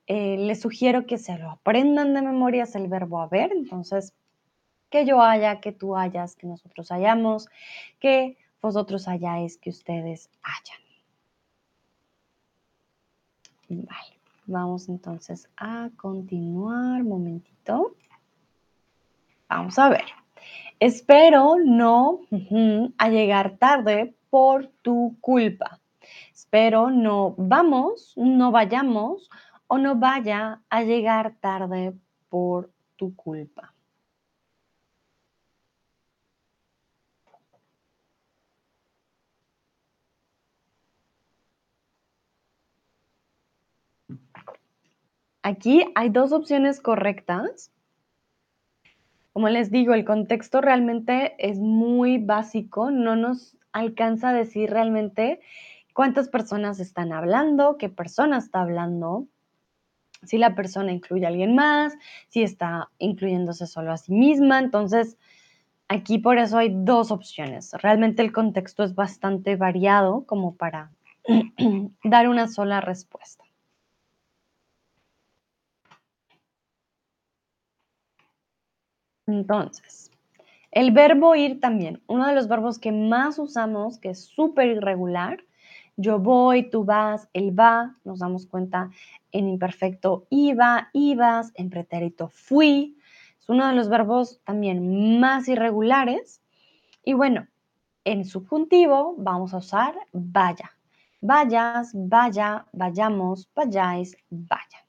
eh, 0.06 0.36
les 0.36 0.60
sugiero 0.60 1.06
que 1.06 1.18
se 1.18 1.36
lo 1.38 1.50
aprendan 1.50 2.14
de 2.14 2.22
memoria 2.22 2.64
es 2.64 2.74
el 2.74 2.88
verbo 2.88 3.20
haber. 3.20 3.50
Entonces, 3.52 4.14
que 4.90 5.06
yo 5.06 5.22
haya, 5.22 5.60
que 5.60 5.72
tú 5.72 5.96
hayas, 5.96 6.36
que 6.36 6.46
nosotros 6.46 6.92
hayamos, 6.92 7.48
que 7.98 8.36
vosotros 8.60 9.08
hayáis, 9.08 9.56
que 9.56 9.70
ustedes 9.70 10.30
hayan. 10.42 10.84
Vale, 13.86 14.18
vamos 14.46 14.88
entonces 14.88 15.48
a 15.56 15.88
continuar. 15.96 17.02
Momentito. 17.02 17.96
Vamos 19.48 19.78
a 19.78 19.88
ver. 19.88 20.04
Espero 20.80 21.56
no 21.64 22.20
a 22.98 23.08
llegar 23.08 23.56
tarde 23.58 24.14
por 24.30 24.68
tu 24.82 25.16
culpa. 25.20 25.80
Espero 26.32 26.90
no 26.90 27.34
vamos, 27.38 28.14
no 28.16 28.50
vayamos 28.50 29.30
o 29.66 29.78
no 29.78 29.96
vaya 29.96 30.62
a 30.68 30.82
llegar 30.82 31.36
tarde 31.40 31.94
por 32.28 32.70
tu 32.96 33.14
culpa. 33.14 33.74
Aquí 45.42 45.84
hay 45.94 46.08
dos 46.08 46.32
opciones 46.32 46.80
correctas. 46.80 47.70
Como 49.34 49.48
les 49.48 49.72
digo, 49.72 49.94
el 49.94 50.04
contexto 50.04 50.60
realmente 50.60 51.34
es 51.38 51.58
muy 51.58 52.18
básico, 52.18 52.92
no 52.92 53.16
nos 53.16 53.56
alcanza 53.72 54.28
a 54.28 54.32
decir 54.32 54.70
realmente 54.70 55.40
cuántas 55.92 56.28
personas 56.28 56.78
están 56.78 57.12
hablando, 57.12 57.76
qué 57.76 57.88
persona 57.88 58.38
está 58.38 58.60
hablando, 58.60 59.26
si 60.22 60.38
la 60.38 60.54
persona 60.54 60.92
incluye 60.92 61.26
a 61.26 61.30
alguien 61.30 61.56
más, 61.56 61.94
si 62.28 62.44
está 62.44 62.90
incluyéndose 62.98 63.66
solo 63.66 63.90
a 63.90 63.96
sí 63.96 64.12
misma. 64.12 64.60
Entonces, 64.60 65.18
aquí 65.88 66.18
por 66.18 66.38
eso 66.38 66.58
hay 66.58 66.70
dos 66.72 67.10
opciones. 67.10 67.72
Realmente 67.72 68.22
el 68.22 68.32
contexto 68.32 68.84
es 68.84 68.94
bastante 68.94 69.56
variado 69.56 70.24
como 70.26 70.54
para 70.54 70.92
dar 72.04 72.28
una 72.28 72.46
sola 72.46 72.80
respuesta. 72.80 73.43
Entonces, 79.26 80.10
el 80.70 80.90
verbo 80.90 81.34
ir 81.34 81.60
también, 81.60 82.02
uno 82.06 82.26
de 82.26 82.34
los 82.34 82.48
verbos 82.48 82.78
que 82.78 82.92
más 82.92 83.38
usamos, 83.38 83.98
que 83.98 84.10
es 84.10 84.24
súper 84.24 84.68
irregular, 84.68 85.38
yo 85.96 86.18
voy, 86.18 86.68
tú 86.70 86.84
vas, 86.84 87.28
él 87.32 87.58
va, 87.58 87.96
nos 88.04 88.18
damos 88.18 88.46
cuenta 88.46 88.90
en 89.30 89.48
imperfecto 89.48 90.26
iba, 90.30 90.90
ibas, 90.92 91.52
en 91.54 91.70
pretérito 91.70 92.28
fui, 92.28 92.96
es 93.38 93.48
uno 93.48 93.68
de 93.68 93.74
los 93.74 93.88
verbos 93.88 94.40
también 94.44 95.20
más 95.20 95.48
irregulares. 95.48 96.40
Y 97.04 97.12
bueno, 97.12 97.46
en 98.04 98.24
subjuntivo 98.24 99.14
vamos 99.18 99.52
a 99.52 99.58
usar 99.58 99.94
vaya. 100.12 100.72
Vayas, 101.20 101.90
vaya, 101.94 102.66
vayamos, 102.72 103.48
vayáis, 103.54 104.16
vaya. 104.30 104.83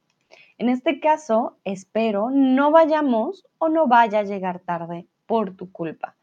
En 0.57 0.69
este 0.69 0.99
caso, 0.99 1.57
espero 1.63 2.29
no 2.31 2.71
vayamos 2.71 3.45
o 3.57 3.69
no 3.69 3.87
vaya 3.87 4.19
a 4.19 4.23
llegar 4.23 4.59
tarde 4.59 5.07
por 5.25 5.55
tu 5.55 5.71
culpa. 5.71 6.15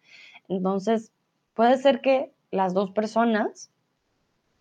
Entonces, 0.49 1.13
puede 1.55 1.77
ser 1.77 2.01
que 2.01 2.33
las 2.51 2.75
dos 2.75 2.91
personas 2.93 3.71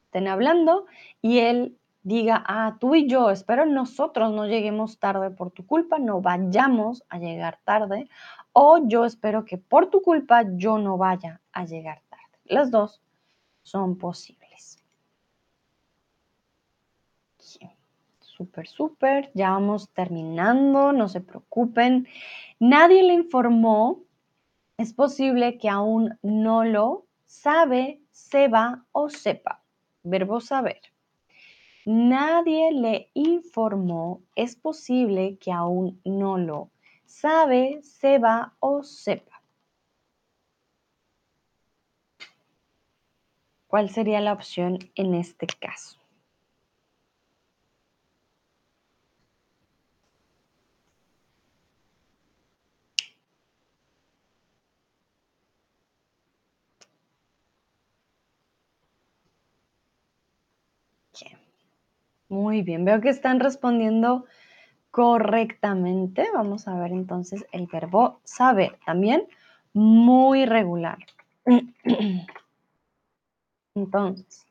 estén 0.05 0.27
hablando 0.27 0.85
y 1.21 1.39
él 1.39 1.77
diga, 2.03 2.43
ah, 2.47 2.77
tú 2.79 2.95
y 2.95 3.07
yo, 3.07 3.29
espero 3.29 3.65
nosotros 3.65 4.31
no 4.31 4.45
lleguemos 4.47 4.97
tarde 4.97 5.29
por 5.29 5.51
tu 5.51 5.65
culpa, 5.65 5.99
no 5.99 6.21
vayamos 6.21 7.03
a 7.09 7.19
llegar 7.19 7.59
tarde, 7.63 8.09
o 8.53 8.79
yo 8.85 9.05
espero 9.05 9.45
que 9.45 9.57
por 9.57 9.89
tu 9.89 10.01
culpa 10.01 10.43
yo 10.55 10.77
no 10.79 10.97
vaya 10.97 11.41
a 11.53 11.65
llegar 11.65 12.01
tarde. 12.09 12.39
Las 12.45 12.71
dos 12.71 13.01
son 13.61 13.97
posibles. 13.97 14.40
Súper, 18.41 18.67
súper. 18.67 19.31
Ya 19.35 19.51
vamos 19.51 19.89
terminando, 19.89 20.91
no 20.93 21.07
se 21.07 21.21
preocupen. 21.21 22.07
Nadie 22.59 23.03
le 23.03 23.13
informó. 23.13 23.99
Es 24.79 24.93
posible 24.93 25.59
que 25.59 25.69
aún 25.69 26.17
no 26.23 26.63
lo 26.63 27.05
sabe, 27.27 28.01
sepa 28.09 28.83
o 28.93 29.11
sepa. 29.11 29.61
Verbo 30.01 30.41
saber. 30.41 30.81
Nadie 31.85 32.71
le 32.71 33.11
informó. 33.13 34.23
Es 34.35 34.55
posible 34.55 35.37
que 35.37 35.51
aún 35.51 36.01
no 36.03 36.39
lo 36.39 36.71
sabe, 37.05 37.79
sepa 37.83 38.55
o 38.59 38.81
sepa. 38.81 39.43
¿Cuál 43.67 43.91
sería 43.91 44.19
la 44.19 44.33
opción 44.33 44.79
en 44.95 45.13
este 45.13 45.45
caso? 45.45 46.00
Muy 62.31 62.61
bien, 62.61 62.85
veo 62.85 63.01
que 63.01 63.09
están 63.09 63.41
respondiendo 63.41 64.23
correctamente. 64.89 66.29
Vamos 66.33 66.65
a 66.65 66.79
ver 66.79 66.93
entonces 66.93 67.45
el 67.51 67.67
verbo 67.67 68.21
saber, 68.23 68.79
también 68.85 69.27
muy 69.73 70.45
regular. 70.45 70.97
Entonces, 73.75 74.45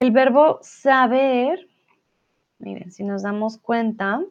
el 0.00 0.10
verbo 0.10 0.60
saber, 0.62 1.68
miren, 2.58 2.90
si 2.90 3.04
nos 3.04 3.22
damos 3.22 3.58
cuenta, 3.58 4.22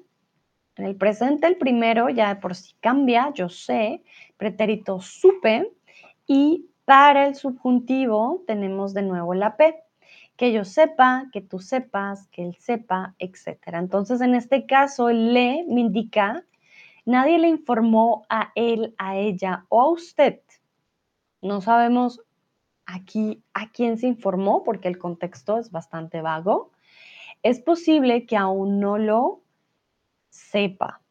en 0.77 0.85
el 0.85 0.95
presente 0.95 1.45
el 1.45 1.57
primero 1.57 2.09
ya 2.09 2.39
por 2.39 2.55
si 2.55 2.73
cambia, 2.79 3.31
yo 3.35 3.49
sé, 3.49 4.01
pretérito 4.35 4.99
supe, 4.99 5.71
y 6.25 6.71
para 6.85 7.27
el 7.27 7.35
subjuntivo 7.35 8.43
tenemos 8.47 8.95
de 8.95 9.03
nuevo 9.03 9.35
la 9.35 9.57
P 9.57 9.86
que 10.37 10.53
yo 10.53 10.63
sepa, 10.63 11.25
que 11.33 11.41
tú 11.41 11.59
sepas, 11.59 12.27
que 12.27 12.43
él 12.43 12.55
sepa, 12.59 13.15
etc. 13.17 13.57
Entonces, 13.73 14.21
en 14.21 14.35
este 14.35 14.67
caso, 14.67 15.09
el 15.09 15.33
le 15.33 15.65
me 15.67 15.81
indica, 15.81 16.45
nadie 17.05 17.39
le 17.39 17.49
informó 17.49 18.25
a 18.29 18.51
él, 18.55 18.93
a 18.99 19.17
ella 19.17 19.65
o 19.69 19.81
a 19.81 19.89
usted. 19.89 20.39
No 21.41 21.59
sabemos 21.59 22.21
aquí 22.85 23.43
a 23.53 23.71
quién 23.71 23.97
se 23.97 24.07
informó 24.07 24.63
porque 24.63 24.87
el 24.87 24.99
contexto 24.99 25.57
es 25.57 25.71
bastante 25.71 26.21
vago. 26.21 26.71
Es 27.41 27.59
posible 27.59 28.27
que 28.27 28.37
aún 28.37 28.79
no 28.79 28.99
lo 28.99 29.41
sepa, 30.29 31.01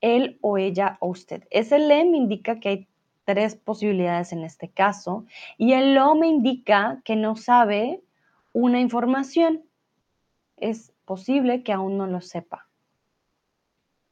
él 0.00 0.38
o 0.40 0.56
ella 0.56 0.96
o 1.00 1.08
usted. 1.08 1.46
Ese 1.50 1.78
le 1.78 2.04
me 2.06 2.16
indica 2.16 2.60
que 2.60 2.68
hay 2.68 2.88
tres 3.24 3.56
posibilidades 3.56 4.32
en 4.32 4.42
este 4.42 4.70
caso 4.70 5.26
y 5.58 5.74
el 5.74 5.94
lo 5.94 6.14
me 6.14 6.28
indica 6.28 7.02
que 7.04 7.14
no 7.14 7.36
sabe 7.36 8.02
una 8.52 8.80
información. 8.80 9.64
Es 10.56 10.92
posible 11.04 11.62
que 11.62 11.72
aún 11.72 11.96
no 11.98 12.06
lo 12.06 12.20
sepa. 12.20 12.68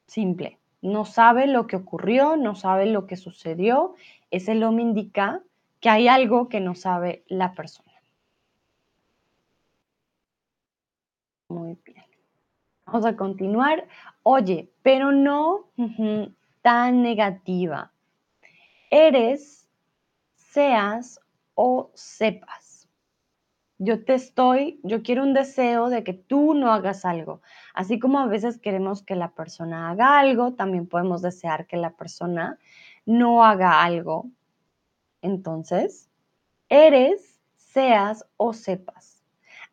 Simple. 0.07 0.57
No 0.81 1.05
sabe 1.05 1.45
lo 1.47 1.67
que 1.67 1.75
ocurrió, 1.75 2.37
no 2.37 2.55
sabe 2.55 2.85
lo 2.85 3.05
que 3.05 3.17
sucedió. 3.17 3.95
Ese 4.31 4.55
lo 4.55 4.71
me 4.71 4.81
indica 4.81 5.43
que 5.79 5.89
hay 5.89 6.07
algo 6.07 6.49
que 6.49 6.59
no 6.59 6.75
sabe 6.75 7.23
la 7.27 7.53
persona. 7.53 7.91
Muy 11.49 11.77
bien. 11.83 12.05
Vamos 12.85 13.05
a 13.05 13.15
continuar. 13.15 13.87
Oye, 14.23 14.71
pero 14.81 15.11
no 15.11 15.67
tan 16.61 17.01
negativa. 17.03 17.91
Eres, 18.89 19.69
seas 20.35 21.19
o 21.55 21.91
sepas 21.93 22.68
yo 23.79 24.03
te 24.03 24.13
estoy, 24.13 24.79
yo 24.83 25.01
quiero 25.03 25.23
un 25.23 25.33
deseo 25.33 25.89
de 25.89 26.03
que 26.03 26.13
tú 26.13 26.53
no 26.53 26.71
hagas 26.71 27.05
algo. 27.05 27.41
Así 27.73 27.97
como 27.97 28.19
a 28.19 28.27
veces 28.27 28.59
queremos 28.59 29.01
que 29.01 29.15
la 29.15 29.31
persona 29.31 29.89
haga 29.89 30.19
algo, 30.19 30.53
también 30.53 30.85
podemos 30.85 31.21
desear 31.21 31.65
que 31.65 31.77
la 31.77 31.91
persona 31.91 32.59
no 33.05 33.43
haga 33.45 33.81
algo. 33.81 34.29
Entonces, 35.21 36.09
eres, 36.67 37.39
seas 37.55 38.25
o 38.35 38.53
sepas. 38.53 39.23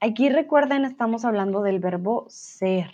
Aquí 0.01 0.29
recuerden, 0.29 0.85
estamos 0.85 1.25
hablando 1.25 1.63
del 1.63 1.81
verbo 1.81 2.27
ser. 2.29 2.93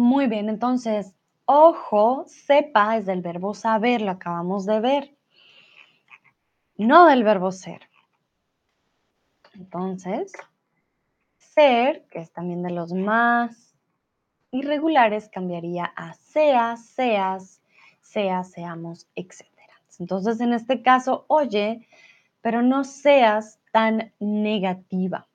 Muy 0.00 0.28
bien, 0.28 0.48
entonces, 0.48 1.14
ojo, 1.44 2.24
sepa 2.26 2.96
es 2.96 3.04
del 3.04 3.20
verbo 3.20 3.52
saber, 3.52 4.00
lo 4.00 4.12
acabamos 4.12 4.64
de 4.64 4.80
ver, 4.80 5.14
no 6.78 7.04
del 7.04 7.22
verbo 7.22 7.52
ser. 7.52 7.82
Entonces, 9.52 10.32
ser, 11.36 12.06
que 12.06 12.20
es 12.20 12.32
también 12.32 12.62
de 12.62 12.70
los 12.70 12.94
más 12.94 13.76
irregulares, 14.52 15.28
cambiaría 15.28 15.92
a 15.94 16.14
sea, 16.14 16.78
seas, 16.78 17.60
sea, 18.00 18.42
seamos, 18.42 19.06
etc. 19.16 19.44
Entonces, 19.98 20.40
en 20.40 20.54
este 20.54 20.80
caso, 20.80 21.26
oye, 21.28 21.86
pero 22.40 22.62
no 22.62 22.84
seas 22.84 23.60
tan 23.70 24.14
negativa. 24.18 25.28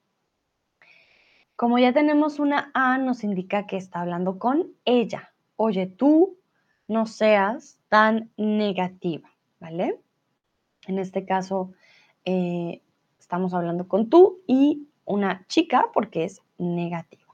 Como 1.56 1.80
ya 1.80 1.94
tenemos 1.94 2.40
una 2.40 2.70
A, 2.74 2.98
nos 2.98 3.24
indica 3.24 3.66
que 3.66 3.78
está 3.78 4.02
hablando 4.02 4.40
con 4.40 4.74
ella. 4.84 5.32
Oye, 5.56 5.88
tú 5.88 6.38
no 6.90 7.06
seas 7.06 7.80
tan 7.88 8.30
negativa, 8.36 9.30
¿vale? 9.62 10.02
En 10.86 11.00
este 11.00 11.26
caso, 11.26 11.72
eh, 12.26 12.82
estamos 13.18 13.54
hablando 13.54 13.88
con 13.88 14.10
tú 14.10 14.42
y 14.48 14.90
una 15.06 15.46
chica 15.48 15.86
porque 15.94 16.26
es 16.26 16.42
negativa. 16.58 17.34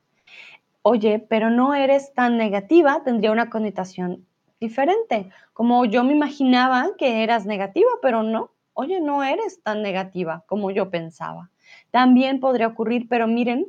Oye, 0.83 1.17
pero 1.17 1.49
no 1.49 1.73
eres 1.73 2.13
tan 2.13 2.37
negativa, 2.37 3.01
tendría 3.03 3.31
una 3.31 3.49
connotación 3.49 4.27
diferente. 4.59 5.31
Como 5.53 5.85
yo 5.85 6.03
me 6.03 6.13
imaginaba 6.13 6.91
que 6.95 7.23
eras 7.23 7.47
negativa, 7.47 7.89
pero 8.03 8.21
no. 8.21 8.51
Oye, 8.73 9.01
no 9.01 9.23
eres 9.23 9.63
tan 9.63 9.81
negativa 9.81 10.43
como 10.45 10.69
yo 10.69 10.91
pensaba. 10.91 11.49
También 11.89 12.39
podría 12.39 12.67
ocurrir, 12.67 13.07
pero 13.09 13.27
miren 13.27 13.67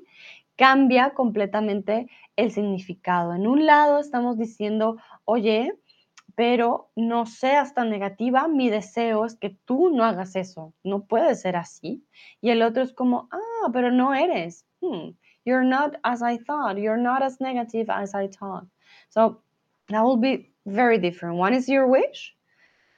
cambia 0.57 1.11
completamente 1.15 2.09
el 2.37 2.51
significado. 2.51 3.35
En 3.35 3.47
un 3.47 3.67
lado 3.67 3.99
estamos 3.99 4.39
diciendo, 4.39 4.97
oye, 5.25 5.73
pero 6.35 6.91
no 6.97 7.27
seas 7.27 7.75
tan 7.75 7.91
negativa, 7.91 8.49
mi 8.49 8.71
deseo 8.71 9.25
es 9.25 9.37
que 9.37 9.51
tú 9.65 9.91
no 9.91 10.05
hagas 10.05 10.35
eso, 10.37 10.73
no 10.83 11.05
puede 11.05 11.35
ser 11.35 11.57
así. 11.57 12.05
Y 12.41 12.51
el 12.51 12.63
otro 12.63 12.83
es 12.83 12.93
como, 12.93 13.29
ah, 13.31 13.71
pero 13.73 13.91
no 13.91 14.15
eres. 14.15 14.65
Hmm, 14.81 15.11
you're 15.45 15.65
not 15.65 15.97
as 16.05 16.23
I 16.23 16.39
thought, 16.39 16.79
you're 16.79 17.01
not 17.01 17.23
as 17.23 17.41
negative 17.41 17.91
as 17.91 18.15
I 18.15 18.29
thought. 18.29 18.67
So 19.11 19.43
that 19.89 20.03
will 20.03 20.17
be 20.17 20.53
very 20.65 20.99
different. 20.99 21.37
One 21.37 21.55
is 21.55 21.69
your 21.69 21.87
wish, 21.87 22.35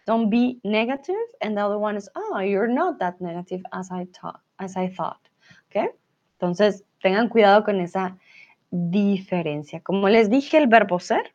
don't 0.06 0.30
be 0.30 0.60
negative, 0.64 1.16
and 1.40 1.56
the 1.56 1.62
other 1.64 1.78
one 1.78 1.96
is, 1.96 2.08
ah, 2.14 2.40
you're 2.40 2.68
not 2.68 2.98
that 3.00 3.20
negative 3.20 3.62
as 3.72 3.90
I 3.90 4.06
thought, 4.20 4.40
as 4.58 4.76
I 4.76 4.88
thought. 4.88 5.20
Okay? 5.70 5.88
Entonces, 6.38 6.82
tengan 7.04 7.28
cuidado 7.28 7.64
con 7.64 7.82
esa 7.82 8.16
diferencia. 8.70 9.82
Como 9.82 10.08
les 10.08 10.30
dije, 10.30 10.56
el 10.56 10.68
verbo 10.68 10.98
ser, 10.98 11.34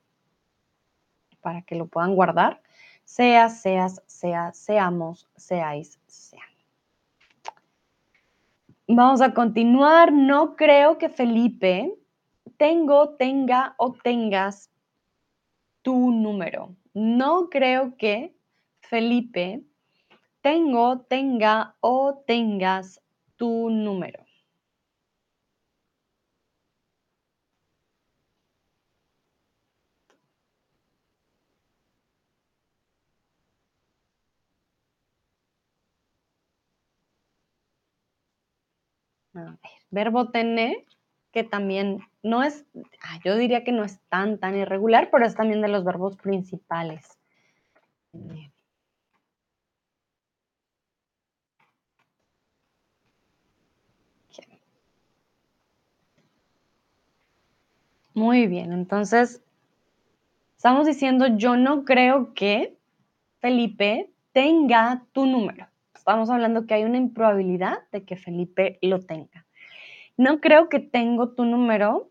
para 1.41 1.61
que 1.61 1.75
lo 1.75 1.85
puedan 1.85 2.15
guardar, 2.15 2.59
sea, 3.05 3.49
seas, 3.49 4.01
sea, 4.07 4.51
seamos, 4.51 5.27
seáis, 5.35 5.99
sean. 6.07 6.41
Vamos 8.87 9.21
a 9.21 9.31
continuar. 9.35 10.11
No 10.11 10.55
creo 10.55 10.97
que 10.97 11.07
Felipe 11.07 11.93
tengo, 12.57 13.09
tenga 13.09 13.75
o 13.77 13.93
tengas 13.93 14.71
tu 15.83 16.09
número. 16.09 16.75
No 16.95 17.51
creo 17.51 17.95
que 17.95 18.33
Felipe 18.81 19.61
tengo, 20.41 21.01
tenga 21.01 21.75
o 21.79 22.23
tengas 22.25 22.99
tu 23.35 23.69
número. 23.69 24.28
Verbo 39.91 40.29
tener, 40.29 40.85
que 41.31 41.43
también 41.43 41.99
no 42.23 42.43
es, 42.43 42.65
ah, 43.01 43.19
yo 43.23 43.35
diría 43.35 43.63
que 43.63 43.71
no 43.71 43.83
es 43.83 43.99
tan, 44.09 44.39
tan 44.39 44.57
irregular, 44.57 45.09
pero 45.11 45.25
es 45.25 45.35
también 45.35 45.61
de 45.61 45.67
los 45.67 45.83
verbos 45.83 46.17
principales. 46.17 47.19
Muy 58.13 58.47
bien, 58.47 58.73
entonces 58.73 59.41
estamos 60.57 60.85
diciendo, 60.85 61.27
yo 61.37 61.55
no 61.55 61.85
creo 61.85 62.33
que 62.33 62.75
Felipe 63.39 64.11
tenga 64.33 65.05
tu 65.13 65.25
número. 65.25 65.68
Estamos 66.09 66.31
hablando 66.31 66.65
que 66.65 66.73
hay 66.73 66.85
una 66.85 66.97
improbabilidad 66.97 67.83
de 67.91 68.03
que 68.03 68.15
Felipe 68.15 68.79
lo 68.81 68.99
tenga. 68.99 69.45
No 70.17 70.41
creo 70.41 70.67
que 70.67 70.79
tengo 70.79 71.35
tu 71.35 71.45
número. 71.45 72.09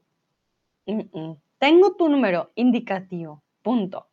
Tengo 1.59 1.97
tu 1.97 2.09
número 2.09 2.53
indicativo. 2.55 3.43
Punto. 3.61 4.07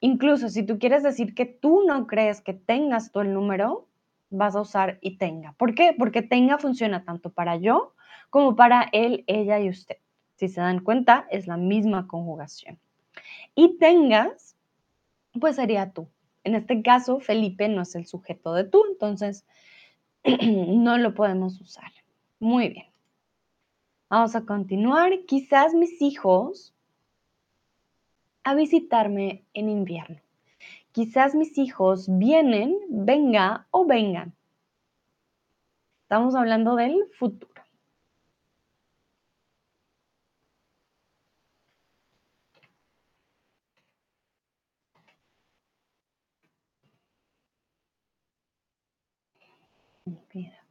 Incluso 0.00 0.48
si 0.48 0.62
tú 0.62 0.78
quieres 0.78 1.02
decir 1.02 1.34
que 1.34 1.44
tú 1.44 1.82
no 1.86 2.06
crees 2.06 2.40
que 2.40 2.54
tengas 2.54 3.12
tú 3.12 3.20
el 3.20 3.34
número, 3.34 3.88
vas 4.30 4.56
a 4.56 4.62
usar 4.62 4.96
y 5.02 5.18
tenga. 5.18 5.52
¿Por 5.58 5.74
qué? 5.74 5.94
Porque 5.98 6.22
tenga 6.22 6.56
funciona 6.56 7.04
tanto 7.04 7.30
para 7.30 7.56
yo 7.56 7.92
como 8.30 8.56
para 8.56 8.88
él, 8.90 9.24
ella 9.26 9.60
y 9.60 9.68
usted. 9.68 9.98
Si 10.36 10.48
se 10.48 10.62
dan 10.62 10.80
cuenta, 10.80 11.26
es 11.30 11.46
la 11.46 11.58
misma 11.58 12.06
conjugación. 12.06 12.78
Y 13.54 13.76
tengas, 13.76 14.56
pues 15.38 15.56
sería 15.56 15.92
tú. 15.92 16.08
En 16.44 16.54
este 16.54 16.82
caso, 16.82 17.20
Felipe 17.20 17.68
no 17.68 17.82
es 17.82 17.94
el 17.94 18.06
sujeto 18.06 18.54
de 18.54 18.64
tú, 18.64 18.82
entonces 18.90 19.44
no 20.24 20.98
lo 20.98 21.14
podemos 21.14 21.60
usar. 21.60 21.90
Muy 22.38 22.68
bien. 22.70 22.86
Vamos 24.08 24.34
a 24.34 24.44
continuar. 24.44 25.24
Quizás 25.26 25.74
mis 25.74 26.00
hijos 26.02 26.74
a 28.42 28.54
visitarme 28.54 29.44
en 29.52 29.68
invierno. 29.68 30.20
Quizás 30.92 31.34
mis 31.34 31.56
hijos 31.58 32.06
vienen, 32.08 32.76
venga 32.88 33.66
o 33.70 33.86
vengan. 33.86 34.34
Estamos 36.02 36.34
hablando 36.34 36.74
del 36.74 37.04
futuro. 37.12 37.50
a 50.34 50.69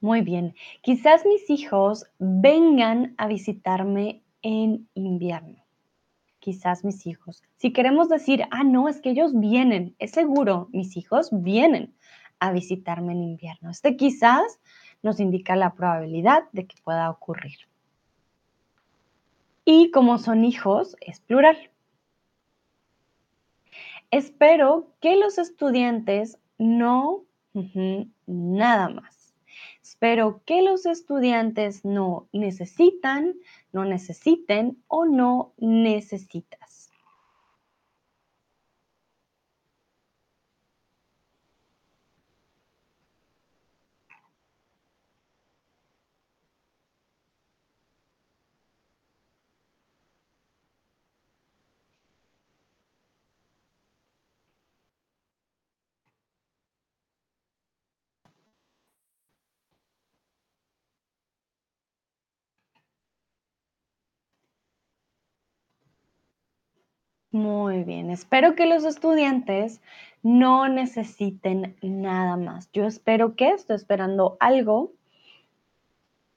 Muy 0.00 0.20
bien. 0.20 0.54
Quizás 0.82 1.24
mis 1.24 1.48
hijos 1.48 2.04
vengan 2.18 3.14
a 3.16 3.26
visitarme 3.28 4.22
en 4.42 4.88
invierno 4.94 5.64
quizás 6.40 6.84
mis 6.84 7.06
hijos. 7.06 7.42
Si 7.56 7.72
queremos 7.72 8.08
decir, 8.08 8.44
ah, 8.50 8.64
no, 8.64 8.88
es 8.88 9.00
que 9.00 9.10
ellos 9.10 9.38
vienen, 9.38 9.94
es 9.98 10.10
seguro, 10.10 10.68
mis 10.72 10.96
hijos 10.96 11.28
vienen 11.30 11.94
a 12.40 12.52
visitarme 12.52 13.12
en 13.12 13.22
invierno. 13.22 13.70
Este 13.70 13.96
quizás 13.96 14.58
nos 15.02 15.20
indica 15.20 15.54
la 15.54 15.74
probabilidad 15.74 16.44
de 16.52 16.66
que 16.66 16.76
pueda 16.82 17.10
ocurrir. 17.10 17.58
Y 19.64 19.90
como 19.90 20.18
son 20.18 20.44
hijos, 20.44 20.96
es 21.00 21.20
plural. 21.20 21.56
Espero 24.10 24.88
que 25.00 25.16
los 25.16 25.38
estudiantes 25.38 26.38
no, 26.58 27.22
nada 28.26 28.88
más. 28.88 29.19
Espero 30.02 30.40
que 30.46 30.62
los 30.62 30.86
estudiantes 30.86 31.84
no 31.84 32.26
necesitan, 32.32 33.34
no 33.70 33.84
necesiten 33.84 34.82
o 34.88 35.04
no 35.04 35.52
necesitas. 35.58 36.59
Muy 67.32 67.84
bien, 67.84 68.10
espero 68.10 68.56
que 68.56 68.66
los 68.66 68.84
estudiantes 68.84 69.80
no 70.22 70.68
necesiten 70.68 71.76
nada 71.80 72.36
más. 72.36 72.68
Yo 72.72 72.86
espero 72.86 73.36
que 73.36 73.50
estoy 73.50 73.76
esperando 73.76 74.36
algo 74.40 74.92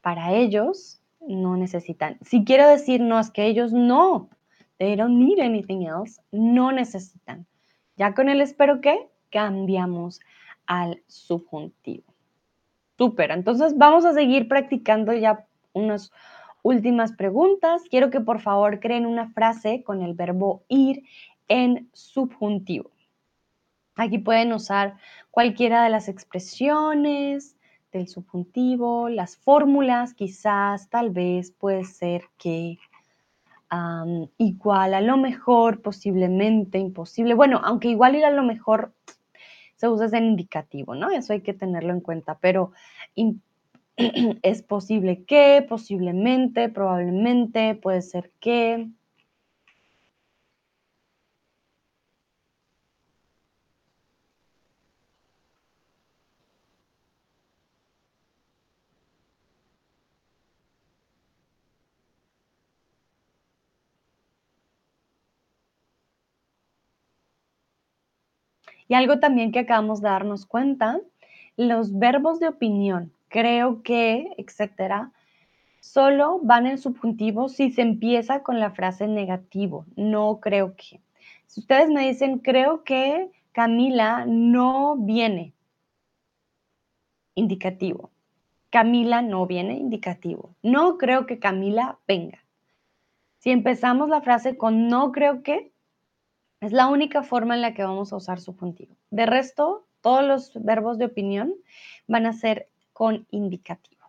para 0.02 0.34
ellos, 0.34 1.02
no 1.20 1.58
necesitan. 1.58 2.18
Si 2.22 2.44
quiero 2.44 2.68
decir 2.68 3.02
no, 3.02 3.20
es 3.20 3.32
que 3.32 3.46
ellos 3.46 3.74
no, 3.74 4.30
they 4.78 4.96
don't 4.96 5.18
need 5.18 5.40
anything 5.40 5.82
else, 5.82 6.22
no 6.32 6.72
necesitan. 6.72 7.48
Ya 7.98 8.14
con 8.14 8.30
el 8.30 8.40
espero 8.40 8.80
que 8.80 9.10
cambiamos 9.32 10.20
al 10.68 11.02
subjuntivo. 11.08 12.04
Súper, 13.00 13.32
entonces 13.32 13.76
vamos 13.78 14.06
a 14.06 14.14
seguir 14.14 14.48
practicando 14.48 15.12
ya 15.14 15.48
unas 15.74 16.12
últimas 16.64 17.12
preguntas. 17.12 17.84
Quiero 17.90 18.10
que 18.10 18.20
por 18.20 18.42
favor 18.42 18.80
creen 18.80 19.06
una 19.06 19.30
frase 19.30 19.84
con 19.84 20.02
el 20.02 20.16
verbo 20.16 20.64
ir 20.68 21.04
en 21.48 21.90
subjuntivo. 21.94 22.90
Aquí 23.96 24.18
pueden 24.18 24.52
usar 24.54 24.98
cualquiera 25.30 25.84
de 25.84 25.92
las 25.92 26.10
expresiones 26.10 27.56
del 27.92 28.08
subjuntivo, 28.08 29.08
las 29.08 29.38
fórmulas, 29.38 30.16
quizás, 30.16 30.90
tal 30.90 31.12
vez, 31.12 31.52
puede 31.52 31.84
ser 31.84 32.24
que, 32.40 32.80
igual, 34.38 34.96
a 34.96 35.02
lo 35.02 35.18
mejor, 35.18 35.82
posiblemente, 35.82 36.80
imposible. 36.80 37.36
Bueno, 37.36 37.62
aunque 37.64 37.90
igual 37.90 38.16
ir 38.16 38.26
a 38.26 38.32
lo 38.32 38.42
mejor 38.42 38.94
se 39.76 39.88
usa 39.88 40.18
en 40.18 40.26
indicativo, 40.26 40.96
¿no? 40.96 41.12
Eso 41.12 41.34
hay 41.34 41.42
que 41.42 41.54
tenerlo 41.54 41.94
en 41.94 42.00
cuenta, 42.00 42.40
pero 42.40 42.72
es 44.44 44.64
posible 44.64 45.24
que, 45.26 45.66
posiblemente, 45.68 46.70
probablemente, 46.70 47.76
puede 47.76 48.02
ser 48.02 48.32
que. 48.40 48.90
Y 68.88 68.96
algo 68.96 69.20
también 69.20 69.52
que 69.52 69.60
acabamos 69.60 70.02
de 70.02 70.10
darnos 70.10 70.46
cuenta, 70.46 71.00
los 71.58 71.98
verbos 71.98 72.40
de 72.40 72.48
opinión, 72.48 73.12
creo 73.34 73.82
que, 73.82 74.32
etcétera, 74.38 75.12
solo 75.80 76.40
van 76.44 76.68
en 76.68 76.78
subjuntivo 76.78 77.50
si 77.50 77.72
se 77.72 77.82
empieza 77.82 78.44
con 78.44 78.60
la 78.60 78.70
frase 78.70 79.08
negativo, 79.08 79.88
no 79.96 80.40
creo 80.40 80.76
que. 80.76 81.02
Si 81.48 81.62
ustedes 81.62 81.90
me 81.90 82.08
dicen, 82.08 82.38
creo 82.38 82.84
que 82.84 83.32
Camila 83.52 84.26
no 84.28 84.98
viene, 84.98 85.56
indicativo. 87.34 88.12
Camila 88.70 89.24
no 89.24 89.48
viene, 89.48 89.78
indicativo. 89.78 90.54
No 90.62 91.00
creo 91.00 91.26
que 91.26 91.40
Camila 91.40 91.98
venga. 92.08 92.46
Si 93.40 93.50
empezamos 93.50 94.10
la 94.10 94.22
frase 94.22 94.58
con 94.58 94.90
no 94.90 95.12
creo 95.12 95.42
que, 95.42 95.72
es 96.62 96.72
la 96.72 96.86
única 96.86 97.24
forma 97.24 97.56
en 97.56 97.62
la 97.62 97.74
que 97.74 97.84
vamos 97.84 98.14
a 98.14 98.18
usar 98.18 98.40
subjuntivo. 98.40 98.96
De 99.10 99.26
resto, 99.26 99.88
todos 100.02 100.24
los 100.24 100.64
verbos 100.64 101.00
de 101.00 101.06
opinión 101.06 101.56
van 102.08 102.28
a 102.28 102.34
ser 102.34 102.70
con 102.94 103.28
indicativo. 103.32 104.04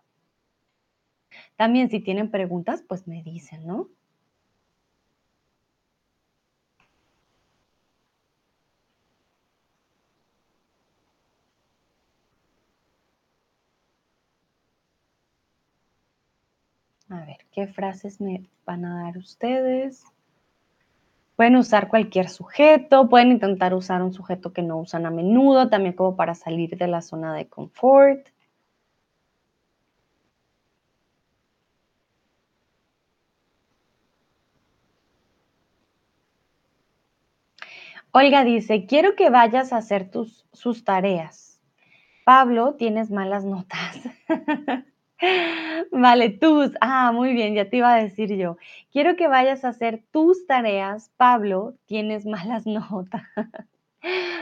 También 1.57 1.91
si 1.91 2.01
tienen 2.01 2.31
preguntas, 2.31 2.83
pues 2.87 3.07
me 3.09 3.23
dicen, 3.23 3.67
¿no? 3.67 3.89
A 17.09 17.25
ver, 17.25 17.39
¿qué 17.53 17.67
frases 17.67 18.21
me 18.21 18.49
van 18.67 18.85
a 18.85 19.05
dar 19.05 19.19
ustedes? 19.19 20.05
Pueden 21.37 21.57
usar 21.57 21.89
cualquier 21.89 22.29
sujeto, 22.29 23.09
pueden 23.09 23.33
intentar 23.33 23.75
usar 23.75 24.03
un 24.03 24.13
sujeto 24.13 24.53
que 24.53 24.63
no 24.63 24.79
usan 24.79 25.05
a 25.07 25.11
menudo, 25.11 25.69
también 25.69 25.95
como 25.95 26.17
para 26.17 26.35
salir 26.35 26.77
de 26.77 26.89
la 26.89 27.03
zona 27.03 27.35
de 27.35 27.49
confort. 27.49 28.34
Olga 38.17 38.45
dice, 38.45 38.87
quiero 38.87 39.17
que 39.17 39.29
vayas 39.29 39.73
a 39.73 39.79
hacer 39.79 40.09
tus, 40.09 40.47
sus 40.53 40.85
tareas. 40.85 41.61
Pablo, 42.25 42.77
tienes 42.77 43.11
malas 43.11 43.45
notas. 43.45 43.99
Vale, 45.91 46.31
tus. 46.31 46.71
Ah, 46.81 47.11
muy 47.11 47.33
bien, 47.33 47.57
ya 47.57 47.69
te 47.69 47.79
iba 47.79 47.93
a 47.93 48.01
decir 48.01 48.33
yo. 48.37 48.57
Quiero 48.93 49.17
que 49.17 49.27
vayas 49.27 49.65
a 49.65 49.71
hacer 49.71 50.05
tus 50.13 50.47
tareas. 50.47 51.11
Pablo, 51.17 51.75
tienes 51.87 52.25
malas 52.25 52.67
notas. 52.69 53.25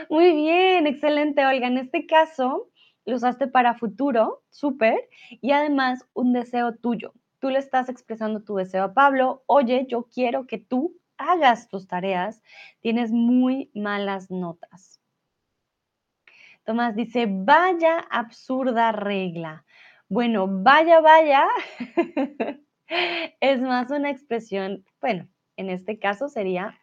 Muy 0.07 0.35
bien, 0.35 0.85
excelente, 0.85 1.43
Olga. 1.43 1.65
En 1.65 1.79
este 1.79 2.05
caso, 2.05 2.69
lo 3.05 3.15
usaste 3.15 3.47
para 3.47 3.73
futuro, 3.73 4.43
súper, 4.51 5.09
y 5.41 5.49
además 5.49 6.05
un 6.13 6.31
deseo 6.31 6.75
tuyo. 6.75 7.13
Tú 7.39 7.49
le 7.49 7.57
estás 7.57 7.89
expresando 7.89 8.43
tu 8.43 8.53
deseo 8.53 8.83
a 8.83 8.93
Pablo. 8.93 9.41
Oye, 9.47 9.87
yo 9.89 10.03
quiero 10.13 10.45
que 10.45 10.59
tú 10.59 10.95
hagas 11.17 11.67
tus 11.69 11.87
tareas. 11.87 12.41
Tienes 12.81 13.11
muy 13.11 13.71
malas 13.73 14.31
notas. 14.31 14.99
Tomás 16.63 16.95
dice, 16.95 17.27
vaya 17.29 17.99
absurda 18.09 18.91
regla. 18.91 19.65
Bueno, 20.07 20.47
vaya, 20.47 21.01
vaya, 21.01 21.47
es 23.41 23.61
más 23.61 23.89
una 23.89 24.11
expresión, 24.11 24.85
bueno, 25.01 25.27
en 25.57 25.69
este 25.69 25.97
caso 25.99 26.29
sería 26.29 26.79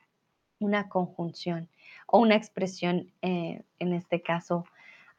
una 0.59 0.89
conjunción 0.89 1.69
o 2.07 2.19
una 2.19 2.35
expresión, 2.35 3.13
eh, 3.23 3.63
en 3.79 3.93
este 3.95 4.21
caso, 4.21 4.65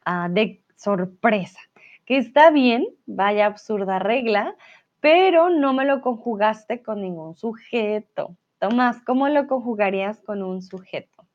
ah, 0.04 0.28
de 0.30 0.62
sorpresa, 0.76 1.60
que 2.04 2.18
está 2.18 2.50
bien, 2.50 2.86
vaya 3.06 3.46
absurda 3.46 3.98
regla, 3.98 4.56
pero 5.00 5.50
no 5.50 5.72
me 5.72 5.84
lo 5.84 6.00
conjugaste 6.02 6.82
con 6.82 7.00
ningún 7.00 7.34
sujeto. 7.34 8.36
Tomás, 8.62 9.02
¿cómo 9.04 9.26
lo 9.28 9.48
conjugarías 9.48 10.20
con 10.22 10.40
un 10.44 10.62
sujeto? 10.62 11.26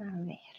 A 0.00 0.04
ver. 0.26 0.56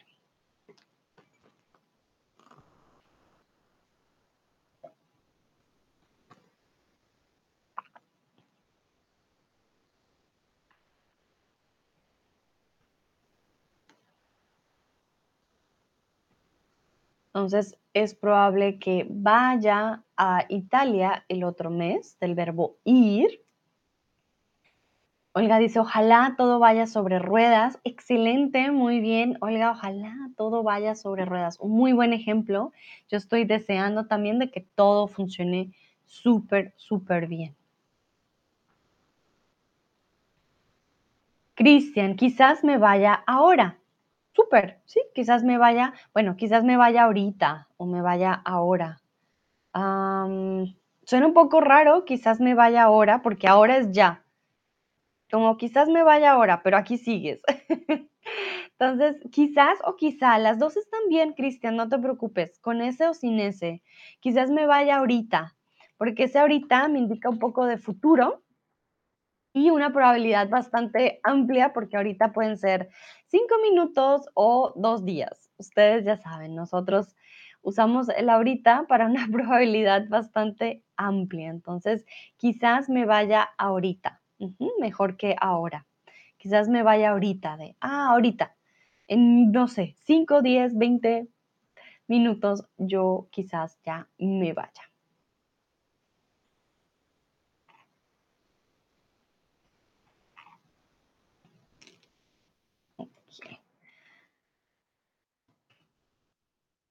Entonces, 17.38 17.77
es 17.93 18.15
probable 18.15 18.79
que 18.79 19.05
vaya 19.07 20.03
a 20.17 20.45
Italia 20.49 21.23
el 21.29 21.43
otro 21.43 21.69
mes, 21.69 22.17
del 22.19 22.33
verbo 22.33 22.77
ir, 22.83 23.45
Olga 25.33 25.59
dice, 25.59 25.79
ojalá 25.79 26.33
todo 26.35 26.57
vaya 26.57 26.88
sobre 26.88 27.19
ruedas. 27.19 27.77
Excelente, 27.83 28.71
muy 28.71 29.01
bien. 29.01 29.38
Olga, 29.39 29.69
ojalá 29.69 30.15
todo 30.35 30.63
vaya 30.63 30.95
sobre 30.95 31.25
ruedas. 31.25 31.59
Un 31.59 31.73
muy 31.73 31.93
buen 31.93 32.11
ejemplo. 32.11 32.71
Yo 33.07 33.19
estoy 33.19 33.45
deseando 33.45 34.07
también 34.07 34.39
de 34.39 34.49
que 34.49 34.61
todo 34.61 35.07
funcione 35.07 35.73
súper, 36.07 36.73
súper 36.75 37.27
bien. 37.27 37.55
Cristian, 41.53 42.15
quizás 42.15 42.63
me 42.63 42.79
vaya 42.79 43.13
ahora. 43.27 43.77
Súper, 44.38 44.79
sí, 44.85 45.01
quizás 45.15 45.43
me 45.43 45.57
vaya, 45.57 45.93
bueno, 46.13 46.35
quizás 46.38 46.63
me 46.63 46.77
vaya 46.77 47.05
ahorita 47.05 47.69
o 47.75 47.88
me 47.88 48.03
vaya 48.03 48.39
ahora. 48.45 49.01
suena 49.73 51.25
un 51.25 51.33
poco 51.33 51.59
raro, 51.59 52.05
quizás 52.05 52.39
me 52.39 52.53
vaya 52.53 52.83
ahora, 52.83 53.23
porque 53.23 53.47
ahora 53.47 53.77
es 53.77 53.91
ya 53.91 54.23
como 55.31 55.57
quizás 55.57 55.89
me 55.89 56.03
vaya 56.03 56.31
ahora, 56.33 56.61
pero 56.63 56.77
aquí 56.77 56.97
sigues. 56.99 57.41
Entonces, 58.79 59.17
quizás 59.31 59.79
o 59.83 59.95
quizá, 59.95 60.38
las 60.38 60.59
dos 60.59 60.77
están 60.77 61.01
bien, 61.09 61.33
Cristian, 61.33 61.75
no 61.75 61.89
te 61.89 61.97
preocupes, 61.97 62.59
con 62.59 62.81
ese 62.81 63.07
o 63.07 63.15
sin 63.15 63.39
ese. 63.39 63.81
Quizás 64.19 64.51
me 64.51 64.67
vaya 64.67 64.97
ahorita, 64.97 65.55
porque 65.97 66.25
ese 66.25 66.38
ahorita 66.38 66.88
me 66.89 66.99
indica 66.99 67.29
un 67.29 67.39
poco 67.39 67.65
de 67.65 67.79
futuro 67.79 68.43
y 69.53 69.69
una 69.69 69.91
probabilidad 69.91 70.49
bastante 70.49 71.19
amplia, 71.23 71.73
porque 71.73 71.97
ahorita 71.97 72.31
pueden 72.31 72.57
ser 72.57 72.89
cinco 73.25 73.55
minutos 73.61 74.29
o 74.33 74.73
dos 74.75 75.03
días. 75.05 75.49
Ustedes 75.57 76.05
ya 76.05 76.17
saben, 76.17 76.55
nosotros 76.55 77.15
usamos 77.61 78.07
el 78.09 78.29
ahorita 78.29 78.85
para 78.87 79.07
una 79.07 79.27
probabilidad 79.31 80.07
bastante 80.09 80.83
amplia. 80.95 81.49
Entonces, 81.49 82.05
quizás 82.37 82.89
me 82.89 83.05
vaya 83.05 83.49
ahorita, 83.57 84.21
mejor 84.79 85.17
que 85.17 85.35
ahora. 85.39 85.85
Quizás 86.37 86.69
me 86.69 86.83
vaya 86.83 87.11
ahorita 87.11 87.57
de, 87.57 87.75
ah, 87.81 88.11
ahorita, 88.11 88.55
en, 89.07 89.51
no 89.51 89.67
sé, 89.67 89.95
5, 90.03 90.41
10, 90.41 90.77
20 90.77 91.27
minutos, 92.07 92.65
yo 92.77 93.27
quizás 93.31 93.79
ya 93.83 94.07
me 94.17 94.53
vaya. 94.53 94.83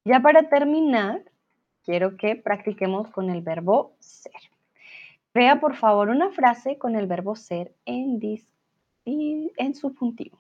Ya 0.07 0.21
para 0.21 0.49
terminar, 0.49 1.21
quiero 1.83 2.17
que 2.17 2.37
practiquemos 2.37 3.11
con 3.11 3.29
el 3.29 3.43
verbo 3.43 3.97
ser. 3.99 4.41
Crea 5.33 5.59
por 5.59 5.75
favor 5.75 6.11
una 6.11 6.31
frase 6.31 6.79
con 6.79 6.95
el 6.95 7.09
verbo 7.09 7.35
ser 7.35 7.75
en, 7.87 8.21
en 9.05 9.75
subjuntivo. 9.75 10.39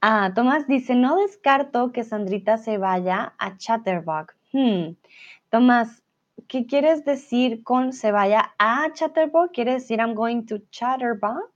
Ah, 0.00 0.30
Tomás 0.36 0.68
dice, 0.68 0.94
no 0.94 1.16
descarto 1.16 1.90
que 1.90 2.04
Sandrita 2.04 2.58
se 2.58 2.78
vaya 2.78 3.34
a 3.38 3.56
Chatterbug. 3.56 4.28
Hmm. 4.52 4.94
Tomás, 5.50 6.00
¿qué 6.46 6.64
quieres 6.64 7.04
decir 7.04 7.64
con 7.64 7.92
se 7.92 8.12
vaya 8.12 8.54
a 8.56 8.92
Chatterbug? 8.92 9.50
¿Quiere 9.50 9.72
decir 9.72 9.98
I'm 9.98 10.14
going 10.14 10.46
to 10.46 10.60
Chatterbug? 10.70 11.50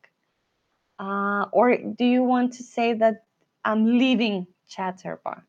Uh, 0.98 1.46
or 1.52 1.78
do 1.96 2.04
you 2.04 2.24
want 2.24 2.56
to 2.56 2.64
say 2.64 2.92
that 2.94 3.22
I'm 3.64 3.84
leaving 3.84 4.48
Chatterbug. 4.68 5.42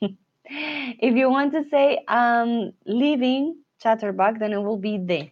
if 0.44 1.16
you 1.16 1.30
want 1.30 1.52
to 1.52 1.64
say 1.70 2.04
um, 2.08 2.72
leaving 2.86 3.56
Chatterbug, 3.82 4.38
then 4.38 4.52
it 4.52 4.58
will 4.58 4.78
be 4.78 4.98
the. 4.98 5.30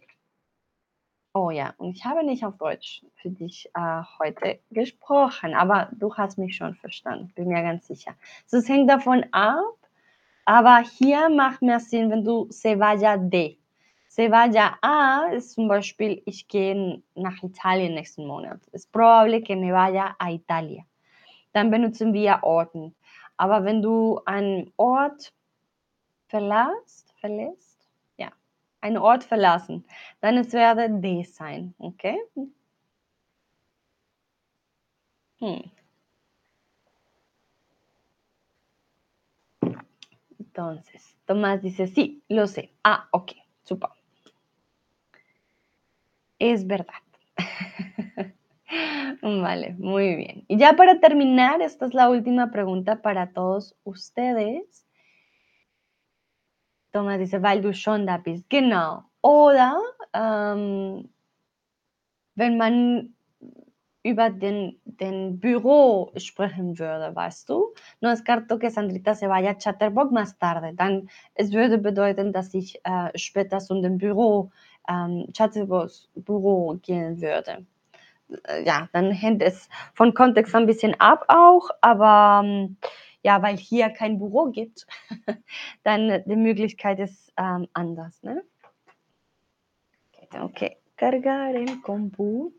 Oh 1.33 1.51
ja, 1.51 1.73
und 1.77 1.95
ich 1.95 2.03
habe 2.03 2.25
nicht 2.25 2.43
auf 2.43 2.57
Deutsch 2.57 3.03
für 3.21 3.29
dich 3.29 3.69
äh, 3.75 4.01
heute 4.17 4.59
gesprochen, 4.71 5.53
aber 5.53 5.89
du 5.91 6.11
hast 6.15 6.39
mich 6.39 6.55
schon 6.55 6.73
verstanden, 6.73 7.31
bin 7.35 7.49
mir 7.49 7.61
ganz 7.61 7.85
sicher. 7.85 8.15
So, 8.47 8.57
es 8.57 8.67
hängt 8.67 8.89
davon 8.89 9.23
ab, 9.31 9.75
aber 10.45 10.79
hier 10.97 11.29
macht 11.29 11.61
mehr 11.61 11.79
Sinn, 11.79 12.09
wenn 12.09 12.23
du 12.23 12.47
se 12.49 12.79
vaya 12.79 13.17
de. 13.17 13.57
Se 14.07 14.31
vaya 14.31 14.77
a 14.81 15.27
ist 15.31 15.51
zum 15.51 15.67
Beispiel, 15.67 16.23
ich 16.25 16.47
gehe 16.47 17.03
nach 17.13 17.43
Italien 17.43 17.93
nächsten 17.93 18.25
Monat. 18.25 18.61
Es 18.71 18.87
probable 18.87 19.41
que 19.43 19.55
me 19.55 19.71
vaya 19.71 20.15
a 20.17 20.31
Italia. 20.31 20.83
Dann 21.53 21.69
benutzen 21.69 22.13
wir 22.13 22.39
Orten. 22.41 22.95
Aber 23.37 23.63
wenn 23.63 23.81
du 23.81 24.19
einen 24.25 24.73
Ort 24.77 25.33
verlässt, 26.27 27.13
verlässt, 27.19 27.87
ja, 28.17 28.31
einen 28.81 28.97
Ort 28.97 29.23
verlassen, 29.23 29.85
dann 30.21 30.37
es 30.37 30.53
werde 30.53 30.89
de 30.99 31.23
sein, 31.23 31.73
okay? 31.79 32.17
Hmm. 35.39 35.69
Entonces, 40.39 41.15
Tomás 41.27 41.61
dice, 41.61 41.87
sí, 41.87 42.23
lo 42.29 42.47
sé. 42.47 42.71
Ah, 42.83 43.07
ok, 43.11 43.33
super. 43.63 43.91
Es 46.39 46.65
verdad. 46.65 47.06
Vale, 49.21 49.75
muy 49.79 50.15
bien. 50.15 50.45
Y 50.47 50.57
ya 50.57 50.73
para 50.75 50.99
terminar, 50.99 51.61
esta 51.61 51.85
es 51.85 51.93
la 51.93 52.09
última 52.09 52.51
pregunta 52.51 53.01
para 53.01 53.31
todos 53.33 53.75
ustedes. 53.83 54.85
Thomas 56.91 57.19
dice, 57.19 57.39
weil 57.39 57.61
du 57.61 57.73
schon 57.73 58.05
da 58.05 58.17
bist. 58.17 58.45
Genau. 58.49 59.09
Oder 59.21 59.77
ähm, 60.13 61.09
wenn 62.35 62.57
man 62.57 63.13
über 64.03 64.29
den, 64.29 64.79
den 64.85 65.39
Büro 65.39 66.11
sprechen 66.15 66.79
würde, 66.79 67.13
weißt 67.13 67.49
du? 67.49 67.73
No 67.99 68.09
descarto 68.09 68.57
que 68.57 68.69
Sandrita 68.69 69.13
se 69.15 69.27
vaya 69.27 69.51
a 69.51 69.57
Chatterbox 69.57 70.11
más 70.11 70.37
tarde. 70.37 70.73
Dann, 70.73 71.09
es 71.35 71.51
würde 71.51 71.77
bedeuten, 71.77 72.31
dass 72.31 72.53
ich 72.53 72.79
äh, 72.85 73.09
später 73.15 73.59
zu 73.59 73.81
dem 73.81 73.97
Büro, 73.97 74.51
ähm, 74.87 75.27
Chatterbox 75.33 76.09
Büro 76.15 76.79
gehen 76.81 77.19
würde. 77.21 77.65
Ja, 78.65 78.89
dann 78.91 79.11
hängt 79.11 79.41
es 79.41 79.69
von 79.93 80.13
Kontext 80.13 80.53
ein 80.53 80.65
bisschen 80.65 80.99
ab 80.99 81.25
auch, 81.27 81.69
aber 81.81 82.41
ähm, 82.43 82.77
ja, 83.23 83.41
weil 83.41 83.57
hier 83.57 83.89
kein 83.89 84.19
Büro 84.19 84.51
gibt, 84.51 84.85
dann 85.83 86.23
die 86.25 86.35
Möglichkeit 86.35 86.99
ist 86.99 87.31
ähm, 87.37 87.67
anders. 87.73 88.21
Tengo 90.29 90.49
que 90.49 90.77
cargar 90.97 91.55
el 91.55 91.81
compu. 91.81 92.51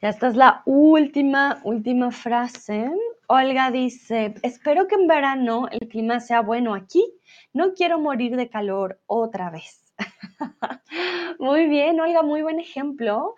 Esta 0.00 0.28
es 0.28 0.36
la 0.36 0.62
última, 0.64 1.60
última 1.64 2.12
frase. 2.12 2.88
Olga 3.26 3.70
dice, 3.70 4.34
espero 4.42 4.86
que 4.86 4.94
en 4.94 5.08
verano 5.08 5.68
el 5.70 5.88
clima 5.88 6.20
sea 6.20 6.40
bueno 6.40 6.74
aquí. 6.74 7.04
No 7.52 7.74
quiero 7.74 7.98
morir 7.98 8.36
de 8.36 8.48
calor 8.48 9.00
otra 9.06 9.50
vez. 9.50 9.92
muy 11.40 11.66
bien, 11.66 12.00
Olga, 12.00 12.22
muy 12.22 12.42
buen 12.42 12.60
ejemplo. 12.60 13.34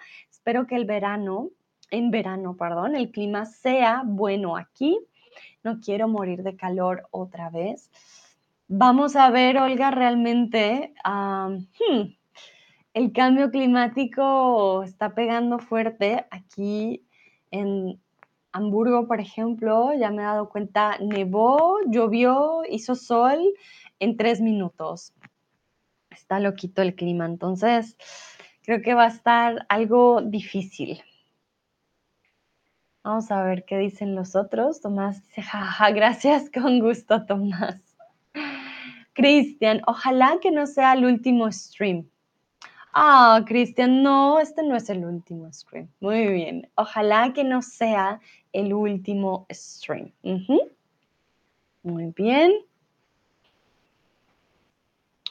Espero 0.51 0.67
que 0.67 0.75
el 0.75 0.85
verano, 0.85 1.51
en 1.93 2.11
verano, 2.11 2.57
perdón, 2.57 2.97
el 2.97 3.13
clima 3.13 3.47
sea 3.47 4.03
bueno 4.05 4.57
aquí. 4.57 4.99
No 5.63 5.79
quiero 5.79 6.09
morir 6.09 6.43
de 6.43 6.57
calor 6.57 7.07
otra 7.13 7.51
vez. 7.51 7.89
Vamos 8.67 9.15
a 9.15 9.31
ver, 9.31 9.59
Olga, 9.59 9.93
realmente 9.93 10.93
hmm, 11.05 12.03
el 12.95 13.13
cambio 13.13 13.53
climático 13.53 14.83
está 14.83 15.15
pegando 15.15 15.61
fuerte 15.61 16.27
aquí 16.33 17.05
en 17.53 18.01
Hamburgo, 18.51 19.07
por 19.07 19.21
ejemplo. 19.21 19.93
Ya 19.97 20.11
me 20.11 20.23
he 20.23 20.25
dado 20.25 20.49
cuenta, 20.49 20.99
nevó, 20.99 21.79
llovió, 21.87 22.63
hizo 22.69 22.97
sol 22.97 23.39
en 24.01 24.17
tres 24.17 24.41
minutos. 24.41 25.13
Está 26.11 26.41
loquito 26.41 26.83
el 26.83 26.97
clima. 26.97 27.27
Entonces, 27.27 27.97
creo 28.63 28.83
que 28.83 28.95
va 28.95 29.05
a 29.05 29.09
estar 29.09 29.67
algo 29.69 30.21
difícil. 30.23 31.03
Vamos 33.03 33.31
a 33.31 33.43
ver 33.43 33.65
qué 33.65 33.79
dicen 33.79 34.15
los 34.15 34.37
otros. 34.37 34.81
Tomás 34.81 35.23
dice, 35.23 35.43
jaja, 35.43 35.91
gracias, 35.91 36.51
con 36.55 36.81
gusto, 36.81 37.25
Tomás. 37.25 37.81
Cristian, 39.15 39.83
ojalá 39.87 40.39
que 40.41 40.51
no 40.51 40.67
sea 40.67 40.93
el 40.93 41.05
último 41.05 41.51
stream. 41.51 42.09
Ah, 42.93 43.43
Cristian, 43.47 44.03
no, 44.03 44.41
este 44.41 44.63
no 44.63 44.77
es 44.77 44.91
el 44.91 45.05
último 45.05 45.53
stream. 45.53 45.89
Muy 46.01 46.27
bien. 46.27 46.69
Ojalá 46.75 47.33
que 47.33 47.45
no 47.45 47.63
sea 47.63 48.21
el 48.53 48.73
último 48.75 49.47
stream. 49.53 50.13
Muy 51.83 52.13
bien. 52.17 52.53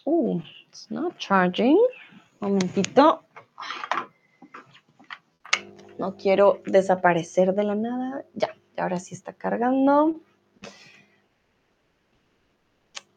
Uh, 0.06 0.40
it's 0.68 0.90
not 0.90 1.18
charging. 1.18 1.78
Momentito. 2.40 3.26
No 5.98 6.16
quiero 6.16 6.61
desaparecer 6.66 7.53
de 7.53 7.64
la 7.64 7.76
nada. 7.76 8.26
Ya, 8.34 8.56
ahora 8.78 8.99
sí 8.99 9.14
está 9.14 9.34
cargando. 9.34 10.16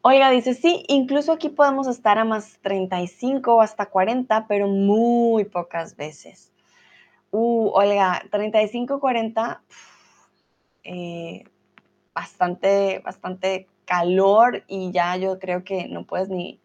Oiga, 0.01 0.29
dice, 0.31 0.53
sí, 0.53 0.83
incluso 0.89 1.31
aquí 1.31 1.47
podemos 1.47 1.87
estar 1.87 2.17
a 2.17 2.25
más 2.25 2.59
35 2.61 3.55
o 3.55 3.61
hasta 3.61 3.85
40, 3.85 4.47
pero 4.47 4.67
muy 4.67 5.45
pocas 5.45 5.95
veces. 5.95 6.51
Uh, 7.31 7.69
oiga, 7.73 8.21
35, 8.29 8.99
40, 8.99 9.63
eh, 10.83 11.45
bastante, 12.13 12.99
bastante 12.99 13.69
calor 13.85 14.65
y 14.67 14.91
ya 14.91 15.15
yo 15.15 15.39
creo 15.39 15.63
que 15.63 15.87
no 15.87 16.05
puedes 16.05 16.27
ni, 16.27 16.59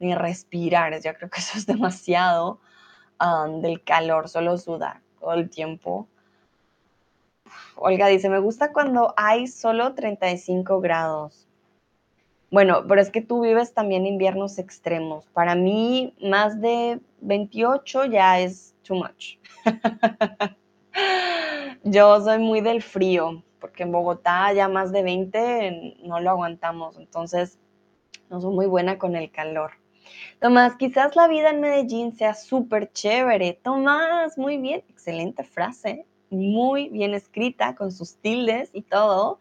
ni 0.00 0.14
respirar. 0.14 1.00
Yo 1.00 1.14
creo 1.14 1.30
que 1.30 1.40
eso 1.40 1.56
es 1.56 1.66
demasiado 1.66 2.58
um, 3.20 3.60
del 3.60 3.84
calor, 3.84 4.28
solo 4.28 4.58
sudar 4.58 5.00
todo 5.20 5.34
el 5.34 5.48
tiempo. 5.48 6.08
Olga 7.76 8.08
dice, 8.08 8.28
me 8.28 8.40
gusta 8.40 8.72
cuando 8.72 9.14
hay 9.16 9.46
solo 9.46 9.94
35 9.94 10.80
grados. 10.80 11.46
Bueno, 12.50 12.84
pero 12.88 13.00
es 13.00 13.10
que 13.10 13.22
tú 13.22 13.42
vives 13.42 13.74
también 13.74 14.06
inviernos 14.06 14.58
extremos. 14.58 15.26
Para 15.26 15.54
mí, 15.54 16.14
más 16.20 16.60
de 16.60 17.00
28 17.20 18.06
ya 18.06 18.40
es 18.40 18.74
too 18.82 18.96
much. 18.96 19.36
Yo 21.84 22.20
soy 22.20 22.38
muy 22.40 22.60
del 22.60 22.82
frío, 22.82 23.44
porque 23.60 23.84
en 23.84 23.92
Bogotá 23.92 24.52
ya 24.52 24.68
más 24.68 24.90
de 24.90 25.02
20 25.02 25.98
no 26.02 26.18
lo 26.20 26.30
aguantamos. 26.30 26.96
Entonces, 26.98 27.58
no 28.28 28.40
soy 28.40 28.52
muy 28.52 28.66
buena 28.66 28.98
con 28.98 29.14
el 29.14 29.30
calor. 29.30 29.79
Tomás, 30.40 30.76
quizás 30.76 31.16
la 31.16 31.28
vida 31.28 31.50
en 31.50 31.60
Medellín 31.60 32.16
sea 32.16 32.34
súper 32.34 32.92
chévere. 32.92 33.58
Tomás, 33.62 34.38
muy 34.38 34.56
bien, 34.56 34.82
excelente 34.88 35.44
frase, 35.44 36.06
muy 36.30 36.88
bien 36.88 37.14
escrita, 37.14 37.74
con 37.74 37.92
sus 37.92 38.16
tildes 38.16 38.70
y 38.72 38.82
todo. 38.82 39.38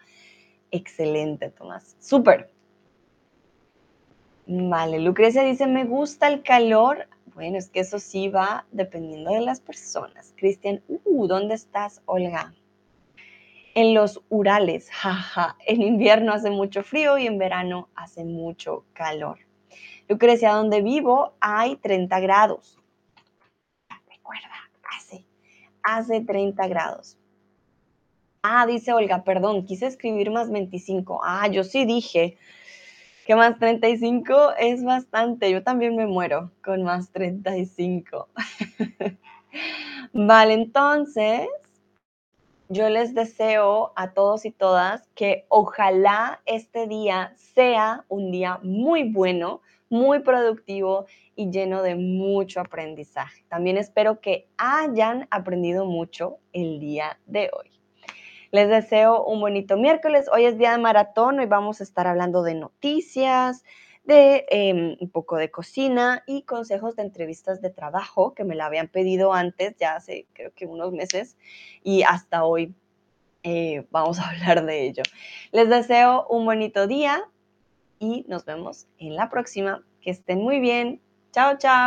Excelente, 0.71 1.49
Tomás. 1.49 1.95
Súper. 1.99 2.51
Vale, 4.45 4.99
Lucrecia 4.99 5.43
dice, 5.43 5.67
me 5.67 5.85
gusta 5.85 6.27
el 6.27 6.41
calor. 6.41 7.07
Bueno, 7.35 7.57
es 7.57 7.69
que 7.69 7.81
eso 7.81 7.99
sí 7.99 8.29
va 8.29 8.65
dependiendo 8.71 9.31
de 9.31 9.41
las 9.41 9.61
personas. 9.61 10.33
Cristian, 10.35 10.81
uh, 10.87 11.27
¿dónde 11.27 11.53
estás, 11.53 12.01
Olga? 12.05 12.53
En 13.75 13.93
los 13.93 14.21
Urales, 14.29 14.89
jaja. 14.91 15.55
En 15.67 15.81
invierno 15.81 16.33
hace 16.33 16.49
mucho 16.49 16.83
frío 16.83 17.17
y 17.17 17.27
en 17.27 17.37
verano 17.37 17.89
hace 17.95 18.23
mucho 18.25 18.85
calor. 18.93 19.37
Lucrecia, 20.09 20.53
donde 20.53 20.81
vivo 20.81 21.33
hay 21.39 21.75
30 21.75 22.19
grados. 22.19 22.79
Recuerda, 24.09 24.49
hace, 24.91 25.23
hace 25.83 26.21
30 26.21 26.67
grados. 26.67 27.15
Ah, 28.41 28.65
dice 28.65 28.91
Olga, 28.91 29.23
perdón, 29.23 29.65
quise 29.65 29.85
escribir 29.85 30.31
más 30.31 30.49
25. 30.49 31.21
Ah, 31.23 31.47
yo 31.47 31.63
sí 31.63 31.85
dije 31.85 32.37
que 33.27 33.35
más 33.35 33.59
35 33.59 34.53
es 34.57 34.83
bastante. 34.83 35.51
Yo 35.51 35.61
también 35.61 35.95
me 35.95 36.07
muero 36.07 36.51
con 36.63 36.81
más 36.81 37.11
35. 37.11 38.29
vale, 40.13 40.53
entonces 40.53 41.47
yo 42.69 42.89
les 42.89 43.13
deseo 43.13 43.93
a 43.95 44.13
todos 44.13 44.45
y 44.45 44.51
todas 44.51 45.07
que 45.13 45.45
ojalá 45.49 46.41
este 46.47 46.87
día 46.87 47.33
sea 47.37 48.05
un 48.09 48.31
día 48.31 48.59
muy 48.63 49.11
bueno, 49.11 49.61
muy 49.89 50.19
productivo 50.19 51.05
y 51.35 51.51
lleno 51.51 51.81
de 51.81 51.95
mucho 51.95 52.59
aprendizaje. 52.59 53.43
También 53.49 53.77
espero 53.77 54.21
que 54.21 54.47
hayan 54.57 55.27
aprendido 55.31 55.85
mucho 55.85 56.37
el 56.53 56.79
día 56.79 57.19
de 57.25 57.49
hoy. 57.53 57.71
Les 58.51 58.67
deseo 58.67 59.23
un 59.25 59.41
bonito 59.41 59.77
miércoles. 59.77 60.27
Hoy 60.31 60.45
es 60.45 60.57
día 60.57 60.71
de 60.71 60.79
maratón. 60.79 61.39
Hoy 61.39 61.45
vamos 61.45 61.81
a 61.81 61.83
estar 61.83 62.07
hablando 62.07 62.41
de 62.41 62.55
noticias, 62.55 63.63
de 64.03 64.45
em, 64.49 64.97
un 64.99 65.09
poco 65.11 65.37
de 65.37 65.51
cocina 65.51 66.23
y 66.25 66.41
consejos 66.41 66.95
de 66.95 67.03
entrevistas 67.03 67.61
de 67.61 67.69
trabajo 67.69 68.33
que 68.33 68.43
me 68.43 68.55
la 68.55 68.65
habían 68.65 68.87
pedido 68.87 69.33
antes, 69.33 69.75
ya 69.77 69.95
hace 69.95 70.25
creo 70.33 70.51
que 70.55 70.65
unos 70.65 70.91
meses, 70.91 71.37
y 71.83 72.01
hasta 72.01 72.43
hoy 72.43 72.73
eh, 73.43 73.85
vamos 73.91 74.19
a 74.19 74.29
hablar 74.29 74.65
de 74.65 74.87
ello. 74.87 75.03
Les 75.51 75.69
deseo 75.69 76.25
un 76.27 76.45
bonito 76.45 76.87
día 76.87 77.23
y 77.99 78.25
nos 78.27 78.45
vemos 78.45 78.87
en 78.97 79.15
la 79.15 79.29
próxima. 79.29 79.83
Que 80.01 80.11
estén 80.11 80.41
muy 80.41 80.59
bien. 80.59 81.01
Chao, 81.31 81.57
chao. 81.57 81.79